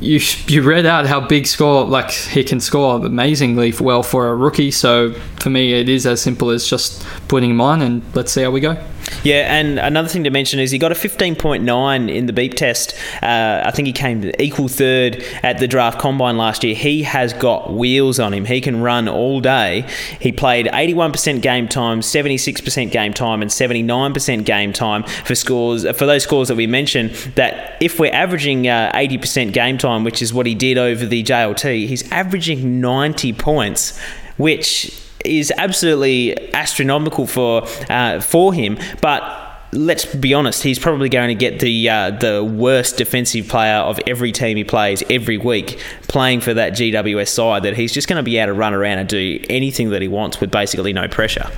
You 0.00 0.20
you 0.46 0.62
read 0.62 0.86
out 0.86 1.06
how 1.06 1.20
big 1.20 1.46
score 1.46 1.84
like 1.84 2.10
he 2.10 2.44
can 2.44 2.60
score 2.60 3.04
amazingly 3.04 3.72
well 3.80 4.02
for 4.02 4.28
a 4.28 4.34
rookie. 4.34 4.70
So 4.70 5.12
for 5.40 5.50
me, 5.50 5.72
it 5.72 5.88
is 5.88 6.06
as 6.06 6.20
simple 6.20 6.50
as 6.50 6.68
just 6.68 7.04
putting 7.26 7.50
him 7.50 7.60
on 7.60 7.82
and 7.82 8.02
let's 8.14 8.30
see 8.30 8.42
how 8.42 8.50
we 8.50 8.60
go. 8.60 8.76
Yeah, 9.24 9.52
and 9.52 9.78
another 9.78 10.08
thing 10.08 10.24
to 10.24 10.30
mention 10.30 10.60
is 10.60 10.70
he 10.70 10.78
got 10.78 10.92
a 10.92 10.94
15.9 10.94 12.14
in 12.14 12.26
the 12.26 12.32
beep 12.32 12.54
test. 12.54 12.94
Uh, 13.22 13.62
I 13.64 13.70
think 13.72 13.86
he 13.86 13.92
came 13.92 14.30
equal 14.38 14.68
third 14.68 15.22
at 15.42 15.58
the 15.58 15.66
draft 15.66 15.98
combine 15.98 16.36
last 16.36 16.62
year. 16.64 16.74
He 16.74 17.02
has 17.02 17.32
got 17.32 17.72
wheels 17.72 18.20
on 18.20 18.32
him. 18.32 18.44
He 18.44 18.60
can 18.60 18.80
run 18.80 19.08
all 19.08 19.40
day. 19.40 19.84
He 20.20 20.32
played 20.32 20.66
81% 20.66 21.42
game 21.42 21.68
time, 21.68 22.00
76% 22.00 22.90
game 22.90 23.12
time, 23.12 23.42
and 23.42 23.50
79% 23.50 24.44
game 24.44 24.72
time 24.72 25.02
for 25.02 25.34
scores 25.34 25.88
for 25.96 26.06
those 26.06 26.22
scores 26.22 26.48
that 26.48 26.56
we 26.56 26.66
mentioned. 26.66 27.10
That 27.34 27.76
if 27.80 27.98
we're 27.98 28.14
averaging 28.14 28.68
uh, 28.68 28.92
80% 28.94 29.52
game 29.52 29.78
time, 29.78 30.04
which 30.04 30.22
is 30.22 30.32
what 30.32 30.46
he 30.46 30.54
did 30.54 30.78
over 30.78 31.04
the 31.04 31.22
JLT, 31.22 31.86
he's 31.88 32.10
averaging 32.12 32.80
90 32.80 33.32
points, 33.32 33.98
which 34.36 35.07
is 35.28 35.52
absolutely 35.56 36.52
astronomical 36.54 37.26
for 37.26 37.66
uh, 37.88 38.20
for 38.20 38.52
him, 38.52 38.78
but 39.00 39.48
let's 39.72 40.06
be 40.14 40.34
honest, 40.34 40.62
he's 40.62 40.78
probably 40.78 41.08
going 41.08 41.28
to 41.28 41.34
get 41.34 41.60
the 41.60 41.88
uh, 41.88 42.10
the 42.10 42.44
worst 42.44 42.96
defensive 42.96 43.48
player 43.48 43.76
of 43.76 44.00
every 44.06 44.32
team 44.32 44.56
he 44.56 44.64
plays 44.64 45.02
every 45.10 45.38
week, 45.38 45.80
playing 46.08 46.40
for 46.40 46.54
that 46.54 46.72
GWS 46.72 47.28
side. 47.28 47.62
That 47.62 47.76
he's 47.76 47.92
just 47.92 48.08
going 48.08 48.18
to 48.18 48.22
be 48.22 48.38
able 48.38 48.48
to 48.48 48.58
run 48.58 48.74
around 48.74 48.98
and 48.98 49.08
do 49.08 49.44
anything 49.48 49.90
that 49.90 50.02
he 50.02 50.08
wants 50.08 50.40
with 50.40 50.50
basically 50.50 50.92
no 50.92 51.08
pressure. 51.08 51.50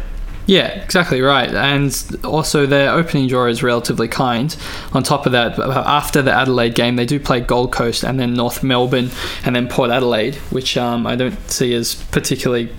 Yeah, 0.47 0.69
exactly 0.83 1.21
right. 1.21 1.49
And 1.49 1.95
also, 2.25 2.67
their 2.67 2.91
opening 2.91 3.29
draw 3.29 3.47
is 3.47 3.63
relatively 3.63 4.09
kind. 4.09 4.57
On 4.93 5.03
top 5.03 5.27
of 5.27 5.33
that, 5.33 5.59
after 5.61 6.23
the 6.23 6.33
Adelaide 6.33 6.75
game, 6.75 6.97
they 6.97 7.07
do 7.07 7.21
play 7.21 7.41
Gold 7.41 7.73
Coast 7.73 8.03
and 8.03 8.19
then 8.19 8.35
North 8.35 8.65
Melbourne 8.65 9.11
and 9.45 9.55
then 9.55 9.69
Port 9.69 9.91
Adelaide, 9.91 10.35
which 10.51 10.77
um, 10.77 11.07
I 11.07 11.15
don't 11.15 11.39
see 11.49 11.73
as 11.75 11.95
particularly 11.95 12.71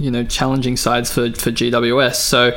you 0.00 0.10
know 0.10 0.24
challenging 0.24 0.76
sides 0.76 1.12
for 1.12 1.30
for 1.32 1.50
GWS. 1.50 2.16
So 2.16 2.56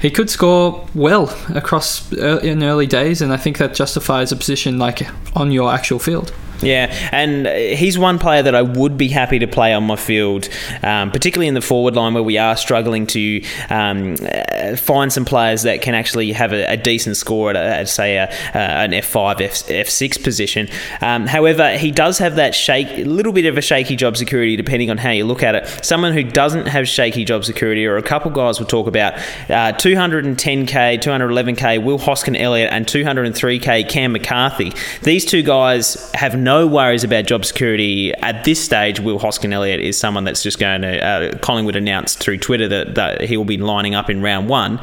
he 0.00 0.10
could 0.10 0.30
score 0.30 0.86
well 0.94 1.34
across 1.54 2.12
uh, 2.12 2.40
in 2.42 2.62
early 2.62 2.86
days, 2.86 3.20
and 3.22 3.32
I 3.32 3.36
think 3.36 3.58
that 3.58 3.74
justifies 3.74 4.32
a 4.32 4.36
position 4.36 4.78
like 4.78 5.06
on 5.36 5.52
your 5.52 5.72
actual 5.72 5.98
field. 5.98 6.32
Yeah, 6.62 6.92
and 7.12 7.46
he's 7.46 7.98
one 7.98 8.18
player 8.18 8.42
that 8.42 8.54
I 8.54 8.62
would 8.62 8.96
be 8.96 9.08
happy 9.08 9.38
to 9.38 9.46
play 9.46 9.72
on 9.72 9.84
my 9.84 9.96
field, 9.96 10.48
um, 10.82 11.10
particularly 11.12 11.46
in 11.46 11.54
the 11.54 11.60
forward 11.60 11.94
line 11.94 12.14
where 12.14 12.22
we 12.22 12.36
are 12.36 12.56
struggling 12.56 13.06
to 13.08 13.42
um, 13.70 14.16
uh, 14.20 14.74
find 14.76 15.12
some 15.12 15.24
players 15.24 15.62
that 15.62 15.82
can 15.82 15.94
actually 15.94 16.32
have 16.32 16.52
a, 16.52 16.72
a 16.72 16.76
decent 16.76 17.16
score 17.16 17.50
at, 17.50 17.56
a, 17.56 17.60
at 17.80 17.88
say, 17.88 18.16
a, 18.16 18.28
an 18.54 18.90
F5, 18.90 19.40
F, 19.40 19.52
F6 19.68 20.22
position. 20.24 20.68
Um, 21.00 21.26
however, 21.26 21.76
he 21.76 21.92
does 21.92 22.18
have 22.18 22.36
that 22.36 22.54
shake, 22.54 22.88
a 22.88 23.04
little 23.04 23.32
bit 23.32 23.46
of 23.46 23.56
a 23.56 23.62
shaky 23.62 23.94
job 23.94 24.16
security 24.16 24.56
depending 24.56 24.90
on 24.90 24.98
how 24.98 25.10
you 25.10 25.24
look 25.24 25.42
at 25.42 25.54
it. 25.54 25.84
Someone 25.84 26.12
who 26.12 26.24
doesn't 26.24 26.66
have 26.66 26.88
shaky 26.88 27.24
job 27.24 27.44
security, 27.44 27.86
or 27.86 27.98
a 27.98 28.02
couple 28.02 28.30
guys 28.32 28.58
we'll 28.58 28.66
talk 28.66 28.88
about, 28.88 29.14
uh, 29.48 29.72
210k, 29.74 30.98
211k, 30.98 31.84
Will 31.84 31.98
Hoskin 31.98 32.36
Elliott, 32.36 32.72
and 32.72 32.86
203k, 32.86 33.88
Cam 33.88 34.12
McCarthy. 34.12 34.72
These 35.02 35.24
two 35.24 35.42
guys 35.42 36.10
have 36.14 36.36
no 36.36 36.47
worries 36.66 37.04
about 37.04 37.26
job 37.26 37.44
security 37.44 38.14
at 38.14 38.44
this 38.44 38.62
stage. 38.62 39.00
Will 39.00 39.18
Hoskin 39.18 39.52
Elliott 39.52 39.80
is 39.80 39.98
someone 39.98 40.24
that's 40.24 40.42
just 40.42 40.58
going 40.58 40.82
to. 40.82 41.04
Uh, 41.04 41.38
Collingwood 41.38 41.76
announced 41.76 42.18
through 42.18 42.38
Twitter 42.38 42.68
that, 42.68 42.94
that 42.94 43.20
he 43.22 43.36
will 43.36 43.44
be 43.44 43.58
lining 43.58 43.94
up 43.94 44.08
in 44.08 44.22
round 44.22 44.48
one, 44.48 44.82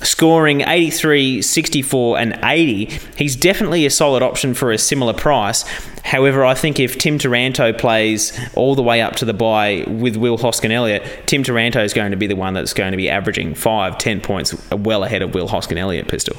scoring 0.00 0.62
83, 0.62 1.42
64, 1.42 2.18
and 2.18 2.38
80. 2.42 2.86
He's 3.16 3.36
definitely 3.36 3.86
a 3.86 3.90
solid 3.90 4.22
option 4.22 4.54
for 4.54 4.72
a 4.72 4.78
similar 4.78 5.12
price. 5.12 5.62
However, 6.04 6.44
I 6.44 6.54
think 6.54 6.80
if 6.80 6.98
Tim 6.98 7.18
Taranto 7.18 7.72
plays 7.72 8.38
all 8.54 8.74
the 8.74 8.82
way 8.82 9.00
up 9.00 9.16
to 9.16 9.24
the 9.24 9.34
bye 9.34 9.84
with 9.86 10.16
Will 10.16 10.36
Hoskin 10.36 10.70
Elliott, 10.70 11.26
Tim 11.26 11.42
Taranto 11.42 11.82
is 11.82 11.94
going 11.94 12.10
to 12.10 12.16
be 12.16 12.26
the 12.26 12.36
one 12.36 12.54
that's 12.54 12.74
going 12.74 12.90
to 12.90 12.96
be 12.96 13.08
averaging 13.08 13.54
five, 13.54 13.98
ten 13.98 14.20
points 14.20 14.54
well 14.70 15.04
ahead 15.04 15.22
of 15.22 15.34
Will 15.34 15.48
Hoskin 15.48 15.78
Elliott 15.78 16.08
pistol. 16.08 16.36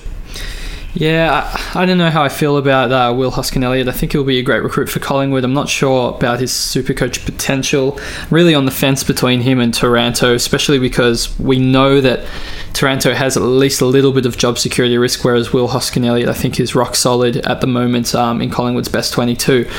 Yeah, 0.96 1.52
I, 1.76 1.82
I, 1.82 1.86
don't 1.86 1.98
know 1.98 2.10
how 2.10 2.24
I 2.24 2.30
feel 2.30 2.56
about 2.56 2.90
uh, 2.90 3.14
Will 3.14 3.30
Hoskin 3.30 3.66
Elliott. 3.66 3.90
I 3.90 3.92
think 3.92 4.14
he'll 4.14 4.24
be 4.24 4.40
a 4.40 4.42
great 4.42 4.64
recruit 4.64 4.88
for 4.88 5.00
Collingwood. 5.00 5.44
I'm 5.44 5.54
not 5.54 5.68
sure 5.68 6.16
about 6.16 6.40
his 6.40 6.54
super 6.54 6.94
coach 6.94 7.26
potential. 7.26 8.00
Really 8.32 8.56
on 8.56 8.64
the 8.64 8.72
fence 8.72 9.04
between 9.04 9.42
him 9.42 9.60
and 9.60 9.74
Taranto, 9.74 10.34
especially 10.34 10.80
because 10.80 11.38
we 11.38 11.60
know 11.60 12.00
that 12.00 12.26
Taranto 12.72 13.14
has 13.14 13.36
at 13.36 13.44
least 13.44 13.82
a 13.82 13.86
little 13.86 14.14
bit 14.14 14.26
of 14.26 14.38
job 14.38 14.58
security 14.58 14.98
risk, 14.98 15.26
whereas 15.26 15.52
Will 15.52 15.68
Hoskin 15.68 16.06
Elliott, 16.06 16.30
I 16.30 16.34
think, 16.34 16.62
is 16.62 16.76
rock 16.76 16.96
solid 16.96 17.38
at 17.46 17.60
the 17.60 17.68
moment 17.68 18.16
um, 18.16 18.42
in 18.42 18.50
Collingwood's 18.50 18.88
best 18.88 19.12
22. 19.12 19.70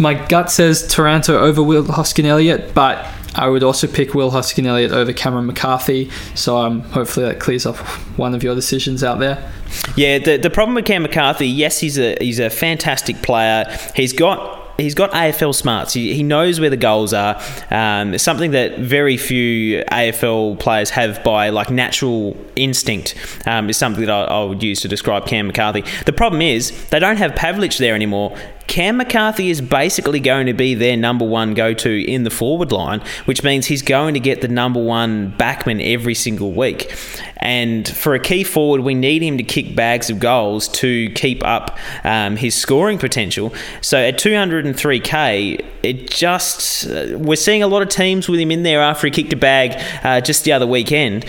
My 0.00 0.14
gut 0.14 0.50
says 0.50 0.88
Taranto 0.88 1.38
over 1.38 1.62
Will 1.62 1.84
Hoskin 1.84 2.24
Elliott, 2.24 2.74
but 2.74 3.06
I 3.36 3.48
would 3.48 3.62
also 3.62 3.86
pick 3.86 4.14
Will 4.14 4.30
Hoskin 4.30 4.66
Elliott 4.66 4.92
over 4.92 5.12
Cameron 5.12 5.46
McCarthy. 5.46 6.10
So 6.34 6.56
um, 6.56 6.80
hopefully 6.80 7.26
that 7.26 7.38
clears 7.40 7.66
up 7.66 7.76
one 8.16 8.34
of 8.34 8.42
your 8.42 8.54
decisions 8.54 9.04
out 9.04 9.18
there. 9.18 9.52
Yeah, 9.96 10.18
the, 10.18 10.36
the 10.36 10.50
problem 10.50 10.74
with 10.74 10.86
Cam 10.86 11.02
McCarthy, 11.02 11.48
yes, 11.48 11.78
he's 11.78 11.98
a 11.98 12.16
he's 12.20 12.38
a 12.38 12.50
fantastic 12.50 13.22
player. 13.22 13.64
He's 13.94 14.12
got 14.12 14.66
he's 14.78 14.94
got 14.94 15.10
AFL 15.12 15.54
smarts. 15.54 15.92
He, 15.92 16.14
he 16.14 16.22
knows 16.22 16.60
where 16.60 16.70
the 16.70 16.76
goals 16.76 17.12
are. 17.12 17.40
Um, 17.70 18.16
something 18.18 18.52
that 18.52 18.78
very 18.78 19.16
few 19.16 19.82
AFL 19.84 20.58
players 20.58 20.90
have 20.90 21.22
by 21.24 21.50
like 21.50 21.70
natural 21.70 22.36
instinct 22.56 23.14
um, 23.46 23.68
is 23.70 23.76
something 23.76 24.04
that 24.04 24.10
I, 24.10 24.24
I 24.24 24.44
would 24.44 24.62
use 24.62 24.80
to 24.82 24.88
describe 24.88 25.26
Cam 25.26 25.46
McCarthy. 25.48 25.84
The 26.04 26.12
problem 26.12 26.42
is 26.42 26.88
they 26.88 26.98
don't 26.98 27.16
have 27.16 27.32
Pavlich 27.32 27.78
there 27.78 27.94
anymore. 27.94 28.36
Cam 28.66 28.96
McCarthy 28.96 29.50
is 29.50 29.60
basically 29.60 30.20
going 30.20 30.46
to 30.46 30.52
be 30.52 30.74
their 30.74 30.96
number 30.96 31.24
one 31.24 31.54
go 31.54 31.72
to 31.74 32.10
in 32.10 32.24
the 32.24 32.30
forward 32.30 32.72
line, 32.72 33.00
which 33.24 33.42
means 33.42 33.66
he's 33.66 33.82
going 33.82 34.14
to 34.14 34.20
get 34.20 34.40
the 34.40 34.48
number 34.48 34.82
one 34.82 35.32
backman 35.32 35.80
every 35.84 36.14
single 36.14 36.52
week. 36.52 36.94
And 37.38 37.86
for 37.88 38.14
a 38.14 38.18
key 38.18 38.44
forward, 38.44 38.80
we 38.80 38.94
need 38.94 39.22
him 39.22 39.36
to 39.38 39.44
kick 39.44 39.76
bags 39.76 40.10
of 40.10 40.18
goals 40.18 40.68
to 40.68 41.10
keep 41.10 41.44
up 41.44 41.78
um, 42.04 42.36
his 42.36 42.54
scoring 42.54 42.98
potential. 42.98 43.54
So 43.82 43.98
at 43.98 44.18
203k, 44.18 45.64
it 45.82 46.10
just 46.10 46.86
uh, 46.86 47.18
we're 47.18 47.36
seeing 47.36 47.62
a 47.62 47.68
lot 47.68 47.82
of 47.82 47.88
teams 47.88 48.28
with 48.28 48.40
him 48.40 48.50
in 48.50 48.62
there 48.62 48.80
after 48.80 49.06
he 49.06 49.10
kicked 49.10 49.32
a 49.32 49.36
bag 49.36 49.80
uh, 50.04 50.20
just 50.20 50.44
the 50.44 50.52
other 50.52 50.66
weekend. 50.66 51.24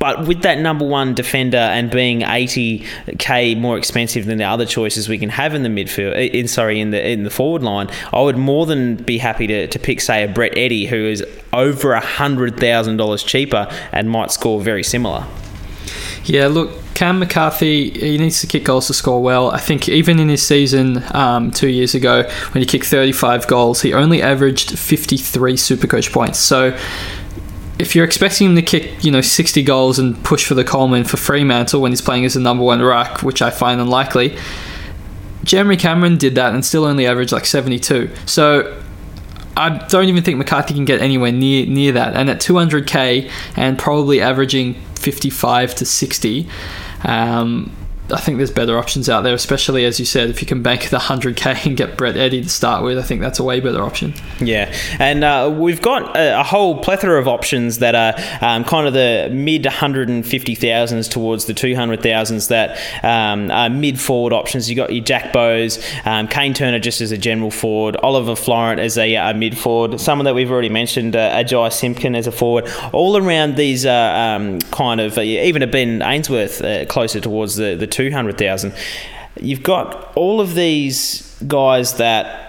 But 0.00 0.26
with 0.26 0.40
that 0.42 0.58
number 0.58 0.86
one 0.86 1.12
defender 1.12 1.58
and 1.58 1.90
being 1.90 2.20
80k 2.20 3.60
more 3.60 3.76
expensive 3.76 4.24
than 4.24 4.38
the 4.38 4.44
other 4.44 4.64
choices 4.64 5.10
we 5.10 5.18
can 5.18 5.28
have 5.28 5.54
in 5.54 5.62
the 5.62 5.68
midfield, 5.68 6.16
in 6.32 6.48
sorry, 6.48 6.80
in 6.80 6.90
the 6.90 7.06
in 7.06 7.24
the 7.24 7.30
forward 7.30 7.62
line, 7.62 7.90
I 8.10 8.22
would 8.22 8.38
more 8.38 8.64
than 8.64 8.96
be 8.96 9.18
happy 9.18 9.46
to, 9.46 9.66
to 9.66 9.78
pick 9.78 10.00
say 10.00 10.24
a 10.24 10.28
Brett 10.28 10.56
Eddy 10.56 10.86
who 10.86 10.96
is 10.96 11.22
over 11.52 11.92
a 11.92 12.00
hundred 12.00 12.58
thousand 12.58 12.96
dollars 12.96 13.22
cheaper 13.22 13.68
and 13.92 14.10
might 14.10 14.30
score 14.30 14.58
very 14.58 14.82
similar. 14.82 15.26
Yeah, 16.24 16.46
look, 16.46 16.70
Cam 16.94 17.18
McCarthy, 17.18 17.90
he 17.90 18.18
needs 18.18 18.40
to 18.40 18.46
kick 18.46 18.64
goals 18.64 18.86
to 18.86 18.94
score 18.94 19.22
well. 19.22 19.50
I 19.50 19.58
think 19.58 19.88
even 19.88 20.18
in 20.18 20.28
his 20.28 20.46
season 20.46 21.02
um, 21.14 21.50
two 21.50 21.68
years 21.68 21.94
ago, 21.94 22.22
when 22.52 22.62
he 22.62 22.66
kicked 22.66 22.86
35 22.86 23.46
goals, 23.48 23.82
he 23.82 23.92
only 23.92 24.22
averaged 24.22 24.78
53 24.78 25.54
Supercoach 25.54 26.12
points. 26.12 26.38
So 26.38 26.78
if 27.80 27.96
you're 27.96 28.04
expecting 28.04 28.50
him 28.50 28.56
to 28.56 28.62
kick, 28.62 29.02
you 29.02 29.10
know, 29.10 29.22
60 29.22 29.62
goals 29.62 29.98
and 29.98 30.22
push 30.22 30.44
for 30.44 30.54
the 30.54 30.64
Coleman 30.64 31.04
for 31.04 31.16
Fremantle 31.16 31.80
when 31.80 31.92
he's 31.92 32.02
playing 32.02 32.24
as 32.26 32.36
a 32.36 32.40
number 32.40 32.62
one 32.62 32.80
ruck, 32.80 33.22
which 33.22 33.40
I 33.40 33.50
find 33.50 33.80
unlikely, 33.80 34.36
Jeremy 35.44 35.76
Cameron 35.76 36.18
did 36.18 36.34
that 36.34 36.52
and 36.52 36.64
still 36.64 36.84
only 36.84 37.06
averaged 37.06 37.32
like 37.32 37.46
72. 37.46 38.10
So 38.26 38.80
I 39.56 39.78
don't 39.88 40.08
even 40.08 40.22
think 40.22 40.36
McCarthy 40.36 40.74
can 40.74 40.84
get 40.84 41.00
anywhere 41.00 41.32
near 41.32 41.66
near 41.66 41.92
that. 41.92 42.14
And 42.14 42.28
at 42.28 42.40
200k 42.40 43.30
and 43.56 43.78
probably 43.78 44.20
averaging 44.20 44.74
55 44.96 45.74
to 45.76 45.86
60. 45.86 46.48
Um, 47.04 47.74
I 48.12 48.20
think 48.20 48.38
there's 48.38 48.50
better 48.50 48.78
options 48.78 49.08
out 49.08 49.22
there, 49.22 49.34
especially 49.34 49.84
as 49.84 49.98
you 49.98 50.06
said, 50.06 50.30
if 50.30 50.40
you 50.40 50.46
can 50.46 50.62
bank 50.62 50.88
the 50.90 50.98
100k 50.98 51.66
and 51.66 51.76
get 51.76 51.96
Brett 51.96 52.16
Eddy 52.16 52.42
to 52.42 52.48
start 52.48 52.84
with, 52.84 52.98
I 52.98 53.02
think 53.02 53.20
that's 53.20 53.38
a 53.38 53.44
way 53.44 53.60
better 53.60 53.82
option. 53.82 54.14
Yeah, 54.40 54.74
and 54.98 55.24
uh, 55.24 55.54
we've 55.54 55.82
got 55.82 56.16
a, 56.16 56.40
a, 56.40 56.42
whole 56.42 56.78
plethora 56.78 57.20
of 57.20 57.28
options 57.28 57.78
that 57.78 57.94
are 57.94 58.14
um, 58.44 58.64
kind 58.64 58.86
of 58.86 58.92
the 58.92 59.28
mid 59.32 59.64
150,000s 59.64 61.10
towards 61.10 61.44
the 61.46 61.54
200,000s 61.54 62.48
that 62.48 63.04
um, 63.04 63.50
are 63.50 63.70
mid 63.70 64.00
forward 64.00 64.32
options. 64.32 64.68
You've 64.68 64.76
got 64.76 64.92
your 64.92 65.04
Jack 65.04 65.32
Bowes, 65.32 65.78
um, 66.04 66.28
Kayne 66.28 66.54
Turner 66.54 66.78
just 66.78 67.00
as 67.00 67.12
a 67.12 67.18
general 67.18 67.50
forward, 67.50 67.96
Oliver 67.96 68.34
Florent 68.34 68.80
as 68.80 68.98
a, 68.98 69.14
a 69.14 69.34
mid 69.34 69.56
forward, 69.56 70.00
someone 70.00 70.24
that 70.24 70.34
we've 70.34 70.50
already 70.50 70.68
mentioned, 70.68 71.16
uh, 71.16 71.32
a 71.34 71.44
Jy 71.44 71.68
Simpkin 71.70 72.14
as 72.14 72.26
a 72.26 72.32
forward, 72.32 72.68
all 72.92 73.16
around 73.16 73.56
these 73.56 73.86
uh, 73.86 73.92
um, 73.92 74.58
kind 74.70 75.00
of, 75.00 75.18
uh, 75.18 75.22
even 75.22 75.62
a 75.62 75.66
Ben 75.66 76.02
Ainsworth 76.02 76.62
uh, 76.62 76.84
closer 76.86 77.20
towards 77.20 77.56
the, 77.56 77.74
the 77.74 77.86
200,000. 78.00 78.72
You've 79.42 79.62
got 79.62 80.16
all 80.16 80.40
of 80.40 80.54
these 80.54 81.36
guys 81.46 81.94
that 81.98 82.46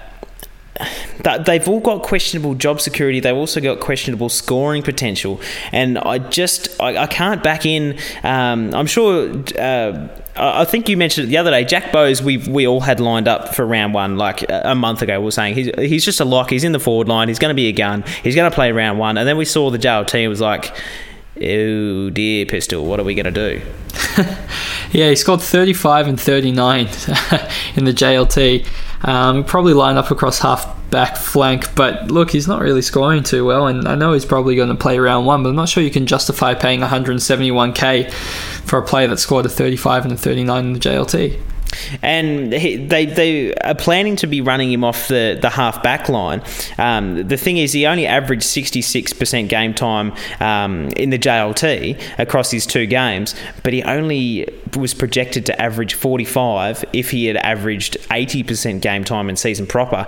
that 1.24 1.46
they've 1.46 1.68
all 1.68 1.82
got 1.82 2.04
questionable 2.04 2.56
job 2.56 2.80
security. 2.80 3.20
They've 3.20 3.36
also 3.36 3.60
got 3.60 3.82
questionable 3.82 4.30
scoring 4.30 4.82
potential, 4.82 5.42
and 5.74 5.98
I 6.00 6.20
just 6.20 6.70
I, 6.82 7.04
I 7.04 7.08
can't 7.08 7.44
back 7.44 7.66
in. 7.66 8.00
Um, 8.24 8.74
I'm 8.74 8.88
sure. 8.88 9.44
Uh, 9.60 10.08
I 10.38 10.64
think 10.64 10.88
you 10.88 10.96
mentioned 10.96 11.28
it 11.28 11.30
the 11.30 11.38
other 11.38 11.52
day. 11.52 11.66
Jack 11.66 11.92
Bowes, 11.92 12.24
we 12.24 12.38
we 12.38 12.66
all 12.66 12.80
had 12.80 13.02
lined 13.02 13.28
up 13.28 13.54
for 13.54 13.66
round 13.66 13.94
one 13.94 14.18
like 14.18 14.46
a 14.50 14.74
month 14.74 15.02
ago. 15.02 15.20
We 15.20 15.26
were 15.26 15.32
saying 15.32 15.56
he's 15.56 15.70
he's 15.78 16.06
just 16.06 16.22
a 16.22 16.26
lock. 16.26 16.50
He's 16.50 16.64
in 16.64 16.72
the 16.72 16.80
forward 16.80 17.10
line. 17.10 17.28
He's 17.28 17.40
going 17.40 17.54
to 17.54 17.62
be 17.62 17.68
a 17.68 17.74
gun. 17.74 18.06
He's 18.24 18.36
going 18.36 18.50
to 18.50 18.56
play 18.56 18.72
round 18.72 18.98
one, 18.98 19.18
and 19.18 19.28
then 19.28 19.36
we 19.36 19.46
saw 19.46 19.70
the 19.70 19.78
JLT. 19.78 20.24
It 20.24 20.30
was 20.30 20.40
like 20.40 20.74
oh 21.42 22.10
dear, 22.10 22.46
Pistol, 22.46 22.86
what 22.86 23.00
are 23.00 23.04
we 23.04 23.16
going 23.16 23.32
to 23.32 23.32
do? 23.32 23.62
yeah, 24.92 25.10
he 25.10 25.16
scored 25.16 25.42
35 25.42 26.08
and 26.08 26.20
39 26.20 26.80
in 27.76 27.86
the 27.86 27.94
JLT. 27.94 28.68
Um, 29.04 29.44
probably 29.44 29.74
line 29.74 29.98
up 29.98 30.12
across 30.12 30.40
half 30.40 30.78
back 30.92 31.18
flank, 31.18 31.74
but 31.76 32.12
look, 32.12 32.32
he's 32.32 32.48
not 32.48 32.62
really 32.62 32.82
scoring 32.82 33.24
too 33.24 33.46
well, 33.46 33.68
and 33.68 33.88
I 33.88 33.96
know 33.96 34.14
he's 34.14 34.26
probably 34.26 34.56
going 34.56 34.70
to 34.70 34.76
play 34.76 35.00
round 35.00 35.26
one, 35.26 35.42
but 35.42 35.50
I'm 35.50 35.56
not 35.56 35.70
sure 35.70 35.82
you 35.82 35.90
can 35.90 36.06
justify 36.06 36.54
paying 36.54 36.82
171k 36.82 38.12
for 38.12 38.78
a 38.78 38.86
player 38.86 39.08
that 39.08 39.18
scored 39.18 39.46
a 39.46 39.50
35 39.50 40.06
and 40.06 40.14
a 40.14 40.18
39 40.18 40.66
in 40.66 40.74
the 40.74 40.80
JLT 40.80 41.40
and 42.02 42.54
he, 42.54 42.78
they 42.78 43.06
they 43.06 43.54
are 43.56 43.76
planning 43.76 44.16
to 44.18 44.28
be 44.28 44.42
running 44.42 44.72
him 44.72 44.84
off 44.84 45.08
the, 45.08 45.38
the 45.42 45.50
half 45.50 45.82
back 45.84 46.10
line. 46.10 46.42
Um, 46.78 47.28
the 47.28 47.38
thing 47.38 47.58
is, 47.58 47.74
he 47.74 47.86
only 47.86 48.08
averaged 48.08 48.44
66% 48.44 49.48
game 49.50 49.74
time 49.74 50.14
um, 50.40 50.90
in 50.98 51.10
the 51.10 51.20
JLT 51.20 52.20
across 52.20 52.52
his 52.52 52.66
two 52.66 52.86
games, 52.86 53.36
but 53.64 53.74
he 53.74 53.84
only 53.84 54.48
was 54.78 54.94
projected 54.94 55.46
to 55.48 55.62
average 55.62 55.94
45 55.94 56.86
if 56.94 57.12
he 57.12 57.26
had 57.26 57.38
averaged 57.38 57.98
80% 58.10 58.82
game 58.82 59.04
time 59.04 59.30
in 59.30 59.36
season 59.36 59.68
proper 59.68 60.08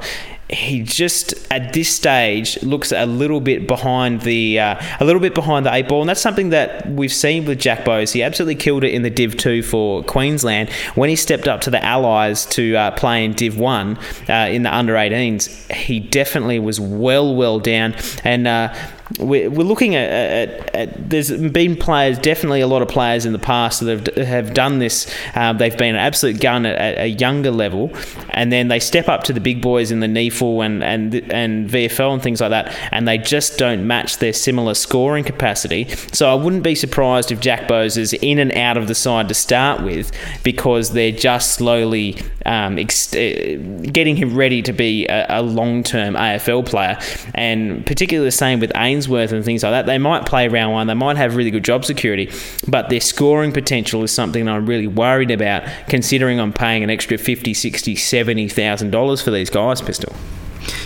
he 0.54 0.84
just 0.84 1.34
at 1.52 1.74
this 1.74 1.90
stage 1.90 2.62
looks 2.64 2.92
a 2.92 3.06
little 3.06 3.42
bit 3.42 3.68
behind 3.68 4.22
the 4.22 4.60
uh, 4.60 4.80
a 5.00 5.06
little 5.06 5.22
bit 5.22 5.34
behind 5.34 5.66
the 5.66 5.74
eight 5.74 5.88
ball, 5.88 6.02
and 6.02 6.10
that's 6.10 6.22
something 6.22 6.50
that 6.50 6.88
we've 6.90 7.14
seen 7.14 7.46
with 7.46 7.60
Jack 7.60 7.86
Bowes. 7.86 8.14
He 8.14 8.24
absolutely 8.24 8.56
killed 8.56 8.84
it 8.84 8.94
in 8.94 9.02
the 9.02 9.10
Div 9.10 9.36
two 9.38 9.64
for 9.64 10.04
Queensland 10.04 10.70
when 10.96 11.10
he 11.10 11.16
stepped 11.16 11.48
up 11.48 11.62
to 11.62 11.70
the 11.70 11.84
Allies 11.84 12.46
to 12.48 12.76
uh, 12.76 12.92
play 12.92 13.26
in 13.26 13.34
Div 13.34 13.58
one 13.58 13.98
uh, 14.30 14.50
in 14.52 14.64
the 14.64 14.74
under 14.74 14.94
18s. 14.94 15.72
He 15.72 16.00
definitely 16.00 16.60
was 16.60 16.80
well 16.80 17.36
well 17.36 17.60
down 17.60 17.96
and 18.24 18.48
uh, 18.48 18.74
we're, 19.20 19.50
we're 19.50 19.64
looking 19.64 19.96
at, 19.96 20.10
at, 20.10 20.76
at, 20.76 21.10
there's 21.10 21.32
been 21.32 21.76
players 21.76 22.18
definitely 22.18 22.62
a 22.62 22.68
lot 22.68 22.82
of 22.82 22.88
players 22.88 23.26
in 23.26 23.34
the 23.34 23.40
past 23.40 23.82
that 23.82 24.16
have, 24.16 24.28
have 24.28 24.54
done 24.54 24.80
this. 24.80 25.14
Um, 25.36 25.58
they've 25.58 25.78
been 25.78 25.96
an 25.96 26.02
absolute 26.02 26.40
gun 26.40 26.66
at, 26.66 26.78
at, 26.78 26.98
a 27.00 27.08
younger 27.08 27.52
level 27.52 27.92
and 28.30 28.52
then 28.52 28.70
they 28.70 28.80
step 28.80 29.10
up 29.10 29.24
to 29.26 29.34
the 29.34 29.42
big 29.42 29.62
boys 29.62 29.92
in 29.92 30.00
the 30.00 30.08
NEAFL 30.08 30.66
and, 30.66 30.84
and, 30.84 31.16
and 31.32 31.70
VFL 31.70 32.14
and 32.14 32.24
things 32.24 32.42
like 32.42 32.52
that 32.52 32.76
and 32.92 33.08
they 33.08 33.18
just 33.18 33.58
don't 33.58 33.86
match 33.86 34.18
their 34.18 34.34
similar 34.34 34.74
scoring 34.74 35.24
capacity. 35.24 35.90
So 36.12 36.32
I 36.32 36.36
wouldn't 36.36 36.64
be 36.64 36.76
surprised 36.76 37.32
if 37.32 37.40
Jack 37.40 37.68
Bowes 37.68 37.98
is 37.98 38.14
in 38.14 38.40
and 38.40 38.52
out 38.54 38.78
of 38.78 38.88
the 38.88 38.96
side 38.96 39.28
to 39.28 39.34
start 39.34 39.84
with 39.84 40.12
because 40.44 40.94
they're 40.94 41.12
just 41.12 41.56
slowly 41.56 42.18
um, 42.46 42.80
ex- 42.80 43.14
uh, 43.14 43.58
getting 43.92 44.16
him 44.16 44.36
ready 44.36 44.62
to 44.62 44.74
be 44.74 45.06
a, 45.08 45.40
a 45.40 45.42
long-term 45.42 46.16
AFL 46.16 46.66
player. 46.66 46.98
And 47.36 47.86
particularly 47.86 48.28
the 48.28 48.32
same 48.32 48.60
with 48.60 48.72
Ains 48.72 48.93
Ainsworth 48.94 49.32
and 49.32 49.44
things 49.44 49.64
like 49.64 49.72
that, 49.72 49.86
they 49.86 49.98
might 49.98 50.26
play 50.26 50.48
round 50.48 50.74
one, 50.74 50.88
they 50.88 50.94
might 50.94 51.18
have 51.18 51.36
really 51.36 51.52
good 51.52 51.66
job 51.66 51.86
security, 51.86 52.32
but 52.68 52.90
their 52.90 53.02
scoring 53.02 53.52
potential 53.52 54.04
is 54.04 54.12
something 54.12 54.48
I'm 54.48 54.66
really 54.66 54.88
worried 54.88 55.32
about, 55.32 55.64
considering 55.88 56.40
I'm 56.40 56.54
paying 56.54 56.84
an 56.84 56.90
extra 56.90 57.18
50, 57.18 57.54
60, 57.54 57.96
70,000 57.96 58.92
dollars 58.92 59.22
for 59.22 59.32
these 59.32 59.50
guys, 59.50 59.82
Pistol. 59.82 60.14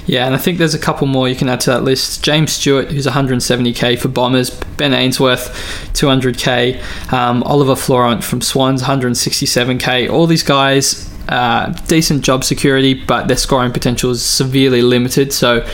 Yeah, 0.05 0.25
and 0.25 0.33
I 0.33 0.37
think 0.37 0.57
there's 0.57 0.73
a 0.73 0.79
couple 0.79 1.05
more 1.07 1.27
you 1.27 1.35
can 1.35 1.49
add 1.49 1.59
to 1.61 1.71
that 1.71 1.83
list. 1.83 2.23
James 2.23 2.53
Stewart, 2.53 2.89
who's 2.89 3.05
170k 3.05 3.99
for 3.99 4.07
Bombers, 4.07 4.49
Ben 4.49 4.93
Ainsworth, 4.93 5.49
200k, 5.93 7.11
um, 7.11 7.43
Oliver 7.43 7.75
Florent 7.75 8.23
from 8.23 8.41
Swans, 8.41 8.81
167k. 8.83 10.09
All 10.09 10.25
these 10.25 10.43
guys, 10.43 11.13
uh, 11.29 11.69
decent 11.87 12.23
job 12.23 12.43
security, 12.43 12.93
but 12.93 13.27
their 13.27 13.37
scoring 13.37 13.71
potential 13.71 14.11
is 14.11 14.23
severely 14.23 14.81
limited. 14.81 15.33
So 15.33 15.67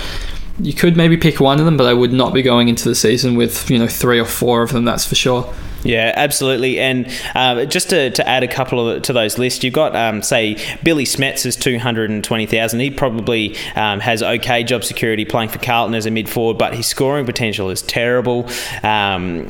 you 0.59 0.73
could 0.73 0.95
maybe 0.95 1.17
pick 1.17 1.39
one 1.39 1.59
of 1.59 1.65
them, 1.65 1.77
but 1.77 1.87
I 1.87 1.93
would 1.93 2.13
not 2.13 2.33
be 2.33 2.41
going 2.41 2.69
into 2.69 2.87
the 2.87 2.95
season 2.95 3.35
with 3.35 3.69
you 3.69 3.79
know 3.79 3.87
three 3.87 4.19
or 4.19 4.25
four 4.25 4.61
of 4.61 4.71
them. 4.71 4.85
That's 4.85 5.05
for 5.05 5.15
sure. 5.15 5.53
Yeah, 5.83 6.13
absolutely. 6.15 6.79
And 6.79 7.07
uh, 7.35 7.65
just 7.65 7.89
to, 7.89 8.09
to 8.11 8.27
add 8.27 8.43
a 8.43 8.47
couple 8.47 8.89
of, 8.89 9.01
to 9.03 9.13
those 9.13 9.37
lists, 9.37 9.63
you've 9.63 9.73
got, 9.73 9.95
um, 9.95 10.21
say, 10.21 10.55
Billie 10.83 11.05
Smedts 11.05 11.45
is 11.45 11.55
220,000. 11.55 12.79
He 12.79 12.89
probably 12.89 13.57
um, 13.75 13.99
has 13.99 14.23
okay 14.23 14.63
job 14.63 14.83
security 14.83 15.25
playing 15.25 15.49
for 15.49 15.59
Carlton 15.59 15.95
as 15.95 16.05
a 16.05 16.11
mid 16.11 16.29
forward, 16.29 16.57
but 16.57 16.73
his 16.73 16.87
scoring 16.87 17.25
potential 17.25 17.69
is 17.69 17.81
terrible. 17.81 18.49
Um, 18.81 19.47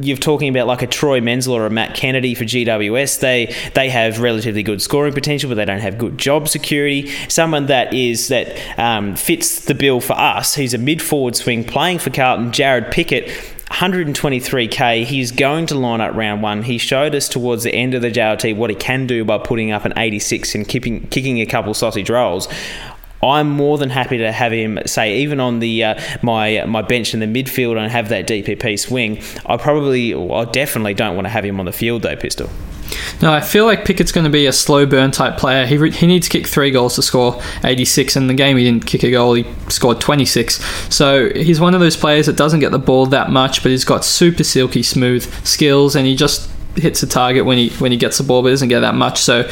you're 0.00 0.16
talking 0.16 0.48
about 0.48 0.66
like 0.66 0.82
a 0.82 0.86
Troy 0.86 1.20
Menzel 1.20 1.54
or 1.54 1.66
a 1.66 1.70
Matt 1.70 1.94
Kennedy 1.94 2.34
for 2.34 2.44
GWS. 2.44 3.20
They 3.20 3.54
they 3.74 3.90
have 3.90 4.20
relatively 4.20 4.62
good 4.62 4.82
scoring 4.82 5.12
potential, 5.12 5.48
but 5.48 5.56
they 5.56 5.64
don't 5.64 5.80
have 5.80 5.98
good 5.98 6.18
job 6.18 6.48
security. 6.48 7.10
Someone 7.28 7.66
that 7.66 7.92
is 7.92 8.28
that 8.28 8.78
um, 8.78 9.14
fits 9.14 9.64
the 9.66 9.74
bill 9.74 10.00
for 10.00 10.14
us. 10.14 10.54
He's 10.54 10.74
a 10.74 10.78
mid 10.78 11.02
forward 11.02 11.36
swing 11.36 11.64
playing 11.64 11.98
for 11.98 12.10
Carlton. 12.10 12.50
Jarrod 12.50 12.90
Pickett 12.90 13.28
123k. 13.70 15.04
He's 15.04 15.32
going 15.32 15.66
to 15.66 15.74
line 15.74 16.00
up 16.00 16.14
round 16.14 16.42
one. 16.42 16.62
He 16.62 16.78
showed 16.78 17.14
us 17.14 17.28
towards 17.28 17.64
the 17.64 17.74
end 17.74 17.94
of 17.94 18.02
the 18.02 18.10
JLT 18.10 18.56
what 18.56 18.70
he 18.70 18.76
can 18.76 19.06
do 19.06 19.24
by 19.24 19.38
putting 19.38 19.72
up 19.72 19.84
an 19.84 19.92
86 19.96 20.54
and 20.54 20.66
keeping, 20.66 21.06
kicking 21.08 21.40
a 21.40 21.46
couple 21.46 21.74
sausage 21.74 22.10
rolls. 22.10 22.48
I'm 23.22 23.50
more 23.50 23.78
than 23.78 23.90
happy 23.90 24.18
to 24.18 24.30
have 24.30 24.52
him 24.52 24.78
say 24.86 25.18
even 25.18 25.40
on 25.40 25.58
the 25.58 25.84
uh, 25.84 26.00
my 26.22 26.64
my 26.66 26.82
bench 26.82 27.14
in 27.14 27.20
the 27.20 27.26
midfield 27.26 27.76
and 27.76 27.90
have 27.90 28.08
that 28.10 28.26
DPP 28.26 28.78
swing. 28.78 29.22
I 29.46 29.56
probably, 29.56 30.14
I 30.14 30.44
definitely 30.44 30.94
don't 30.94 31.14
want 31.14 31.26
to 31.26 31.30
have 31.30 31.44
him 31.44 31.58
on 31.58 31.66
the 31.66 31.72
field 31.72 32.02
though, 32.02 32.16
Pistol. 32.16 32.48
No, 33.20 33.32
I 33.32 33.40
feel 33.40 33.66
like 33.66 33.84
Pickett's 33.84 34.12
going 34.12 34.24
to 34.24 34.30
be 34.30 34.46
a 34.46 34.52
slow 34.52 34.86
burn 34.86 35.10
type 35.10 35.36
player. 35.36 35.66
He, 35.66 35.76
re- 35.76 35.90
he 35.90 36.06
needs 36.06 36.28
to 36.28 36.38
kick 36.38 36.46
three 36.46 36.70
goals 36.70 36.94
to 36.94 37.02
score 37.02 37.40
86. 37.64 38.16
In 38.16 38.28
the 38.28 38.34
game, 38.34 38.56
he 38.56 38.64
didn't 38.64 38.86
kick 38.86 39.02
a 39.02 39.10
goal, 39.10 39.34
he 39.34 39.44
scored 39.68 40.00
26. 40.00 40.64
So 40.94 41.28
he's 41.30 41.60
one 41.60 41.74
of 41.74 41.80
those 41.80 41.96
players 41.96 42.26
that 42.26 42.36
doesn't 42.36 42.60
get 42.60 42.72
the 42.72 42.78
ball 42.78 43.06
that 43.06 43.30
much, 43.30 43.62
but 43.62 43.70
he's 43.70 43.84
got 43.84 44.04
super 44.04 44.44
silky 44.44 44.82
smooth 44.82 45.22
skills 45.44 45.96
and 45.96 46.06
he 46.06 46.16
just 46.16 46.50
hits 46.76 47.02
a 47.02 47.06
target 47.06 47.44
when 47.44 47.58
he 47.58 47.70
when 47.78 47.90
he 47.90 47.98
gets 47.98 48.18
the 48.18 48.24
ball, 48.24 48.42
but 48.42 48.50
doesn't 48.50 48.68
get 48.68 48.80
that 48.80 48.94
much. 48.94 49.18
So 49.18 49.48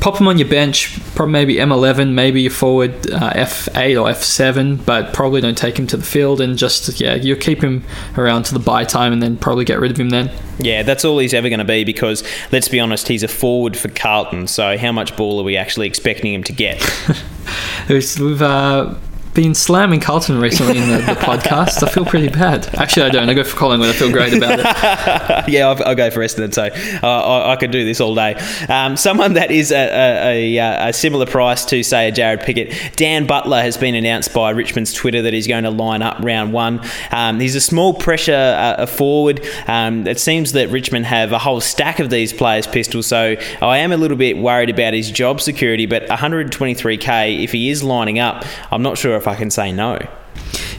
pop 0.00 0.18
him 0.18 0.26
on 0.28 0.38
your 0.38 0.48
bench, 0.48 0.98
probably 1.14 1.32
maybe 1.32 1.54
M11, 1.56 2.12
maybe 2.12 2.40
your 2.42 2.50
forward 2.50 2.90
uh, 3.10 3.32
F8 3.34 4.00
or 4.00 4.10
F7, 4.10 4.84
but 4.84 5.12
probably 5.12 5.40
don't 5.40 5.58
take 5.58 5.78
him 5.78 5.86
to 5.88 5.96
the 5.96 6.04
field 6.04 6.40
and 6.40 6.56
just, 6.56 7.00
yeah, 7.00 7.14
you 7.14 7.36
keep 7.36 7.62
him 7.62 7.84
around 8.16 8.44
to 8.44 8.54
the 8.54 8.60
buy 8.60 8.84
time 8.84 9.12
and 9.12 9.22
then 9.22 9.36
probably 9.36 9.64
get 9.64 9.78
rid 9.78 9.90
of 9.90 10.00
him 10.00 10.08
then. 10.08 10.30
Yeah, 10.58 10.82
that's 10.82 11.04
all 11.04 11.18
he's 11.18 11.34
ever 11.34 11.48
going 11.48 11.58
to 11.58 11.64
be 11.64 11.84
because, 11.84 12.24
let's 12.50 12.68
be 12.68 12.80
honest, 12.80 13.08
he's 13.08 13.22
a 13.22 13.28
forward 13.28 13.76
for 13.76 13.88
Carlton, 13.88 14.46
so 14.46 14.78
how 14.78 14.92
much 14.92 15.16
ball 15.16 15.38
are 15.38 15.44
we 15.44 15.56
actually 15.56 15.86
expecting 15.86 16.32
him 16.32 16.42
to 16.44 16.52
get? 16.52 16.80
We've 17.88 18.42
uh, 18.42 18.94
been 19.34 19.54
slamming 19.54 20.00
Carlton 20.00 20.40
recently 20.40 20.78
in 20.78 20.88
the, 20.88 20.98
the 20.98 21.20
podcast. 21.20 21.82
I 21.82 21.90
feel 21.90 22.04
pretty 22.04 22.28
bad. 22.28 22.66
Actually, 22.74 23.06
I 23.06 23.08
don't. 23.10 23.28
I 23.28 23.34
go 23.34 23.44
for 23.44 23.56
Collingwood. 23.56 23.90
I 23.90 23.92
feel 23.92 24.10
great 24.10 24.34
about 24.34 24.58
it. 24.58 24.64
yeah, 25.48 25.68
I'll, 25.68 25.82
I'll, 25.84 25.94
go 25.94 26.10
for 26.10 26.20
Essendon. 26.20 26.52
So 26.52 26.64
uh, 26.64 27.06
I, 27.06 27.52
I, 27.52 27.56
could 27.56 27.70
do 27.70 27.84
this 27.84 28.00
all 28.00 28.14
day. 28.14 28.34
Um, 28.68 28.96
someone 28.96 29.34
that 29.34 29.50
is 29.50 29.70
a, 29.70 29.76
a, 29.76 30.56
a, 30.56 30.88
a, 30.88 30.92
similar 30.92 31.26
price 31.26 31.64
to, 31.66 31.82
say, 31.82 32.08
a 32.08 32.12
Jarrod 32.12 32.44
Pickett, 32.44 32.96
Dan 32.96 33.26
Butler 33.26 33.60
has 33.60 33.76
been 33.76 33.94
announced 33.94 34.34
by 34.34 34.50
Richmond's 34.50 34.92
Twitter 34.92 35.22
that 35.22 35.32
he's 35.32 35.46
going 35.46 35.64
to 35.64 35.70
line 35.70 36.02
up 36.02 36.18
round 36.20 36.52
one. 36.52 36.80
Um, 37.12 37.38
he's 37.38 37.54
a 37.54 37.60
small 37.60 37.94
pressure 37.94 38.32
uh, 38.58 38.86
forward. 38.86 39.46
Um, 39.68 40.06
it 40.06 40.18
seems 40.18 40.52
that 40.52 40.70
Richmond 40.70 41.06
have 41.06 41.32
a 41.32 41.38
whole 41.38 41.60
stack 41.60 42.00
of 42.00 42.10
these 42.10 42.32
players, 42.32 42.66
Pistol. 42.66 43.02
So 43.02 43.36
I 43.62 43.78
am 43.78 43.92
a 43.92 43.96
little 43.96 44.16
bit 44.16 44.38
worried 44.38 44.70
about 44.70 44.94
his 44.94 45.10
job 45.10 45.40
security. 45.40 45.86
But 45.86 46.06
123k, 46.08 47.44
if 47.44 47.52
he 47.52 47.70
is 47.70 47.84
lining 47.84 48.18
up, 48.18 48.44
I'm 48.72 48.82
not 48.82 48.98
sure 48.98 49.19
if 49.20 49.28
I 49.28 49.36
can 49.36 49.50
say 49.50 49.70
no. 49.70 49.98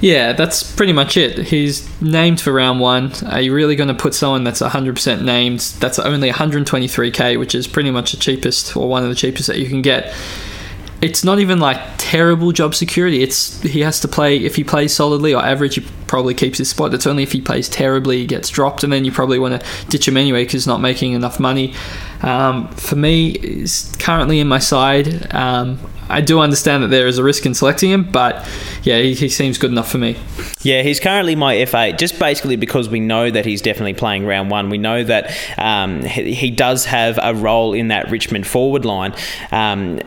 Yeah, 0.01 0.33
that's 0.33 0.63
pretty 0.63 0.93
much 0.93 1.15
it. 1.15 1.37
He's 1.37 1.87
named 2.01 2.41
for 2.41 2.51
round 2.51 2.79
one. 2.79 3.11
Are 3.27 3.39
you 3.39 3.53
really 3.53 3.75
going 3.75 3.87
to 3.87 3.93
put 3.93 4.15
someone 4.15 4.43
that's 4.43 4.61
100% 4.61 5.23
named? 5.23 5.59
That's 5.79 5.99
only 5.99 6.31
123k, 6.31 7.37
which 7.37 7.53
is 7.53 7.67
pretty 7.67 7.91
much 7.91 8.11
the 8.11 8.17
cheapest 8.17 8.75
or 8.75 8.89
one 8.89 9.03
of 9.03 9.09
the 9.09 9.15
cheapest 9.15 9.45
that 9.47 9.59
you 9.59 9.67
can 9.67 9.83
get. 9.83 10.13
It's 11.01 11.23
not 11.23 11.39
even 11.39 11.59
like 11.59 11.79
terrible 11.97 12.51
job 12.51 12.75
security. 12.75 13.23
It's 13.23 13.61
he 13.61 13.81
has 13.81 13.99
to 14.01 14.07
play 14.07 14.37
if 14.37 14.55
he 14.55 14.63
plays 14.63 14.93
solidly 14.93 15.33
or 15.33 15.43
average, 15.43 15.75
he 15.75 15.85
probably 16.05 16.35
keeps 16.35 16.59
his 16.59 16.69
spot. 16.69 16.93
It's 16.93 17.07
only 17.07 17.23
if 17.23 17.31
he 17.31 17.41
plays 17.41 17.69
terribly, 17.69 18.19
he 18.19 18.27
gets 18.27 18.49
dropped, 18.49 18.83
and 18.83 18.93
then 18.93 19.03
you 19.03 19.11
probably 19.11 19.39
want 19.39 19.59
to 19.59 19.87
ditch 19.87 20.07
him 20.07 20.17
anyway 20.17 20.43
because 20.43 20.53
he's 20.53 20.67
not 20.67 20.79
making 20.81 21.13
enough 21.13 21.39
money. 21.39 21.73
Um, 22.21 22.67
for 22.69 22.95
me, 22.95 23.37
he's 23.39 23.95
currently 23.97 24.39
in 24.39 24.47
my 24.47 24.59
side. 24.59 25.33
Um, 25.33 25.79
I 26.11 26.21
do 26.21 26.39
understand 26.39 26.83
that 26.83 26.89
there 26.89 27.07
is 27.07 27.17
a 27.17 27.23
risk 27.23 27.45
in 27.45 27.53
selecting 27.53 27.89
him, 27.89 28.03
but 28.03 28.47
yeah, 28.83 28.99
he, 28.99 29.13
he 29.13 29.29
seems 29.29 29.57
good 29.57 29.71
enough 29.71 29.89
for 29.89 29.97
me. 29.97 30.17
Yeah, 30.61 30.81
he's 30.81 30.99
currently 30.99 31.35
my 31.35 31.55
F8, 31.55 31.97
just 31.97 32.19
basically 32.19 32.55
because 32.55 32.89
we 32.89 32.99
know 32.99 33.31
that 33.31 33.45
he's 33.45 33.61
definitely 33.61 33.93
playing 33.93 34.25
round 34.25 34.51
one. 34.51 34.69
We 34.69 34.77
know 34.77 35.03
that 35.03 35.35
um, 35.57 36.03
he, 36.03 36.33
he, 36.33 36.51
does 36.51 36.85
have 36.85 37.17
a 37.23 37.33
role 37.33 37.73
in 37.73 37.87
that 37.87 38.11
Richmond 38.11 38.45
forward 38.45 38.83
line. 38.85 39.13
Um, 39.51 40.01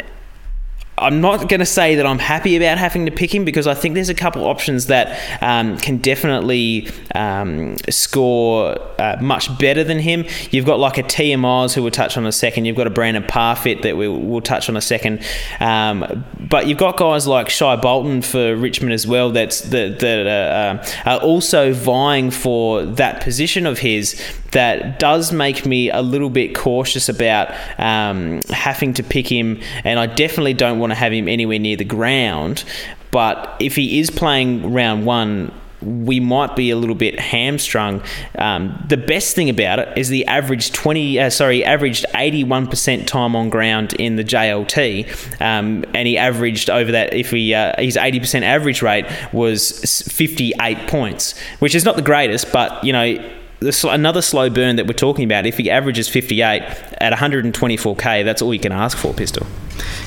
I'm 0.97 1.21
not 1.21 1.49
going 1.49 1.61
to 1.61 1.67
say 1.67 1.97
that 1.97 2.07
I'm 2.07 2.21
happy 2.21 2.57
about 2.57 2.79
having 2.79 3.07
to 3.07 3.13
pick 3.13 3.35
him 3.35 3.45
because 3.45 3.67
I 3.67 3.75
think 3.75 3.95
there's 3.95 4.09
a 4.09 4.15
couple 4.15 4.45
options 4.45 4.87
that 4.87 5.43
um, 5.43 5.77
can 5.79 5.99
definitely 5.99 6.89
um, 7.15 7.77
score 7.91 8.79
uh, 9.01 9.17
much 9.21 9.57
better 9.59 9.83
than 9.83 9.99
him. 9.99 10.25
You've 10.51 10.67
got 10.67 10.79
like 10.79 10.97
a 10.97 11.03
Teia 11.03 11.39
Miles 11.39 11.75
who 11.75 11.83
we'll 11.83 11.91
touch 11.91 12.17
on 12.17 12.27
a 12.27 12.33
second. 12.33 12.67
You've 12.67 12.77
got 12.77 12.87
a 12.87 12.91
Brandan 12.91 13.25
Parfitt 13.25 13.83
that 13.83 13.97
we, 13.97 14.07
will 14.07 14.41
touch 14.41 14.69
on 14.69 14.77
a 14.77 14.81
second. 14.81 15.25
Um, 15.59 16.25
but 16.39 16.69
you've 16.69 16.79
got 16.79 16.97
guys 16.97 17.27
like 17.27 17.51
Shai 17.51 17.75
Bolton 17.77 18.23
for 18.23 18.55
Richmond 18.55 18.93
as 18.93 19.07
well 19.07 19.31
that's 19.31 19.63
that, 19.63 19.99
that 19.99 20.27
uh, 20.27 20.87
are 21.11 21.21
also 21.21 21.73
vying 21.73 22.31
for 22.31 22.85
that 22.85 23.21
position 23.21 23.67
of 23.67 23.81
his 23.81 24.21
that 24.55 24.99
does 24.99 25.33
make 25.33 25.67
me 25.67 25.91
a 25.91 26.01
little 26.01 26.31
bit 26.31 26.55
cautious 26.55 27.09
about 27.09 27.55
um, 27.79 28.41
having 28.49 28.95
to 28.95 29.03
pick 29.03 29.31
him, 29.31 29.61
and 29.85 29.99
I 29.99 30.07
definitely 30.07 30.55
don't 30.55 30.79
want 30.79 30.91
to 30.93 30.95
have 30.95 31.13
him 31.13 31.29
anywhere 31.29 31.59
near 31.59 31.77
the 31.77 31.85
ground. 31.85 32.65
But 33.11 33.57
if 33.61 33.77
he 33.77 34.01
is 34.01 34.11
playing 34.11 34.73
round 34.73 35.07
one, 35.07 35.53
we 35.83 36.19
might 36.19 36.57
be 36.57 36.71
a 36.71 36.77
little 36.77 36.95
bit 36.95 37.21
hamstrung. 37.21 38.03
Um, 38.39 38.83
the 38.89 38.97
best 38.97 39.37
thing 39.37 39.51
about 39.51 39.79
it 39.79 39.99
is 39.99 40.09
the 40.09 40.27
average 40.27 40.73
twenty, 40.73 41.21
uh, 41.21 41.31
sorry, 41.31 41.65
averaged 41.65 42.07
eighty-one 42.15 42.69
percent 42.69 43.07
time 43.07 43.37
on 43.37 43.51
ground 43.51 43.93
in 43.95 44.17
the 44.17 44.25
JLT, 44.25 45.41
um, 45.41 45.85
and 45.95 46.09
he 46.09 46.17
averaged 46.17 46.71
over 46.71 46.93
that. 46.93 47.13
If 47.13 47.31
he 47.31 47.55
uh, 47.55 47.75
his 47.79 47.97
eighty 47.97 48.21
percent 48.21 48.45
average 48.45 48.83
rate 48.83 49.07
was 49.33 50.03
fifty-eight 50.09 50.89
points, 50.89 51.39
which 51.59 51.75
is 51.75 51.85
not 51.85 51.97
the 51.97 52.03
greatest, 52.03 52.53
but 52.53 52.83
you 52.83 52.93
know 52.93 53.31
another 53.61 54.23
slow 54.23 54.51
burn 54.51 54.77
that 54.77 54.87
we're 54.87 54.93
talking 54.93 55.25
about. 55.25 55.47
If 55.47 55.59
he 55.59 55.71
averages 55.71 56.09
58 56.09 56.63
at 57.01 57.13
124k, 57.13 58.25
that's 58.25 58.43
all 58.43 58.53
you 58.53 58.61
can 58.61 58.73
ask 58.73 58.97
for, 58.97 59.13
Pistol. 59.13 59.47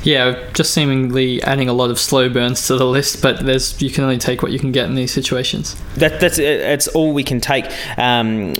Yeah, 0.03 0.49
just 0.53 0.73
seemingly 0.73 1.41
adding 1.43 1.67
a 1.69 1.73
lot 1.73 1.89
of 1.89 1.99
slow 1.99 2.29
burns 2.29 2.67
to 2.67 2.77
the 2.77 2.85
list, 2.85 3.21
but 3.21 3.45
there's 3.45 3.81
you 3.81 3.89
can 3.89 4.03
only 4.03 4.17
take 4.17 4.41
what 4.41 4.51
you 4.51 4.59
can 4.59 4.71
get 4.71 4.85
in 4.85 4.95
these 4.95 5.11
situations. 5.11 5.75
That, 5.95 6.19
that's 6.19 6.37
it's 6.39 6.87
all 6.87 7.13
we 7.13 7.23
can 7.23 7.41
take 7.41 7.65
um, 7.97 8.53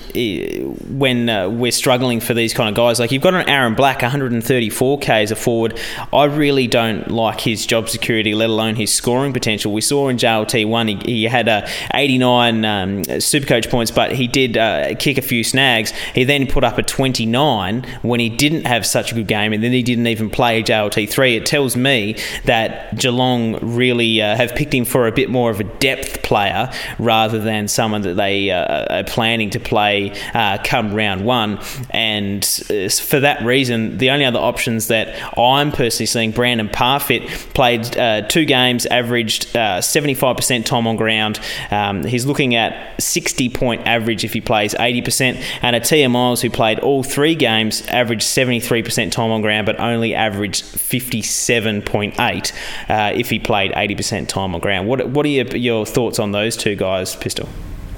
when 0.97 1.29
uh, 1.29 1.49
we're 1.49 1.71
struggling 1.71 2.19
for 2.19 2.33
these 2.33 2.53
kind 2.53 2.69
of 2.69 2.75
guys. 2.75 2.99
Like 2.99 3.11
you've 3.11 3.21
got 3.21 3.33
an 3.33 3.47
Aaron 3.47 3.75
Black, 3.75 3.99
134k 3.99 5.23
as 5.23 5.31
a 5.31 5.35
forward. 5.35 5.79
I 6.11 6.25
really 6.25 6.67
don't 6.67 7.09
like 7.09 7.39
his 7.39 7.65
job 7.65 7.89
security, 7.89 8.35
let 8.35 8.49
alone 8.49 8.75
his 8.75 8.93
scoring 8.93 9.31
potential. 9.31 9.71
We 9.71 9.81
saw 9.81 10.09
in 10.09 10.17
JLT 10.17 10.67
one 10.67 10.87
he, 10.87 10.95
he 11.05 11.23
had 11.25 11.47
uh, 11.47 11.67
89 11.93 12.65
um, 12.65 13.03
Supercoach 13.03 13.69
points, 13.69 13.91
but 13.91 14.11
he 14.11 14.27
did 14.27 14.57
uh, 14.57 14.86
kick 14.95 15.17
a 15.17 15.21
few 15.21 15.43
snags. 15.43 15.91
He 16.13 16.23
then 16.23 16.47
put 16.47 16.63
up 16.63 16.77
a 16.77 16.83
29 16.83 17.85
when 18.01 18.19
he 18.19 18.29
didn't 18.29 18.65
have 18.65 18.85
such 18.85 19.11
a 19.11 19.15
good 19.15 19.27
game, 19.27 19.53
and 19.53 19.63
then 19.63 19.71
he 19.71 19.83
didn't 19.83 20.07
even 20.07 20.29
play 20.29 20.63
JLT 20.63 20.97
T3, 20.97 21.37
it 21.37 21.45
tells 21.45 21.75
me 21.75 22.15
that 22.45 22.95
Geelong 22.97 23.59
really 23.61 24.21
uh, 24.21 24.35
have 24.35 24.55
picked 24.55 24.73
him 24.73 24.85
for 24.85 25.07
a 25.07 25.11
bit 25.11 25.29
more 25.29 25.51
of 25.51 25.59
a 25.59 25.63
depth 25.63 26.23
player 26.23 26.71
rather 26.99 27.39
than 27.39 27.67
someone 27.67 28.01
that 28.01 28.15
they 28.15 28.51
uh, 28.51 28.99
are 28.99 29.03
planning 29.03 29.49
to 29.51 29.59
play 29.59 30.11
uh, 30.33 30.57
come 30.63 30.93
round 30.93 31.25
one. 31.25 31.59
And 31.91 32.43
uh, 32.69 32.89
for 32.89 33.19
that 33.19 33.43
reason, 33.43 33.97
the 33.97 34.09
only 34.09 34.25
other 34.25 34.39
options 34.39 34.87
that 34.87 35.37
I'm 35.37 35.71
personally 35.71 36.07
seeing, 36.07 36.31
Brandan 36.31 36.69
Parfitt 36.69 37.27
played 37.53 37.97
uh, 37.97 38.21
two 38.27 38.45
games, 38.45 38.85
averaged 38.87 39.47
75% 39.53 40.65
time 40.65 40.87
on 40.87 40.95
ground. 40.95 41.39
Um, 41.71 42.03
he's 42.03 42.25
looking 42.25 42.55
at 42.55 43.01
60 43.01 43.49
point 43.49 43.85
average 43.85 44.23
if 44.23 44.33
he 44.33 44.41
plays 44.41 44.66
80%, 44.73 45.43
and 45.61 45.75
a 45.75 45.79
Teia 45.79 46.09
Miles 46.09 46.41
who 46.41 46.49
played 46.49 46.79
all 46.79 47.03
three 47.03 47.35
games, 47.35 47.85
averaged 47.87 48.23
73% 48.23 49.11
time 49.11 49.31
on 49.31 49.41
ground, 49.41 49.65
but 49.65 49.79
only 49.79 50.13
averaged 50.15 50.63
57.8 50.63 52.53
uh, 52.89 53.13
if 53.17 53.29
he 53.29 53.39
played 53.39 53.71
80% 53.71 54.27
time 54.27 54.55
on 54.55 54.61
ground. 54.61 54.87
What, 54.87 55.09
what 55.09 55.25
are 55.25 55.29
your, 55.29 55.45
your 55.55 55.85
thoughts 55.85 56.19
on 56.19 56.31
those 56.31 56.57
two 56.57 56.75
guys, 56.75 57.15
Pistol? 57.15 57.49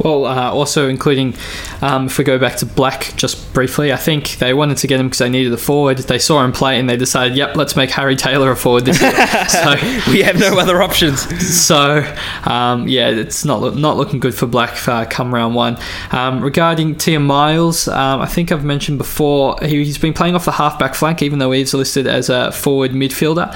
Well, 0.03 0.25
uh, 0.25 0.51
also 0.51 0.87
including, 0.87 1.35
um, 1.81 2.07
if 2.07 2.17
we 2.17 2.23
go 2.23 2.37
back 2.37 2.57
to 2.57 2.65
Black 2.65 3.13
just 3.15 3.53
briefly, 3.53 3.91
I 3.91 3.97
think 3.97 4.37
they 4.37 4.53
wanted 4.53 4.77
to 4.77 4.87
get 4.87 4.99
him 4.99 5.07
because 5.07 5.19
they 5.19 5.29
needed 5.29 5.51
a 5.51 5.57
forward. 5.57 5.97
They 5.97 6.19
saw 6.19 6.43
him 6.43 6.51
play 6.51 6.79
and 6.79 6.89
they 6.89 6.97
decided, 6.97 7.35
yep, 7.35 7.55
let's 7.55 7.75
make 7.75 7.89
Harry 7.91 8.15
Taylor 8.15 8.51
a 8.51 8.55
forward 8.55 8.85
this 8.85 9.01
year. 9.01 9.11
so 9.49 9.75
we 10.11 10.21
have 10.21 10.39
no 10.39 10.57
other 10.57 10.81
options. 10.81 11.19
So 11.49 12.03
um, 12.45 12.87
yeah, 12.87 13.09
it's 13.09 13.45
not 13.45 13.75
not 13.75 13.97
looking 13.97 14.19
good 14.19 14.33
for 14.33 14.45
Black 14.45 14.87
uh, 14.87 15.05
come 15.05 15.33
round 15.33 15.55
one. 15.55 15.77
Um, 16.11 16.41
regarding 16.41 16.95
Teia 16.95 17.21
Miles, 17.21 17.87
um, 17.87 18.21
I 18.21 18.25
think 18.25 18.51
I've 18.51 18.63
mentioned 18.63 18.97
before 18.97 19.57
he, 19.61 19.85
has 19.85 19.97
been 19.97 20.13
playing 20.13 20.35
off 20.35 20.45
the 20.45 20.51
halfback 20.51 20.95
flank, 20.95 21.21
even 21.21 21.39
though 21.39 21.51
he's 21.51 21.73
listed 21.73 22.07
as 22.07 22.29
a 22.29 22.51
forward 22.51 22.91
midfielder. 22.91 23.53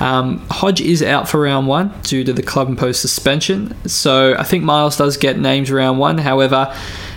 Um, 0.00 0.38
Hodge 0.50 0.80
is 0.80 1.02
out 1.02 1.28
for 1.28 1.40
round 1.40 1.66
one 1.66 1.94
due 2.02 2.24
to 2.24 2.32
the 2.32 2.42
club 2.42 2.68
imposed 2.68 3.00
suspension, 3.00 3.74
so 3.88 4.34
I 4.38 4.42
think 4.42 4.64
Miles 4.64 4.96
does 4.96 5.16
get 5.16 5.38
names 5.38 5.70
around 5.70 5.85
round 5.86 5.98
one. 5.98 6.18
However, 6.18 6.74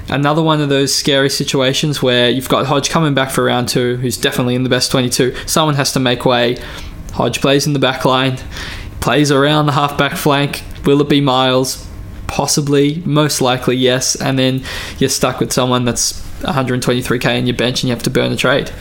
another 0.09 0.41
one 0.41 0.61
of 0.61 0.69
those 0.69 0.93
scary 0.93 1.29
situations 1.29 2.01
where 2.01 2.29
you've 2.29 2.49
got 2.49 2.65
Hodge 2.67 2.89
coming 2.89 3.13
back 3.13 3.31
for 3.31 3.43
round 3.43 3.69
two, 3.69 3.97
who's 3.97 4.17
definitely 4.17 4.55
in 4.55 4.63
the 4.63 4.69
best 4.69 4.91
22. 4.91 5.35
Someone 5.45 5.75
has 5.75 5.91
to 5.93 5.99
make 5.99 6.25
way. 6.25 6.57
Hodge 7.13 7.41
plays 7.41 7.65
in 7.65 7.73
the 7.73 7.79
back 7.79 8.05
line, 8.05 8.37
plays 9.01 9.31
around 9.31 9.65
the 9.65 9.71
half 9.73 9.97
back 9.97 10.15
flank. 10.15 10.63
Will 10.85 11.01
it 11.01 11.09
be 11.09 11.21
Miles? 11.21 11.87
Possibly, 12.27 13.01
most 13.05 13.41
likely, 13.41 13.75
yes. 13.75 14.15
And 14.15 14.37
then 14.37 14.63
you're 14.99 15.09
stuck 15.09 15.39
with 15.39 15.51
someone 15.51 15.85
that's 15.85 16.21
123k 16.41 17.37
in 17.37 17.47
your 17.47 17.55
bench 17.55 17.83
and 17.83 17.89
you 17.89 17.95
have 17.95 18.03
to 18.03 18.09
burn 18.09 18.31
a 18.31 18.35
trade. 18.35 18.71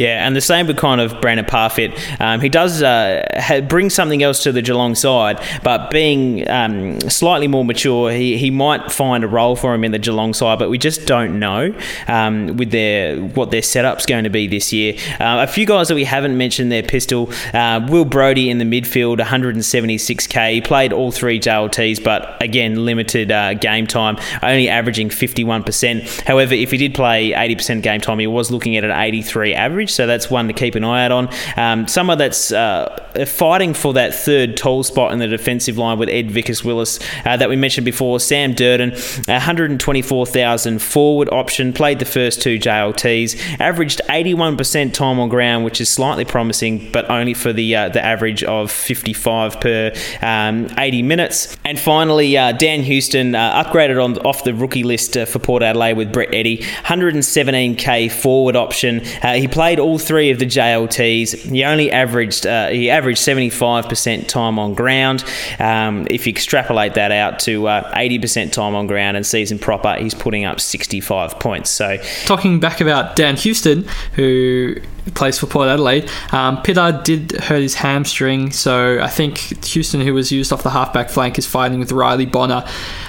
Yeah, 0.00 0.26
and 0.26 0.34
the 0.34 0.40
same 0.40 0.66
with 0.66 0.78
kind 0.78 0.98
of 0.98 1.20
Brandan 1.20 1.44
Parfitt. 1.44 1.92
Um, 2.18 2.40
he 2.40 2.48
does 2.48 2.82
uh, 2.82 3.22
ha- 3.36 3.60
bring 3.60 3.90
something 3.90 4.22
else 4.22 4.42
to 4.44 4.50
the 4.50 4.62
Geelong 4.62 4.94
side, 4.94 5.38
but 5.62 5.90
being 5.90 6.48
um, 6.48 6.98
slightly 7.02 7.48
more 7.48 7.66
mature, 7.66 8.10
he, 8.10 8.38
he 8.38 8.50
might 8.50 8.90
find 8.90 9.24
a 9.24 9.28
role 9.28 9.56
for 9.56 9.74
him 9.74 9.84
in 9.84 9.92
the 9.92 9.98
Geelong 9.98 10.32
side, 10.32 10.58
but 10.58 10.70
we 10.70 10.78
just 10.78 11.06
don't 11.06 11.38
know 11.38 11.74
um, 12.08 12.56
with 12.56 12.70
their 12.70 13.20
what 13.20 13.50
their 13.50 13.60
setup's 13.60 14.06
going 14.06 14.24
to 14.24 14.30
be 14.30 14.46
this 14.46 14.72
year. 14.72 14.94
Uh, 15.20 15.44
a 15.46 15.46
few 15.46 15.66
guys 15.66 15.88
that 15.88 15.94
we 15.94 16.04
haven't 16.04 16.38
mentioned 16.38 16.72
their 16.72 16.82
pistol. 16.82 17.30
Uh, 17.52 17.86
Will 17.90 18.06
Brodie 18.06 18.48
in 18.48 18.56
the 18.56 18.64
midfield, 18.64 19.18
176k. 19.18 20.54
He 20.54 20.60
played 20.62 20.94
all 20.94 21.12
three 21.12 21.38
JLTs, 21.38 22.02
but 22.02 22.42
again, 22.42 22.86
limited 22.86 23.30
uh, 23.30 23.52
game 23.52 23.86
time, 23.86 24.16
only 24.42 24.70
averaging 24.70 25.10
51%. 25.10 26.22
However, 26.22 26.54
if 26.54 26.70
he 26.70 26.78
did 26.78 26.94
play 26.94 27.32
80% 27.32 27.82
game 27.82 28.00
time, 28.00 28.18
he 28.18 28.26
was 28.26 28.50
looking 28.50 28.78
at 28.78 28.84
an 28.84 28.92
83 28.92 29.52
average 29.52 29.89
so 29.90 30.06
that's 30.06 30.30
one 30.30 30.46
to 30.48 30.52
keep 30.52 30.74
an 30.74 30.84
eye 30.84 31.04
out 31.04 31.12
on. 31.12 31.28
Um, 31.56 31.88
someone 31.88 32.18
that's 32.18 32.52
uh, 32.52 33.24
fighting 33.26 33.74
for 33.74 33.92
that 33.94 34.14
third 34.14 34.56
tall 34.56 34.82
spot 34.82 35.12
in 35.12 35.18
the 35.18 35.26
defensive 35.26 35.78
line 35.78 35.98
with 35.98 36.08
Ed 36.08 36.30
Vickers 36.30 36.64
Willis 36.64 36.98
uh, 37.24 37.36
that 37.36 37.48
we 37.48 37.56
mentioned 37.56 37.84
before, 37.84 38.20
Sam 38.20 38.54
Durdin, 38.54 38.92
124,000 39.28 40.78
forward 40.80 41.28
option, 41.30 41.72
played 41.72 41.98
the 41.98 42.04
first 42.04 42.42
two 42.42 42.58
JLTs, 42.58 43.60
averaged 43.60 44.00
81% 44.08 44.92
time 44.92 45.18
on 45.18 45.28
ground, 45.28 45.64
which 45.64 45.80
is 45.80 45.88
slightly 45.88 46.24
promising, 46.24 46.90
but 46.92 47.08
only 47.10 47.34
for 47.34 47.52
the 47.52 47.74
uh, 47.74 47.88
the 47.88 48.04
average 48.04 48.42
of 48.44 48.70
55 48.70 49.60
per 49.60 49.92
um, 50.22 50.68
80 50.78 51.02
minutes. 51.02 51.56
And 51.70 51.78
finally, 51.78 52.36
uh, 52.36 52.50
Dan 52.50 52.82
Houston 52.82 53.36
uh, 53.36 53.62
upgraded 53.62 54.04
on 54.04 54.18
off 54.26 54.42
the 54.42 54.52
rookie 54.52 54.82
list 54.82 55.16
uh, 55.16 55.24
for 55.24 55.38
Port 55.38 55.62
Adelaide 55.62 55.92
with 55.92 56.12
Brett 56.12 56.34
Eddy, 56.34 56.58
117k 56.58 58.10
forward 58.10 58.56
option. 58.56 59.04
he 59.04 59.46
played 59.46 59.78
all 59.78 59.96
three 59.96 60.32
of 60.32 60.40
the 60.40 60.46
JLTs. 60.46 61.48
He 61.48 61.62
only 61.62 61.92
averaged 61.92 62.44
uh, 62.44 62.70
he 62.70 62.90
averaged 62.90 63.20
75% 63.20 64.26
time 64.26 64.58
on 64.58 64.74
ground. 64.74 65.24
Um, 65.60 66.08
if 66.10 66.26
you 66.26 66.32
extrapolate 66.32 66.94
that 66.94 67.12
out 67.12 67.38
to 67.40 67.68
uh, 67.68 67.94
80% 67.94 68.50
time 68.50 68.74
on 68.74 68.88
ground 68.88 69.16
and 69.16 69.24
season 69.24 69.60
proper, 69.60 69.94
he's 69.94 70.12
putting 70.12 70.44
up 70.44 70.60
65 70.60 71.38
points. 71.38 71.70
So 71.70 71.98
talking 72.24 72.58
back 72.58 72.80
about 72.80 73.14
Dan 73.14 73.36
Houston, 73.36 73.86
who 74.14 74.74
plays 75.14 75.38
for 75.38 75.46
Port 75.46 75.68
Adelaide. 75.68 76.08
Um, 76.32 76.58
Pittard 76.58 77.04
did 77.04 77.32
hurt 77.32 77.62
his 77.62 77.74
hamstring, 77.74 78.50
so 78.52 79.00
I 79.00 79.08
think 79.08 79.64
Houston, 79.66 80.00
who 80.00 80.14
was 80.14 80.30
used 80.30 80.52
off 80.52 80.62
the 80.62 80.70
halfback 80.70 81.10
flank, 81.10 81.38
is 81.38 81.46
fighting 81.46 81.78
with 81.78 81.92
Riley 81.92 82.26
Bonner 82.26 82.64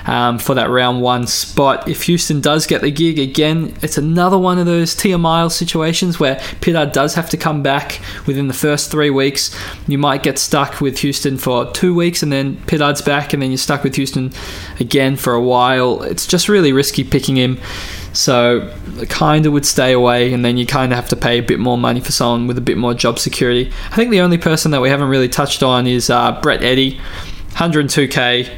um, 0.06 0.40
for 0.40 0.54
that 0.56 0.70
round 0.70 1.02
one 1.02 1.28
spot. 1.28 1.88
If 1.88 2.04
Houston 2.04 2.42
does 2.42 2.68
get 2.68 2.82
the 2.82 2.92
gig 2.92 3.20
again, 3.20 3.76
it's 3.82 3.98
another 3.98 4.38
one 4.38 4.58
of 4.58 4.66
those 4.66 4.96
Teia 4.96 5.20
Miles 5.20 5.56
situations 5.56 6.20
where 6.20 6.36
Pittard 6.62 6.94
does 6.94 7.16
have 7.16 7.30
to 7.32 7.38
come 7.38 7.62
back 7.62 8.00
within 8.26 8.48
the 8.48 8.54
first 8.54 8.92
three 8.92 9.10
weeks. 9.10 9.56
You 9.88 9.98
might 9.98 10.24
get 10.24 10.38
stuck 10.40 10.82
with 10.82 11.00
Houston 11.00 11.38
for 11.38 11.72
two 11.72 11.94
weeks, 11.94 12.24
and 12.24 12.32
then 12.32 12.58
Pittard's 12.68 13.02
back, 13.02 13.34
and 13.34 13.42
then 13.42 13.52
you're 13.52 13.58
stuck 13.58 13.84
with 13.84 13.96
Houston 13.96 14.32
again 14.80 15.16
for 15.16 15.34
a 15.34 15.42
while. 15.42 16.04
It's 16.04 16.26
just 16.26 16.50
really 16.50 16.74
risky 16.74 17.04
picking 17.04 17.36
him. 17.36 17.60
So 18.14 18.74
kind 19.10 19.46
of 19.46 19.54
would 19.54 19.66
stay 19.66 19.94
away, 19.94 20.34
and 20.34 20.44
then 20.44 20.58
you 20.58 20.66
kind 20.66 20.92
of 20.92 20.98
have 20.98 21.10
to 21.10 21.16
pay 21.16 21.40
a 21.40 21.42
bit 21.42 21.60
more 21.60 21.78
money 21.78 22.02
for 22.02 22.12
someone 22.12 22.48
with 22.48 22.58
a 22.58 22.62
bit 22.62 22.78
more 22.78 22.94
job 22.94 23.20
security. 23.20 23.72
I 23.92 23.96
think 23.96 24.12
the 24.12 24.22
only 24.22 24.38
person 24.38 24.72
that 24.72 24.82
we 24.82 24.90
haven't 24.90 25.10
really 25.10 25.30
touched 25.30 25.64
on 25.64 25.88
is 25.88 26.10
uh, 26.10 26.40
Brett 26.42 26.62
Eddy, 26.62 27.00
102k. 27.52 28.58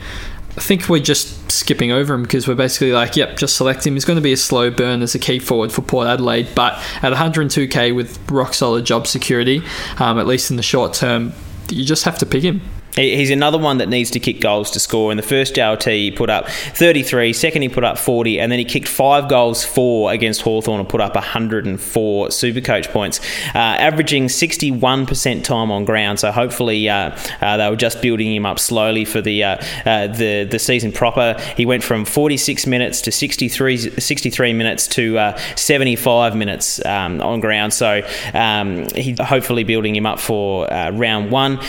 I 0.55 0.61
think 0.61 0.87
we're 0.87 0.99
just 0.99 1.51
skipping 1.51 1.91
over 1.91 2.13
him 2.13 2.23
because 2.23 2.47
we're 2.47 2.55
basically 2.55 2.91
like, 2.91 3.15
yep, 3.15 3.37
just 3.37 3.55
select 3.55 3.85
him. 3.87 3.93
He's 3.93 4.05
going 4.05 4.17
to 4.17 4.23
be 4.23 4.33
a 4.33 4.37
slow 4.37 4.69
burn 4.69 5.01
as 5.01 5.15
a 5.15 5.19
key 5.19 5.39
forward 5.39 5.71
for 5.71 5.81
Port 5.81 6.07
Adelaide, 6.07 6.49
but 6.53 6.73
at 7.01 7.13
102k 7.13 7.95
with 7.95 8.19
rock 8.29 8.53
solid 8.53 8.85
job 8.85 9.07
security, 9.07 9.63
um, 9.97 10.19
at 10.19 10.27
least 10.27 10.51
in 10.51 10.57
the 10.57 10.63
short 10.63 10.93
term, 10.93 11.33
you 11.69 11.85
just 11.85 12.05
have 12.05 12.19
to 12.19 12.25
pick 12.25 12.43
him. 12.43 12.61
He's 12.95 13.31
another 13.31 13.57
one 13.57 13.79
that 13.79 13.89
needs 13.89 14.11
to 14.11 14.19
kick 14.19 14.39
goals 14.39 14.69
to 14.71 14.79
score. 14.79 15.09
In 15.09 15.17
the 15.17 15.23
first 15.23 15.55
JLT, 15.55 15.91
he 15.91 16.11
put 16.11 16.29
up 16.29 16.47
33, 16.47 17.33
second, 17.33 17.63
he 17.63 17.69
put 17.69 17.83
up 17.83 17.97
40, 17.97 18.39
and 18.39 18.51
then 18.51 18.59
he 18.59 18.65
kicked 18.65 18.87
five 18.87 19.27
goals, 19.27 19.65
four 19.65 20.11
against 20.11 20.41
Hawthorn 20.43 20.79
and 20.79 20.87
put 20.87 21.01
up 21.01 21.15
104 21.15 22.31
super 22.31 22.61
coach 22.61 22.89
points, 22.89 23.19
uh, 23.55 23.57
averaging 23.57 24.27
61% 24.27 25.43
time 25.43 25.71
on 25.71 25.85
ground. 25.85 26.19
So 26.19 26.31
hopefully 26.31 26.87
uh, 26.87 27.17
uh, 27.41 27.57
they 27.57 27.67
were 27.67 27.75
just 27.75 27.99
building 27.99 28.33
him 28.33 28.45
up 28.45 28.59
slowly 28.59 29.05
for 29.05 29.21
the, 29.21 29.43
uh, 29.43 29.57
uh, 29.85 30.07
the, 30.07 30.43
the 30.43 30.59
season 30.59 30.91
proper. 30.91 31.35
He 31.57 31.65
went 31.65 31.83
from 31.83 32.05
46 32.05 32.67
minutes 32.67 33.01
to 33.01 33.11
63, 33.11 33.77
63 33.77 34.53
minutes 34.53 34.87
to 34.89 35.17
uh, 35.17 35.37
75 35.55 36.35
minutes 36.35 36.85
um, 36.85 37.21
on 37.21 37.39
ground. 37.39 37.73
So 37.73 38.07
um, 38.35 38.85
hopefully 39.19 39.63
building 39.63 39.95
him 39.95 40.05
up 40.05 40.19
for 40.19 40.67
round 40.67 41.31
one 41.31 41.59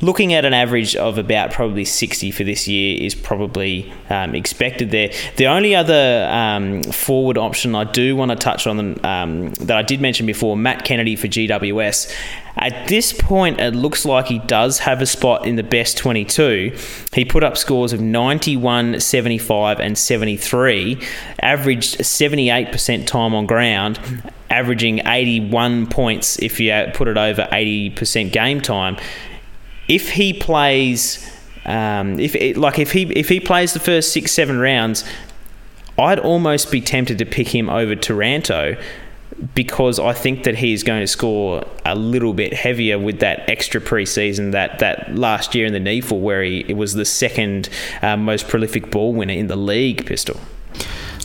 looking 0.00 0.32
at 0.32 0.44
an 0.44 0.54
average 0.54 0.96
of 0.96 1.18
about 1.18 1.52
probably 1.52 1.84
60 1.84 2.30
for 2.30 2.44
this 2.44 2.66
year 2.66 3.00
is 3.00 3.14
probably 3.14 3.92
um, 4.08 4.34
expected 4.34 4.90
there. 4.90 5.12
The 5.36 5.46
only 5.46 5.74
other 5.74 6.28
um, 6.30 6.82
forward 6.84 7.36
option 7.36 7.74
I 7.74 7.84
do 7.84 8.16
want 8.16 8.30
to 8.30 8.36
touch 8.36 8.66
on 8.66 9.04
um, 9.04 9.50
that 9.54 9.76
I 9.76 9.82
did 9.82 10.00
mention 10.00 10.26
before, 10.26 10.56
Matt 10.56 10.84
Kennedy 10.84 11.16
for 11.16 11.28
GWS. 11.28 12.14
At 12.56 12.88
this 12.88 13.12
point, 13.12 13.60
it 13.60 13.74
looks 13.74 14.04
like 14.04 14.26
he 14.26 14.38
does 14.40 14.80
have 14.80 15.00
a 15.00 15.06
spot 15.06 15.46
in 15.46 15.56
the 15.56 15.62
best 15.62 15.96
22. 15.96 16.76
He 17.14 17.24
put 17.24 17.44
up 17.44 17.56
scores 17.56 17.92
of 17.92 18.00
91, 18.00 19.00
75, 19.00 19.80
and 19.80 19.96
73, 19.96 21.00
averaged 21.40 21.98
78% 22.00 23.06
time 23.06 23.34
on 23.34 23.46
ground, 23.46 24.00
averaging 24.50 25.00
81 25.06 25.86
points 25.86 26.38
if 26.40 26.58
you 26.58 26.86
put 26.92 27.06
it 27.06 27.16
over 27.16 27.48
80% 27.52 28.32
game 28.32 28.60
time 28.60 28.96
if 29.90 30.12
he 30.12 30.32
plays, 30.32 31.28
um, 31.66 32.18
if 32.20 32.36
it, 32.36 32.56
like 32.56 32.78
if 32.78 32.92
he 32.92 33.02
if 33.18 33.28
he 33.28 33.40
plays 33.40 33.72
the 33.72 33.80
first 33.80 34.12
six 34.12 34.30
seven 34.30 34.60
rounds, 34.60 35.04
I'd 35.98 36.20
almost 36.20 36.70
be 36.70 36.80
tempted 36.80 37.18
to 37.18 37.26
pick 37.26 37.48
him 37.48 37.68
over 37.68 37.96
Taranto 37.96 38.76
because 39.54 39.98
I 39.98 40.12
think 40.12 40.44
that 40.44 40.56
he's 40.56 40.82
going 40.82 41.00
to 41.00 41.06
score 41.06 41.66
a 41.84 41.94
little 41.96 42.34
bit 42.34 42.52
heavier 42.52 42.98
with 42.98 43.20
that 43.20 43.48
extra 43.48 43.80
preseason 43.80 44.52
that 44.52 44.78
that 44.78 45.16
last 45.16 45.54
year 45.54 45.66
in 45.66 45.72
the 45.72 45.80
NEAFL 45.80 46.20
where 46.20 46.44
he 46.44 46.72
was 46.72 46.94
the 46.94 47.04
second 47.04 47.68
uh, 48.00 48.16
most 48.16 48.48
prolific 48.48 48.90
ball 48.92 49.12
winner 49.12 49.34
in 49.34 49.48
the 49.48 49.56
league. 49.56 50.06
Pistol. 50.06 50.38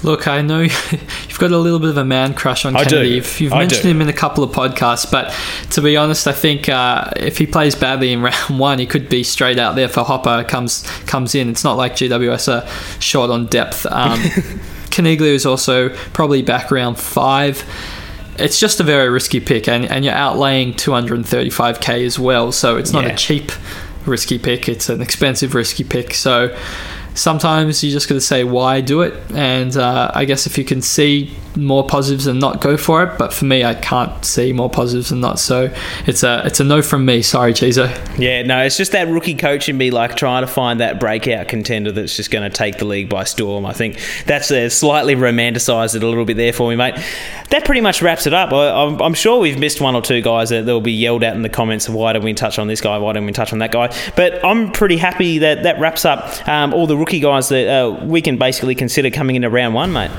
Look, 0.05 0.27
I 0.27 0.43
know 0.43 0.59
you've 0.61 1.39
got 1.39 1.51
a 1.51 1.57
little 1.57 1.79
bit 1.79 1.89
of 1.89 1.97
a 1.97 2.05
man 2.05 2.35
crush 2.35 2.63
on 2.63 2.73
Kennedy. 2.73 3.09
Do. 3.09 3.15
You've, 3.15 3.39
you've 3.41 3.51
mentioned 3.53 3.85
him 3.85 4.01
in 4.01 4.07
a 4.07 4.13
couple 4.13 4.43
of 4.43 4.51
podcasts, 4.51 5.11
but 5.11 5.35
to 5.71 5.81
be 5.81 5.97
honest, 5.97 6.27
I 6.27 6.31
think 6.31 6.69
uh, 6.69 7.09
if 7.15 7.39
he 7.39 7.47
plays 7.47 7.73
badly 7.73 8.13
in 8.13 8.21
round 8.21 8.59
one, 8.59 8.77
he 8.77 8.85
could 8.85 9.09
be 9.09 9.23
straight 9.23 9.57
out 9.57 9.75
there 9.75 9.89
for 9.89 10.03
Hopper 10.03 10.43
comes 10.43 10.83
comes 11.07 11.33
in. 11.33 11.49
It's 11.49 11.63
not 11.63 11.75
like 11.75 11.93
GWS 11.93 12.53
are 12.53 13.01
short 13.01 13.31
on 13.31 13.47
depth. 13.47 13.87
Um, 13.87 14.19
Coniglio 14.91 15.33
is 15.33 15.47
also 15.47 15.89
probably 16.13 16.43
back 16.43 16.69
round 16.69 16.99
five. 16.99 17.63
It's 18.37 18.59
just 18.59 18.79
a 18.79 18.83
very 18.83 19.09
risky 19.09 19.39
pick, 19.39 19.67
and, 19.67 19.85
and 19.85 20.05
you're 20.05 20.13
outlaying 20.13 20.75
235k 20.75 22.05
as 22.05 22.19
well, 22.19 22.51
so 22.51 22.77
it's 22.77 22.91
not 22.91 23.05
yeah. 23.05 23.13
a 23.13 23.17
cheap 23.17 23.51
risky 24.05 24.37
pick. 24.37 24.69
It's 24.69 24.87
an 24.87 25.01
expensive 25.01 25.55
risky 25.55 25.83
pick. 25.83 26.13
So 26.13 26.55
sometimes 27.15 27.83
you're 27.83 27.93
just 27.93 28.07
got 28.07 28.15
to 28.15 28.21
say 28.21 28.43
why 28.43 28.81
do 28.81 29.01
it 29.01 29.13
and 29.33 29.75
uh, 29.77 30.11
i 30.13 30.25
guess 30.25 30.45
if 30.45 30.57
you 30.57 30.63
can 30.63 30.81
see 30.81 31.33
more 31.55 31.87
positives 31.87 32.27
and 32.27 32.39
not 32.39 32.61
go 32.61 32.75
for 32.75 33.03
it 33.03 33.17
but 33.17 33.33
for 33.33 33.45
me 33.45 33.63
i 33.63 33.73
can't 33.73 34.25
see 34.25 34.51
more 34.51 34.69
positives 34.69 35.11
and 35.11 35.21
not 35.21 35.39
so 35.39 35.73
it's 36.05 36.23
a 36.23 36.45
it's 36.45 36.59
a 36.59 36.63
no 36.63 36.81
from 36.81 37.05
me. 37.05 37.21
Sorry 37.21 37.53
Chizo. 37.53 37.87
yeah 38.19 38.41
no 38.43 38.63
it's 38.63 38.77
just 38.77 38.91
that 38.91 39.07
rookie 39.07 39.35
coach 39.35 39.69
in 39.69 39.77
me 39.77 39.91
like 39.91 40.15
trying 40.15 40.41
to 40.43 40.47
find 40.47 40.79
that 40.79 40.99
breakout 40.99 41.47
contender 41.47 41.91
that's 41.91 42.15
just 42.15 42.31
going 42.31 42.49
to 42.49 42.55
take 42.55 42.77
the 42.77 42.85
league 42.85 43.09
by 43.09 43.23
storm. 43.23 43.65
I 43.65 43.73
think 43.73 43.99
that's 44.25 44.51
a 44.51 44.69
slightly 44.69 45.15
romanticized 45.15 45.95
it 45.95 46.03
a 46.03 46.07
little 46.07 46.25
bit 46.25 46.37
there 46.37 46.53
for 46.53 46.69
me 46.69 46.75
mate. 46.75 46.95
That 47.49 47.63
pretty 47.63 47.81
much 47.81 48.01
wraps 48.01 48.25
it 48.25 48.33
up. 48.33 48.51
I, 48.51 48.83
am 48.83 49.01
I'm 49.01 49.13
sure 49.13 49.39
we've 49.39 49.59
missed 49.59 49.79
one 49.79 49.95
or 49.95 50.01
two 50.01 50.21
guys 50.21 50.49
that 50.49 50.65
will 50.65 50.81
be 50.81 50.91
yelled 50.91 51.23
at 51.23 51.35
in 51.35 51.41
the 51.41 51.49
comments 51.49 51.87
of 51.87 51.93
why 51.93 52.13
don't 52.13 52.23
we 52.23 52.33
touch 52.33 52.59
on 52.59 52.67
this 52.67 52.81
guy? 52.81 52.97
Why 52.97 53.13
don't 53.13 53.25
we 53.25 53.31
touch 53.31 53.53
on 53.53 53.59
that 53.59 53.71
guy? 53.71 53.95
But 54.15 54.43
i'm 54.43 54.71
pretty 54.71 54.97
happy 54.97 55.39
that 55.39 55.63
that 55.63 55.79
wraps 55.79 56.05
up 56.05 56.47
um, 56.47 56.73
all 56.73 56.87
the 56.87 56.97
rookie 57.05 57.19
guys 57.19 57.49
that 57.49 57.67
uh, 57.67 58.03
we 58.03 58.19
can 58.19 58.35
basically 58.35 58.73
consider 58.73 59.11
coming 59.11 59.35
into 59.35 59.47
round 59.47 59.75
one, 59.75 59.93
mate. 59.93 60.09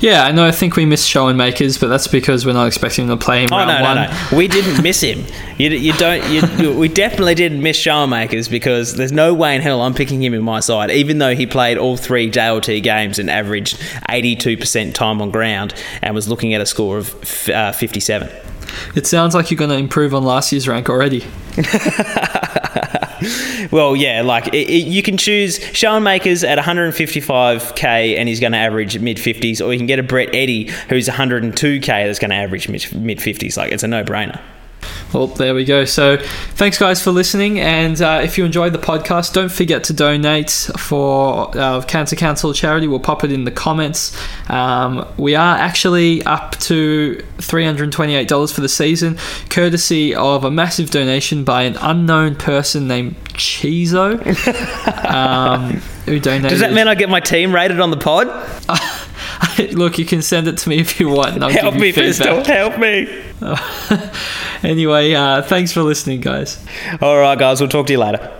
Yeah, 0.00 0.24
I 0.24 0.32
know. 0.32 0.44
I 0.44 0.50
think 0.50 0.74
we 0.74 0.84
missed 0.84 1.08
Schoen 1.08 1.36
Makers, 1.36 1.78
but 1.78 1.86
that's 1.86 2.08
because 2.08 2.44
we're 2.44 2.52
not 2.52 2.66
expecting 2.66 3.04
him 3.04 3.16
to 3.16 3.24
play 3.24 3.44
him 3.44 3.48
oh, 3.52 3.56
round 3.58 3.68
no, 3.68 3.82
one. 3.82 3.96
No, 3.96 4.10
no, 4.10 4.36
we 4.36 4.48
didn't 4.48 4.82
miss 4.82 5.00
him. 5.00 5.24
You, 5.56 5.70
you 5.70 5.92
don't. 5.92 6.28
You, 6.28 6.76
we 6.76 6.88
definitely 6.88 7.36
didn't 7.36 7.62
miss 7.62 7.76
Schoen 7.76 8.10
Makers 8.10 8.48
because 8.48 8.96
there's 8.96 9.12
no 9.12 9.34
way 9.34 9.54
in 9.54 9.62
hell 9.62 9.80
I'm 9.82 9.94
picking 9.94 10.20
him 10.20 10.34
in 10.34 10.42
my 10.42 10.58
side, 10.58 10.90
even 10.90 11.18
though 11.18 11.36
he 11.36 11.46
played 11.46 11.78
all 11.78 11.96
three 11.96 12.28
JLT 12.28 12.82
games 12.82 13.20
and 13.20 13.30
averaged 13.30 13.78
82% 14.08 14.94
time 14.94 15.22
on 15.22 15.30
ground 15.30 15.74
and 16.02 16.12
was 16.12 16.28
looking 16.28 16.54
at 16.54 16.60
a 16.60 16.66
score 16.66 16.98
of 16.98 17.48
uh, 17.48 17.70
57. 17.72 18.28
It 18.96 19.06
sounds 19.06 19.34
like 19.34 19.50
you're 19.50 19.58
going 19.58 19.70
to 19.70 19.76
improve 19.76 20.14
on 20.14 20.24
last 20.24 20.50
year's 20.52 20.66
rank 20.66 20.90
already. 20.90 21.24
well, 23.70 23.96
yeah, 23.96 24.22
like 24.22 24.48
it, 24.48 24.68
it, 24.68 24.86
you 24.86 25.02
can 25.02 25.16
choose 25.16 25.58
Sean 25.72 26.02
Makers 26.02 26.44
at 26.44 26.58
155k 26.58 28.16
and 28.16 28.28
he's 28.28 28.40
going 28.40 28.52
to 28.52 28.58
average 28.58 28.98
mid 28.98 29.16
50s, 29.16 29.64
or 29.64 29.72
you 29.72 29.78
can 29.78 29.86
get 29.86 29.98
a 29.98 30.02
Brett 30.02 30.34
Eddy 30.34 30.64
who's 30.88 31.08
102k 31.08 31.86
that's 31.86 32.18
going 32.18 32.30
to 32.30 32.36
average 32.36 32.68
mid 32.68 33.18
50s. 33.18 33.56
Like 33.56 33.72
it's 33.72 33.82
a 33.82 33.88
no 33.88 34.04
brainer. 34.04 34.40
Well, 35.12 35.28
there 35.28 35.54
we 35.54 35.64
go. 35.64 35.84
So, 35.84 36.18
thanks 36.54 36.78
guys 36.78 37.02
for 37.02 37.10
listening. 37.10 37.60
And 37.60 38.00
uh, 38.02 38.20
if 38.22 38.36
you 38.36 38.44
enjoyed 38.44 38.72
the 38.72 38.78
podcast, 38.78 39.32
don't 39.32 39.50
forget 39.50 39.84
to 39.84 39.92
donate 39.92 40.50
for 40.50 41.56
our 41.56 41.82
Cancer 41.84 42.16
Council 42.16 42.52
charity. 42.52 42.88
We'll 42.88 43.00
pop 43.00 43.24
it 43.24 43.32
in 43.32 43.44
the 43.44 43.50
comments. 43.50 44.16
Um, 44.50 45.06
we 45.16 45.34
are 45.34 45.56
actually 45.56 46.22
up 46.24 46.56
to 46.60 47.22
$328 47.38 48.52
for 48.52 48.60
the 48.60 48.68
season, 48.68 49.16
courtesy 49.48 50.14
of 50.14 50.44
a 50.44 50.50
massive 50.50 50.90
donation 50.90 51.44
by 51.44 51.62
an 51.62 51.76
unknown 51.80 52.34
person 52.34 52.88
named 52.88 53.16
Chizo. 53.34 54.16
um, 55.10 55.80
who 56.06 56.20
donated. 56.20 56.50
Does 56.50 56.60
that 56.60 56.72
mean 56.72 56.88
I 56.88 56.94
get 56.94 57.08
my 57.08 57.20
team 57.20 57.54
rated 57.54 57.80
on 57.80 57.90
the 57.90 57.96
pod? 57.96 58.28
Look, 59.72 59.98
you 59.98 60.04
can 60.04 60.22
send 60.22 60.48
it 60.48 60.58
to 60.58 60.68
me 60.68 60.78
if 60.78 61.00
you 61.00 61.08
want. 61.08 61.34
And 61.34 61.44
I'll 61.44 61.50
help 61.50 61.74
me, 61.74 61.92
Pistol. 61.92 62.44
Help 62.44 62.78
me. 62.78 63.24
anyway, 64.62 65.12
uh, 65.14 65.42
thanks 65.42 65.72
for 65.72 65.82
listening, 65.82 66.20
guys. 66.20 66.64
All 67.00 67.18
right, 67.18 67.38
guys. 67.38 67.60
We'll 67.60 67.68
talk 67.68 67.86
to 67.86 67.92
you 67.92 67.98
later. 67.98 68.32